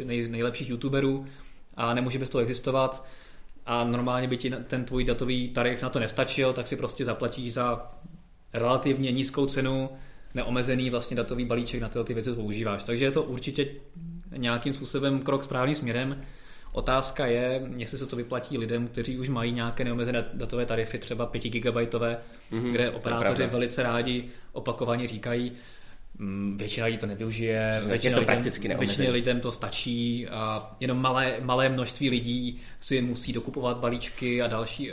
eh, 0.00 0.04
nej, 0.04 0.28
nejlepších 0.28 0.70
youtuberů 0.70 1.26
a 1.74 1.94
nemůže 1.94 2.18
bez 2.18 2.30
toho 2.30 2.42
existovat 2.42 3.06
a 3.66 3.84
normálně 3.84 4.28
by 4.28 4.36
ti 4.36 4.50
ten 4.50 4.84
tvůj 4.84 5.04
datový 5.04 5.48
tarif 5.48 5.82
na 5.82 5.88
to 5.88 5.98
nestačil, 5.98 6.52
tak 6.52 6.68
si 6.68 6.76
prostě 6.76 7.04
zaplatíš 7.04 7.52
za 7.52 7.92
relativně 8.52 9.12
nízkou 9.12 9.46
cenu 9.46 9.90
neomezený 10.34 10.90
vlastně 10.90 11.16
datový 11.16 11.44
balíček 11.44 11.80
na 11.80 11.88
tyhle 11.88 12.04
ty 12.04 12.14
věci 12.14 12.32
používáš. 12.32 12.84
Takže 12.84 13.04
je 13.04 13.10
to 13.10 13.22
určitě 13.22 13.68
nějakým 14.36 14.72
způsobem 14.72 15.20
krok 15.20 15.44
správným 15.44 15.74
směrem. 15.74 16.22
Otázka 16.72 17.26
je, 17.26 17.68
jestli 17.76 17.98
se 17.98 18.06
to 18.06 18.16
vyplatí 18.16 18.58
lidem, 18.58 18.88
kteří 18.88 19.18
už 19.18 19.28
mají 19.28 19.52
nějaké 19.52 19.84
neomezené 19.84 20.24
datové 20.34 20.66
tarify, 20.66 20.98
třeba 20.98 21.26
5 21.26 21.42
GB, 21.42 21.76
Mhm, 22.50 22.72
kde 22.72 22.90
operátoři 22.90 23.46
velice 23.46 23.82
rádi 23.82 24.24
opakovaně 24.52 25.08
říkají, 25.08 25.52
většina 26.56 26.86
lidí 26.86 26.98
to 26.98 27.06
nevyužije, 27.06 27.68
Přesně, 27.72 27.90
většina, 27.90 28.10
je 28.10 28.14
to 28.14 28.20
lidem, 28.20 28.34
prakticky 28.34 28.68
většině 28.68 29.10
lidem 29.10 29.40
to 29.40 29.52
stačí 29.52 30.28
a 30.28 30.70
jenom 30.80 31.02
malé, 31.02 31.36
malé 31.40 31.68
množství 31.68 32.10
lidí 32.10 32.60
si 32.80 33.02
musí 33.02 33.32
dokupovat 33.32 33.76
balíčky 33.76 34.42
a 34.42 34.46
další. 34.46 34.90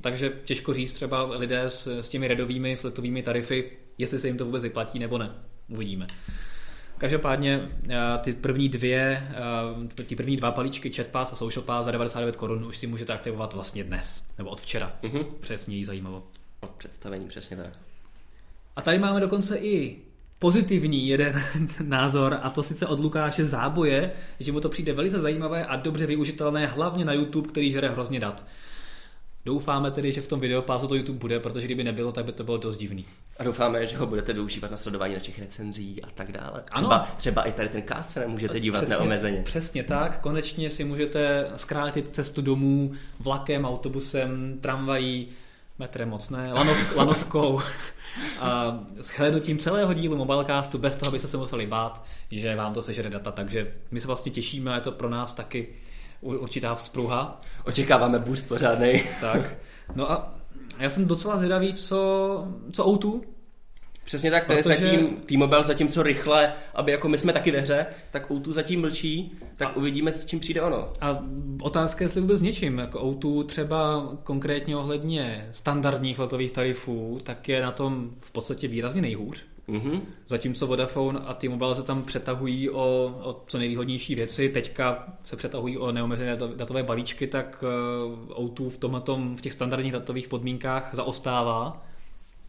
Takže 0.00 0.32
těžko 0.44 0.74
říct 0.74 0.92
třeba 0.92 1.22
lidé 1.36 1.62
s, 1.62 1.86
s 2.00 2.08
těmi 2.08 2.28
redovými, 2.28 2.76
fletovými 2.76 3.22
tarify, 3.22 3.64
jestli 3.98 4.18
se 4.18 4.26
jim 4.26 4.36
to 4.36 4.44
vůbec 4.44 4.62
vyplatí 4.62 4.98
nebo 4.98 5.18
ne. 5.18 5.30
Uvidíme. 5.68 6.06
Každopádně 6.98 7.68
eh, 7.88 7.98
ty 8.22 8.32
první 8.32 8.68
dvě, 8.68 9.28
eh, 9.98 10.04
ty 10.04 10.16
první 10.16 10.36
dva 10.36 10.50
balíčky 10.50 10.92
Chat 10.92 11.06
Pass 11.06 11.32
a 11.32 11.36
Social 11.36 11.64
Pass 11.64 11.84
za 11.84 11.90
99 11.90 12.36
korun 12.36 12.64
už 12.64 12.76
si 12.76 12.86
můžete 12.86 13.12
aktivovat 13.12 13.54
vlastně 13.54 13.84
dnes, 13.84 14.26
nebo 14.38 14.50
od 14.50 14.60
včera. 14.60 14.96
Mhm. 15.02 15.24
Přesně 15.40 15.86
zajímavo. 15.86 16.22
Od 16.60 16.70
představení, 16.70 17.28
přesně 17.28 17.56
tak. 17.56 17.78
A 18.76 18.82
tady 18.82 18.98
máme 18.98 19.20
dokonce 19.20 19.58
i 19.58 19.96
pozitivní 20.42 21.08
jeden 21.08 21.42
názor, 21.82 22.38
a 22.42 22.50
to 22.50 22.62
sice 22.62 22.86
od 22.86 23.00
Lukáše 23.00 23.44
Záboje, 23.44 24.12
že 24.40 24.52
mu 24.52 24.60
to 24.60 24.68
přijde 24.68 24.92
velice 24.92 25.20
zajímavé 25.20 25.66
a 25.66 25.76
dobře 25.76 26.06
využitelné, 26.06 26.66
hlavně 26.66 27.04
na 27.04 27.12
YouTube, 27.12 27.48
který 27.48 27.70
žere 27.70 27.88
hrozně 27.88 28.20
dat. 28.20 28.46
Doufáme 29.44 29.90
tedy, 29.90 30.12
že 30.12 30.20
v 30.20 30.26
tom 30.26 30.40
videopásu 30.40 30.86
to 30.86 30.94
YouTube 30.94 31.18
bude, 31.18 31.40
protože 31.40 31.66
kdyby 31.66 31.84
nebylo, 31.84 32.12
tak 32.12 32.24
by 32.24 32.32
to 32.32 32.44
bylo 32.44 32.56
dost 32.56 32.76
divný. 32.76 33.04
A 33.38 33.44
doufáme, 33.44 33.86
že 33.86 33.96
ho 33.96 34.06
budete 34.06 34.32
využívat 34.32 34.70
na 34.70 34.76
sledování 34.76 35.14
našich 35.14 35.38
recenzí 35.38 36.02
a 36.02 36.10
tak 36.14 36.32
dále. 36.32 36.62
Ano. 36.70 36.88
Třeba, 36.88 37.08
třeba 37.16 37.42
i 37.42 37.52
tady 37.52 37.68
ten 37.68 37.82
cast 37.88 38.10
se 38.10 38.20
nemůžete 38.20 38.60
dívat 38.60 38.78
přesně, 38.78 38.96
neomezeně. 38.96 39.42
Přesně 39.42 39.82
tak, 39.82 40.20
konečně 40.20 40.70
si 40.70 40.84
můžete 40.84 41.50
zkrátit 41.56 42.08
cestu 42.08 42.42
domů 42.42 42.92
vlakem, 43.20 43.64
autobusem, 43.64 44.58
tramvají, 44.60 45.28
metrem 45.78 46.08
moc 46.08 46.30
ne, 46.30 46.52
lanov, 46.52 46.96
lanovkou 46.96 47.60
a 48.40 48.78
s 49.00 49.08
hlednutím 49.08 49.58
celého 49.58 49.92
dílu 49.92 50.16
Mobilecastu 50.16 50.78
bez 50.78 50.96
toho, 50.96 51.08
abyste 51.08 51.28
se 51.28 51.36
museli 51.36 51.66
bát, 51.66 52.04
že 52.30 52.56
vám 52.56 52.74
to 52.74 52.82
sežere 52.82 53.10
data, 53.10 53.30
takže 53.30 53.74
my 53.90 54.00
se 54.00 54.06
vlastně 54.06 54.32
těšíme 54.32 54.72
a 54.72 54.74
je 54.74 54.80
to 54.80 54.92
pro 54.92 55.08
nás 55.08 55.32
taky 55.32 55.68
určitá 56.20 56.74
vzpruha. 56.74 57.40
Očekáváme 57.64 58.18
boost 58.18 58.48
pořádnej. 58.48 59.04
Tak. 59.20 59.54
No 59.94 60.10
a 60.10 60.34
já 60.78 60.90
jsem 60.90 61.06
docela 61.06 61.36
zvědavý, 61.36 61.74
co, 61.74 62.48
co 62.72 62.84
O2, 62.84 63.20
Přesně 64.04 64.30
tak, 64.30 64.46
to 64.46 64.52
Protože- 64.52 64.72
je 64.72 64.80
zatím 64.90 65.16
T-Mobile 65.26 65.64
zatímco 65.64 66.02
rychle, 66.02 66.52
aby 66.74 66.92
jako 66.92 67.08
my 67.08 67.18
jsme 67.18 67.32
taky 67.32 67.50
ve 67.50 67.60
hře, 67.60 67.86
tak 68.10 68.30
O2 68.30 68.52
zatím 68.52 68.80
mlčí, 68.80 69.32
tak 69.56 69.76
uvidíme, 69.76 70.12
s 70.12 70.26
čím 70.26 70.40
přijde 70.40 70.62
ono. 70.62 70.88
A 71.00 71.24
otázka, 71.62 72.04
jestli 72.04 72.20
vůbec 72.20 72.38
s 72.38 72.42
něčím. 72.42 72.78
Jako 72.78 72.98
O2 73.00 73.44
třeba 73.46 74.08
konkrétně 74.24 74.76
ohledně 74.76 75.48
standardních 75.52 76.18
letových 76.18 76.50
tarifů, 76.50 77.18
tak 77.22 77.48
je 77.48 77.62
na 77.62 77.72
tom 77.72 78.10
v 78.20 78.30
podstatě 78.32 78.68
výrazně 78.68 79.02
nejhůř. 79.02 79.44
Mhm. 79.68 80.00
Zatímco 80.28 80.66
Vodafone 80.66 81.18
a 81.26 81.34
T-Mobile 81.34 81.74
se 81.74 81.82
tam 81.82 82.02
přetahují 82.02 82.70
o, 82.70 83.14
o 83.22 83.42
co 83.46 83.58
nejvýhodnější 83.58 84.14
věci, 84.14 84.48
teďka 84.48 85.06
se 85.24 85.36
přetahují 85.36 85.78
o 85.78 85.92
neomezené 85.92 86.36
dato- 86.36 86.56
datové 86.56 86.82
balíčky, 86.82 87.26
tak 87.26 87.64
eh, 87.66 88.34
O2 88.34 88.70
v 88.70 88.76
tomhletom, 88.78 89.36
v 89.36 89.40
těch 89.40 89.52
standardních 89.52 89.92
datových 89.92 90.28
podmínkách 90.28 90.90
zaostává, 90.92 91.86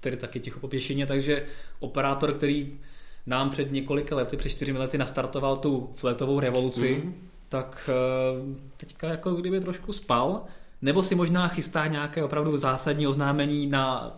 tedy 0.04 0.18
taky 0.18 0.40
ticho 0.40 0.60
po 0.60 0.68
pěšině, 0.68 1.06
takže 1.06 1.44
operátor, 1.80 2.34
který 2.34 2.80
nám 3.26 3.50
před 3.50 3.72
několika 3.72 4.16
lety, 4.16 4.38
před 4.38 4.50
čtyřmi 4.50 4.78
lety 4.80 4.98
nastartoval 4.98 5.58
tu 5.58 5.90
fletovou 5.96 6.40
revoluci, 6.40 7.02
Mhm. 7.04 7.14
tak 7.50 7.90
eh, 7.94 8.56
teďka 8.78 9.08
jako 9.08 9.32
kdyby 9.34 9.60
trošku 9.60 9.94
spal, 9.94 10.42
nebo 10.82 11.04
si 11.04 11.16
možná 11.16 11.48
chystá 11.48 11.88
nějaké 11.88 12.24
opravdu 12.24 12.58
zásadní 12.58 13.08
oznámení 13.08 13.68
na 13.68 14.12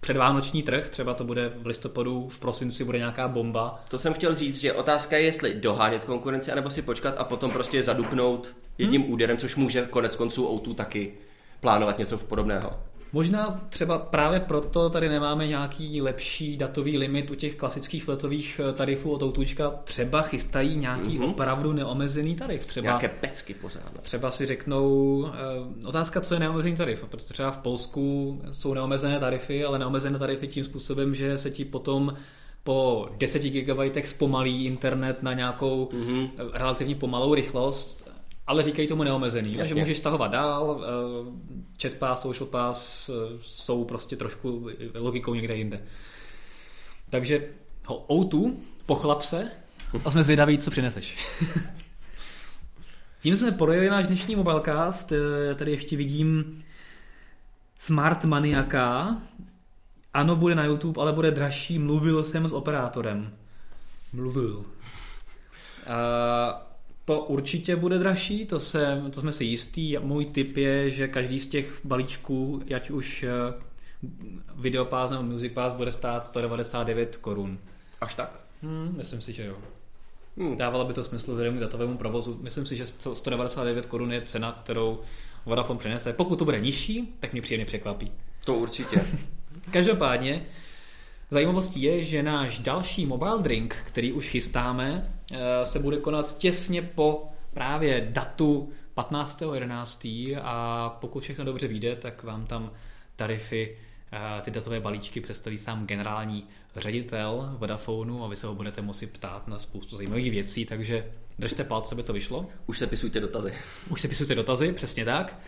předvánoční 0.00 0.62
trh, 0.62 0.90
třeba 0.90 1.14
to 1.14 1.24
bude 1.24 1.52
v 1.62 1.66
listopadu, 1.66 2.28
v 2.28 2.40
prosinci 2.40 2.84
bude 2.84 2.98
nějaká 2.98 3.28
bomba. 3.28 3.84
To 3.88 3.98
jsem 3.98 4.14
chtěl 4.14 4.34
říct, 4.34 4.60
že 4.60 4.72
otázka 4.72 5.16
je, 5.16 5.22
jestli 5.22 5.54
dohánět 5.54 6.04
konkurenci, 6.04 6.52
anebo 6.52 6.70
si 6.70 6.82
počkat 6.82 7.14
a 7.18 7.24
potom 7.24 7.50
prostě 7.50 7.82
zadupnout 7.82 8.54
jedním 8.78 9.02
Hmm. 9.02 9.12
úderem, 9.12 9.36
což 9.36 9.56
může 9.56 9.82
konec 9.90 10.16
konců 10.16 10.46
O2 10.48 10.74
taky 10.74 11.12
plánovat 11.60 11.98
něco 11.98 12.18
podobného. 12.18 12.70
Možná 13.18 13.60
třeba 13.68 13.98
právě 13.98 14.40
proto 14.40 14.90
tady 14.90 15.08
nemáme 15.08 15.46
nějaký 15.46 16.02
lepší 16.02 16.56
datový 16.56 16.98
limit 16.98 17.30
u 17.30 17.34
těch 17.34 17.54
klasických 17.54 18.08
letových 18.08 18.60
eh, 18.68 18.72
tarifů 18.72 19.10
od 19.10 19.22
Outučka. 19.22 19.70
Třeba 19.84 20.22
chystají 20.22 20.76
nějaký 20.76 21.18
Mhm. 21.18 21.24
opravdu 21.30 21.72
neomezený 21.72 22.34
tarif. 22.34 22.66
Třeba 22.66 22.84
Nějaké 22.84 23.08
pecky 23.08 23.54
pořád. 23.54 23.82
Třeba 24.02 24.30
si 24.30 24.46
řeknou, 24.46 25.26
eh, 25.82 25.86
otázka, 25.86 26.20
co 26.20 26.34
je 26.34 26.40
neomezený 26.40 26.76
tarif, 26.76 27.04
protože 27.10 27.26
třeba 27.26 27.50
v 27.50 27.58
Polsku 27.58 28.40
jsou 28.52 28.74
neomezené 28.74 29.18
tarify, 29.20 29.64
ale 29.64 29.78
neomezené 29.78 30.18
tarify 30.18 30.48
tím 30.48 30.64
způsobem, 30.64 31.14
že 31.14 31.38
se 31.38 31.50
ti 31.50 31.64
potom 31.64 32.14
po 32.64 33.08
10 33.18 33.42
GB 33.42 34.06
zpomalí 34.06 34.66
internet 34.66 35.22
na 35.22 35.32
nějakou 35.32 35.88
Mhm. 35.92 36.26
eh, 36.38 36.58
relativně 36.58 36.94
pomalou 36.94 37.34
rychlost, 37.34 38.03
ale 38.46 38.62
říkají 38.62 38.88
tomu 38.88 39.02
neomezený, 39.02 39.54
že 39.54 39.60
Jasně. 39.60 39.74
můžeš 39.80 39.98
stahovat 39.98 40.30
dál, 40.30 40.84
eh, 40.84 41.82
chat 41.82 41.94
pass, 41.94 42.22
social 42.22 42.46
pass 42.46 43.08
eh, 43.08 43.12
jsou 43.40 43.84
prostě 43.84 44.16
trošku 44.16 44.68
logikou 44.94 45.34
někde 45.34 45.56
jinde. 45.56 45.82
Takže 47.10 47.48
O2, 47.86 48.52
pochlap 48.86 49.22
se 49.22 49.50
a 50.04 50.10
jsme 50.10 50.24
zvědaví, 50.24 50.58
co 50.58 50.70
přineseš. 50.70 51.16
Tím 53.20 53.36
jsme 53.36 53.52
projeli 53.52 53.90
náš 53.90 54.06
dnešní 54.06 54.36
mobilecast. 54.36 55.12
Eh, 55.12 55.54
tady 55.54 55.70
ještě 55.70 55.96
vidím 55.96 56.62
Smart 57.78 58.24
Maniaka. 58.24 59.16
Ano, 60.14 60.36
bude 60.36 60.54
na 60.54 60.64
YouTube, 60.64 61.02
ale 61.02 61.12
bude 61.12 61.30
dražší. 61.30 61.78
Mluvil 61.78 62.24
jsem 62.24 62.48
s 62.48 62.52
operátorem. 62.52 63.32
Mluvil. 64.12 64.56
Uh, 64.56 64.64
to 67.04 67.20
určitě 67.20 67.76
bude 67.76 67.98
dražší, 67.98 68.46
to, 68.46 68.60
se, 68.60 69.02
to 69.10 69.20
jsme 69.20 69.32
si 69.32 69.44
jistý. 69.44 69.96
Můj 69.98 70.24
tip 70.24 70.56
je, 70.56 70.90
že 70.90 71.08
každý 71.08 71.40
z 71.40 71.48
těch 71.48 71.80
balíčků, 71.84 72.62
ať 72.74 72.90
už 72.90 73.22
eh, 73.22 73.28
Videopass 74.56 75.10
nebo 75.10 75.22
Music 75.22 75.52
Pass, 75.52 75.74
bude 75.74 75.92
stát 75.92 76.26
199 76.26 77.16
korun. 77.16 77.58
Až 78.00 78.14
tak? 78.14 78.40
Hmm, 78.62 78.94
myslím 78.96 79.20
si, 79.20 79.32
že 79.32 79.46
jo. 79.46 79.56
Hmm. 80.36 80.56
Dávalo 80.56 80.84
by 80.84 80.92
to 80.94 81.04
smysl 81.04 81.30
vzhledem 81.30 81.56
k 81.56 81.60
datovému 81.60 81.96
provozu. 81.96 82.38
Myslím 82.42 82.66
si, 82.66 82.76
že 82.76 82.86
199 82.86 83.86
korun 83.86 84.12
je 84.12 84.22
cena, 84.22 84.60
kterou 84.64 85.00
Vodafone 85.46 85.78
přinese. 85.78 86.12
Pokud 86.12 86.38
to 86.38 86.44
bude 86.44 86.60
nižší, 86.60 87.14
tak 87.20 87.32
mě 87.32 87.42
příjemně 87.42 87.66
překvapí. 87.66 88.12
To 88.44 88.54
určitě. 88.54 89.04
Každopádně, 89.70 90.46
zajímavostí 91.30 91.82
je, 91.82 92.02
že 92.02 92.22
náš 92.22 92.58
další 92.58 93.06
mobile 93.06 93.42
drink, 93.42 93.76
který 93.86 94.12
už 94.12 94.28
chystáme, 94.28 95.14
eh, 95.32 95.66
se 95.66 95.78
bude 95.78 95.96
konat 95.96 96.38
těsně 96.38 96.82
po 96.82 97.28
právě 97.54 98.08
datu 98.10 98.68
15.11. 98.94 100.38
a 100.42 100.88
pokud 101.00 101.22
všechno 101.22 101.44
dobře 101.44 101.68
vyjde, 101.68 101.96
tak 101.96 102.22
vám 102.22 102.46
tam 102.46 102.70
tarify 103.16 103.76
ty 104.42 104.50
datové 104.50 104.80
balíčky 104.80 105.20
představí 105.20 105.58
sám 105.58 105.86
generální 105.86 106.44
ředitel 106.76 107.54
Vodafonu 107.58 108.24
a 108.24 108.28
vy 108.28 108.36
se 108.36 108.46
ho 108.46 108.54
budete 108.54 108.82
moci 108.82 109.06
ptát 109.06 109.48
na 109.48 109.58
spoustu 109.58 109.96
zajímavých 109.96 110.30
věcí, 110.30 110.64
takže 110.64 111.10
držte 111.38 111.64
palce, 111.64 111.94
aby 111.94 112.02
to 112.02 112.12
vyšlo. 112.12 112.46
Už 112.66 112.78
se 112.78 112.86
pisujte 112.86 113.20
dotazy. 113.20 113.54
Už 113.88 114.00
se 114.00 114.08
pisujte 114.08 114.34
dotazy, 114.34 114.72
přesně 114.72 115.04
tak. 115.04 115.38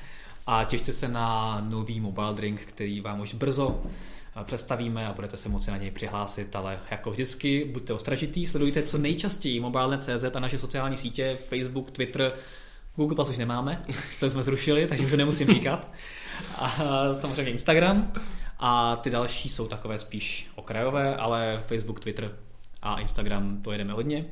A 0.46 0.64
těšte 0.64 0.92
se 0.92 1.08
na 1.08 1.60
nový 1.68 2.00
mobile 2.00 2.34
drink, 2.34 2.60
který 2.60 3.00
vám 3.00 3.20
už 3.20 3.34
brzo 3.34 3.82
představíme 4.44 5.06
a 5.06 5.12
budete 5.12 5.36
se 5.36 5.48
moci 5.48 5.70
na 5.70 5.76
něj 5.76 5.90
přihlásit, 5.90 6.56
ale 6.56 6.78
jako 6.90 7.10
vždycky 7.10 7.64
buďte 7.64 7.92
ostražitý, 7.92 8.46
sledujte 8.46 8.82
co 8.82 8.98
nejčastěji 8.98 9.60
mobilne.cz 9.60 10.24
a 10.34 10.40
naše 10.40 10.58
sociální 10.58 10.96
sítě, 10.96 11.36
Facebook, 11.36 11.90
Twitter, 11.90 12.32
Google 12.96 13.14
Plus 13.14 13.28
už 13.28 13.38
nemáme, 13.38 13.82
to 14.20 14.30
jsme 14.30 14.42
zrušili, 14.42 14.86
takže 14.86 15.06
už 15.06 15.12
nemusím 15.12 15.48
říkat. 15.48 15.92
A 16.58 16.74
samozřejmě 17.14 17.52
Instagram. 17.52 18.12
A 18.58 18.96
ty 18.96 19.10
další 19.10 19.48
jsou 19.48 19.68
takové 19.68 19.98
spíš 19.98 20.50
okrajové, 20.54 21.16
ale 21.16 21.62
Facebook, 21.66 22.00
Twitter 22.00 22.36
a 22.82 23.00
Instagram 23.00 23.62
to 23.62 23.72
jedeme 23.72 23.92
hodně. 23.92 24.24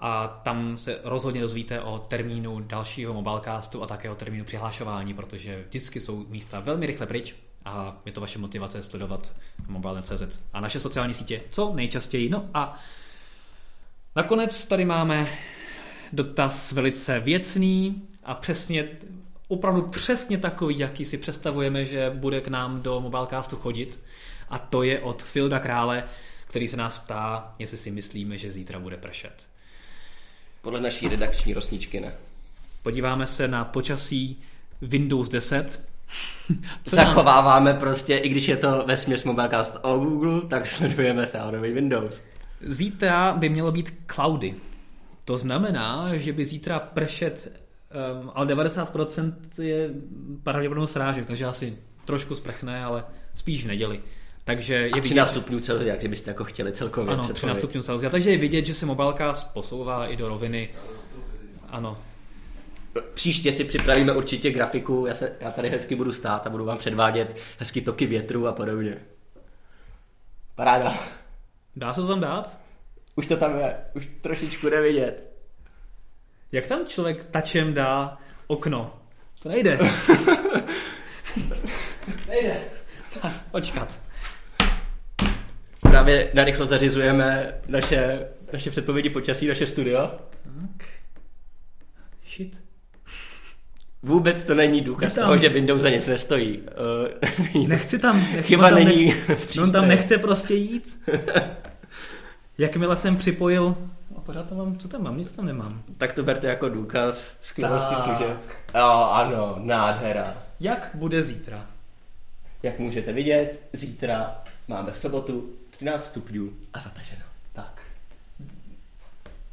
A 0.00 0.28
tam 0.28 0.78
se 0.78 1.00
rozhodně 1.04 1.40
dozvíte 1.40 1.80
o 1.80 1.98
termínu 1.98 2.60
dalšího 2.60 3.14
mobilecastu 3.14 3.82
a 3.82 3.86
také 3.86 4.10
o 4.10 4.14
termínu 4.14 4.44
přihlášování, 4.44 5.14
protože 5.14 5.64
vždycky 5.68 6.00
jsou 6.00 6.26
místa 6.28 6.60
velmi 6.60 6.86
rychle 6.86 7.06
pryč 7.06 7.34
a 7.64 8.00
je 8.06 8.12
to 8.12 8.20
vaše 8.20 8.38
motivace 8.38 8.82
sledovat 8.82 9.34
mobile.cz 9.68 10.40
a 10.52 10.60
naše 10.60 10.80
sociální 10.80 11.14
sítě 11.14 11.42
co 11.50 11.72
nejčastěji. 11.74 12.28
No 12.28 12.48
a 12.54 12.78
nakonec 14.16 14.64
tady 14.64 14.84
máme 14.84 15.28
dotaz 16.12 16.72
velice 16.72 17.20
věcný 17.20 18.02
a 18.24 18.34
přesně 18.34 18.88
opravdu 19.48 19.82
přesně 19.82 20.38
takový, 20.38 20.78
jaký 20.78 21.04
si 21.04 21.18
představujeme, 21.18 21.84
že 21.84 22.10
bude 22.14 22.40
k 22.40 22.48
nám 22.48 22.82
do 22.82 23.00
Mobilecastu 23.00 23.56
chodit. 23.56 24.00
A 24.48 24.58
to 24.58 24.82
je 24.82 25.00
od 25.00 25.22
Filda 25.22 25.58
Krále, 25.58 26.04
který 26.46 26.68
se 26.68 26.76
nás 26.76 26.98
ptá, 26.98 27.54
jestli 27.58 27.78
si 27.78 27.90
myslíme, 27.90 28.38
že 28.38 28.52
zítra 28.52 28.78
bude 28.78 28.96
pršet. 28.96 29.46
Podle 30.62 30.80
naší 30.80 31.08
redakční 31.08 31.54
rosničky 31.54 32.00
ne. 32.00 32.14
Podíváme 32.82 33.26
se 33.26 33.48
na 33.48 33.64
počasí 33.64 34.42
Windows 34.82 35.28
10. 35.28 35.89
Co 36.84 36.96
Zachováváme 36.96 37.70
nám... 37.70 37.80
prostě, 37.80 38.16
i 38.16 38.28
když 38.28 38.48
je 38.48 38.56
to 38.56 38.84
ve 38.86 38.96
směs 38.96 39.24
Mobilecast 39.24 39.78
o 39.82 39.98
Google, 39.98 40.40
tak 40.40 40.66
sledujeme 40.66 41.26
stále 41.26 41.52
nový 41.52 41.72
Windows. 41.72 42.22
Zítra 42.60 43.34
by 43.34 43.48
mělo 43.48 43.72
být 43.72 43.94
cloudy. 44.14 44.54
To 45.24 45.38
znamená, 45.38 46.08
že 46.12 46.32
by 46.32 46.44
zítra 46.44 46.80
pršet 46.80 47.60
Um, 48.20 48.30
ale 48.34 48.46
90% 48.46 49.32
je 49.62 49.90
pravděpodobnost 50.42 50.92
srážek, 50.92 51.26
takže 51.26 51.44
asi 51.44 51.78
trošku 52.04 52.34
sprchne, 52.34 52.84
ale 52.84 53.04
spíš 53.34 53.64
v 53.64 53.66
neděli. 53.66 54.00
Takže 54.44 54.74
je 54.74 54.90
a 54.90 55.00
13 55.00 55.08
vidět, 55.08 55.26
stupňů 55.26 55.60
Celsia, 55.60 55.96
kdybyste 55.96 56.30
jako 56.30 56.44
chtěli 56.44 56.72
celkově 56.72 57.14
Ano, 57.14 57.28
13 57.32 57.56
stupňů 57.58 57.82
Celsia, 57.82 58.10
takže 58.10 58.30
je 58.30 58.38
vidět, 58.38 58.66
že 58.66 58.74
se 58.74 58.86
mobilka 58.86 59.34
posouvá 59.52 60.06
i 60.06 60.16
do 60.16 60.28
roviny. 60.28 60.68
Ano. 61.68 61.98
Příště 63.14 63.52
si 63.52 63.64
připravíme 63.64 64.12
určitě 64.12 64.50
grafiku, 64.50 65.06
já, 65.06 65.14
se, 65.14 65.36
já 65.40 65.50
tady 65.50 65.70
hezky 65.70 65.96
budu 65.96 66.12
stát 66.12 66.46
a 66.46 66.50
budu 66.50 66.64
vám 66.64 66.78
předvádět 66.78 67.36
hezky 67.58 67.80
toky 67.80 68.06
větru 68.06 68.46
a 68.46 68.52
podobně. 68.52 68.96
Paráda. 70.54 70.94
Dá 71.76 71.94
se 71.94 72.00
to 72.00 72.06
tam 72.06 72.20
dát? 72.20 72.60
Už 73.16 73.26
to 73.26 73.36
tam 73.36 73.58
je, 73.58 73.76
už 73.94 74.08
trošičku 74.20 74.68
nevidět. 74.68 75.32
Jak 76.52 76.66
tam 76.66 76.86
člověk 76.86 77.24
tačem 77.24 77.74
dá 77.74 78.18
okno? 78.46 79.00
To 79.42 79.48
nejde. 79.48 79.78
nejde. 82.28 82.60
Tak, 83.22 83.32
počkat. 83.50 84.00
Právě 85.80 86.30
narychlo 86.34 86.66
zařizujeme 86.66 87.54
naše, 87.68 88.28
naše 88.52 88.70
předpovědi 88.70 89.10
počasí, 89.10 89.48
naše 89.48 89.66
studio. 89.66 90.10
Tak. 90.42 90.88
Shit. 92.28 92.69
Vůbec 94.02 94.44
to 94.44 94.54
není 94.54 94.80
důkaz 94.80 95.14
tam... 95.14 95.24
toho, 95.24 95.36
že 95.38 95.48
Windows 95.48 95.82
za 95.82 95.90
nic 95.90 96.06
nestojí. 96.06 96.60
Uh, 97.54 97.68
nechci 97.68 97.98
tam. 97.98 98.20
Chyba 98.20 98.68
tam 98.68 98.74
není 98.74 99.04
nech... 99.04 99.48
On 99.62 99.72
tam 99.72 99.88
nechce 99.88 100.18
prostě 100.18 100.54
jít. 100.54 101.00
Jakmile 102.58 102.96
jsem 102.96 103.16
připojil 103.16 103.76
a 104.16 104.20
pořád 104.20 104.48
tam 104.48 104.58
mám, 104.58 104.78
co 104.78 104.88
tam 104.88 105.02
mám, 105.02 105.18
nic 105.18 105.32
tam 105.32 105.46
nemám. 105.46 105.82
Tak 105.98 106.12
to 106.12 106.22
berte 106.22 106.46
jako 106.46 106.68
důkaz 106.68 107.36
skvělosti 107.40 107.96
služeb. 107.96 108.36
Jo, 108.74 109.08
ano, 109.12 109.56
nádhera. 109.58 110.34
Jak 110.60 110.90
bude 110.94 111.22
zítra? 111.22 111.66
Jak 112.62 112.78
můžete 112.78 113.12
vidět, 113.12 113.60
zítra 113.72 114.42
máme 114.68 114.92
v 114.92 114.98
sobotu 114.98 115.50
13 115.70 116.06
stupňů 116.06 116.50
a 116.72 116.80
zataženo. 116.80 117.22
Tak. 117.52 117.82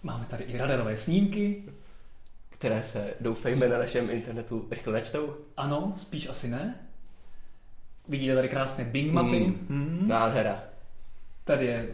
Máme 0.04 0.26
tady 0.26 0.44
i 0.44 0.58
radarové 0.58 0.98
snímky. 0.98 1.64
Které 2.58 2.84
se, 2.84 3.14
doufejme, 3.20 3.68
na 3.68 3.78
našem 3.78 4.10
internetu 4.10 4.68
rychle 4.72 4.94
nečtou. 4.94 5.36
Ano, 5.58 5.94
spíš 5.98 6.30
asi 6.30 6.48
ne. 6.48 6.76
Vidíte 8.08 8.36
tady 8.36 8.50
krásné 8.50 8.84
Bing 8.84 9.14
mapy. 9.14 9.40
Mm, 9.40 9.68
hmm. 9.70 10.08
Nádhera. 10.08 10.64
Tady 11.44 11.66
je 11.66 11.88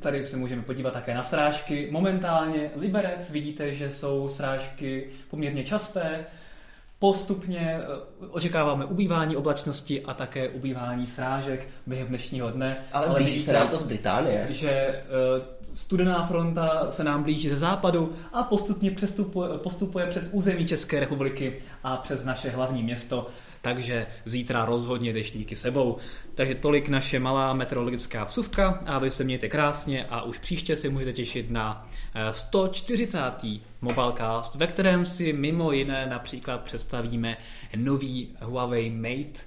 Tady 0.00 0.26
se 0.26 0.36
můžeme 0.36 0.62
podívat 0.62 0.92
také 0.92 1.14
na 1.14 1.24
srážky. 1.24 1.88
Momentálně 1.90 2.70
Liberec, 2.76 3.30
vidíte, 3.30 3.72
že 3.72 3.90
jsou 3.90 4.28
srážky 4.28 5.08
poměrně 5.30 5.64
časté. 5.64 6.26
Postupně 6.98 7.80
eh, 7.80 8.26
očekáváme 8.30 8.84
ubývání 8.84 9.36
oblačnosti 9.36 10.02
a 10.02 10.14
také 10.14 10.48
ubývání 10.48 11.06
srážek 11.06 11.68
během 11.86 12.06
dnešního 12.06 12.50
dne. 12.50 12.84
Ale, 12.92 13.06
ale 13.06 13.20
blíží 13.20 13.40
se 13.40 13.52
nám 13.52 13.68
to 13.68 13.78
z 13.78 13.82
Británie. 13.82 14.46
Že 14.50 14.70
eh, 14.70 15.02
studená 15.74 16.26
fronta 16.26 16.86
se 16.90 17.04
nám 17.04 17.22
blíží 17.22 17.48
ze 17.48 17.56
západu 17.56 18.12
a 18.32 18.42
postupně 18.42 18.90
postupuje, 18.90 19.48
postupuje 19.58 20.06
přes 20.06 20.30
území 20.32 20.66
České 20.66 21.00
republiky 21.00 21.58
a 21.84 21.96
přes 21.96 22.24
naše 22.24 22.50
hlavní 22.50 22.82
město 22.82 23.26
takže 23.62 24.06
zítra 24.24 24.64
rozhodně 24.64 25.12
deštníky 25.12 25.56
sebou. 25.56 25.96
Takže 26.34 26.54
tolik 26.54 26.88
naše 26.88 27.20
malá 27.20 27.54
meteorologická 27.54 28.24
vsuvka 28.24 28.82
a 28.86 28.98
vy 28.98 29.10
se 29.10 29.24
mějte 29.24 29.48
krásně 29.48 30.04
a 30.04 30.22
už 30.22 30.38
příště 30.38 30.76
si 30.76 30.88
můžete 30.88 31.12
těšit 31.12 31.50
na 31.50 31.88
140. 32.32 33.18
Eh, 33.44 33.72
Mobilecast, 33.80 34.54
ve 34.54 34.66
kterém 34.66 35.06
si 35.06 35.32
mimo 35.32 35.72
jiné 35.72 36.06
například 36.06 36.60
představíme 36.60 37.36
nový 37.76 38.36
Huawei 38.40 38.90
Mate, 38.90 39.40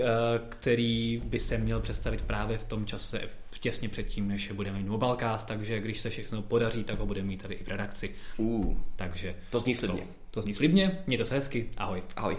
eh, 0.00 0.02
který 0.48 1.22
by 1.24 1.40
se 1.40 1.58
měl 1.58 1.80
představit 1.80 2.22
právě 2.22 2.58
v 2.58 2.64
tom 2.64 2.86
čase, 2.86 3.20
těsně 3.66 3.88
předtím, 3.88 4.28
než 4.28 4.52
budeme 4.52 4.78
mít 4.78 4.88
Mobilecast, 4.88 5.46
takže 5.46 5.80
když 5.80 6.00
se 6.00 6.10
všechno 6.10 6.42
podaří, 6.42 6.84
tak 6.84 6.98
ho 6.98 7.06
budeme 7.06 7.28
mít 7.28 7.42
tady 7.42 7.54
i 7.54 7.64
v 7.64 7.68
redakci. 7.68 8.14
Uh, 8.36 8.76
takže 8.96 9.34
to 9.50 9.60
zní 9.60 9.74
slibně. 9.74 10.00
To, 10.00 10.06
to 10.30 10.42
zní 10.42 10.54
slibně, 10.54 10.98
mějte 11.06 11.24
se 11.24 11.34
hezky, 11.34 11.70
ahoj. 11.76 12.02
Ahoj. 12.16 12.36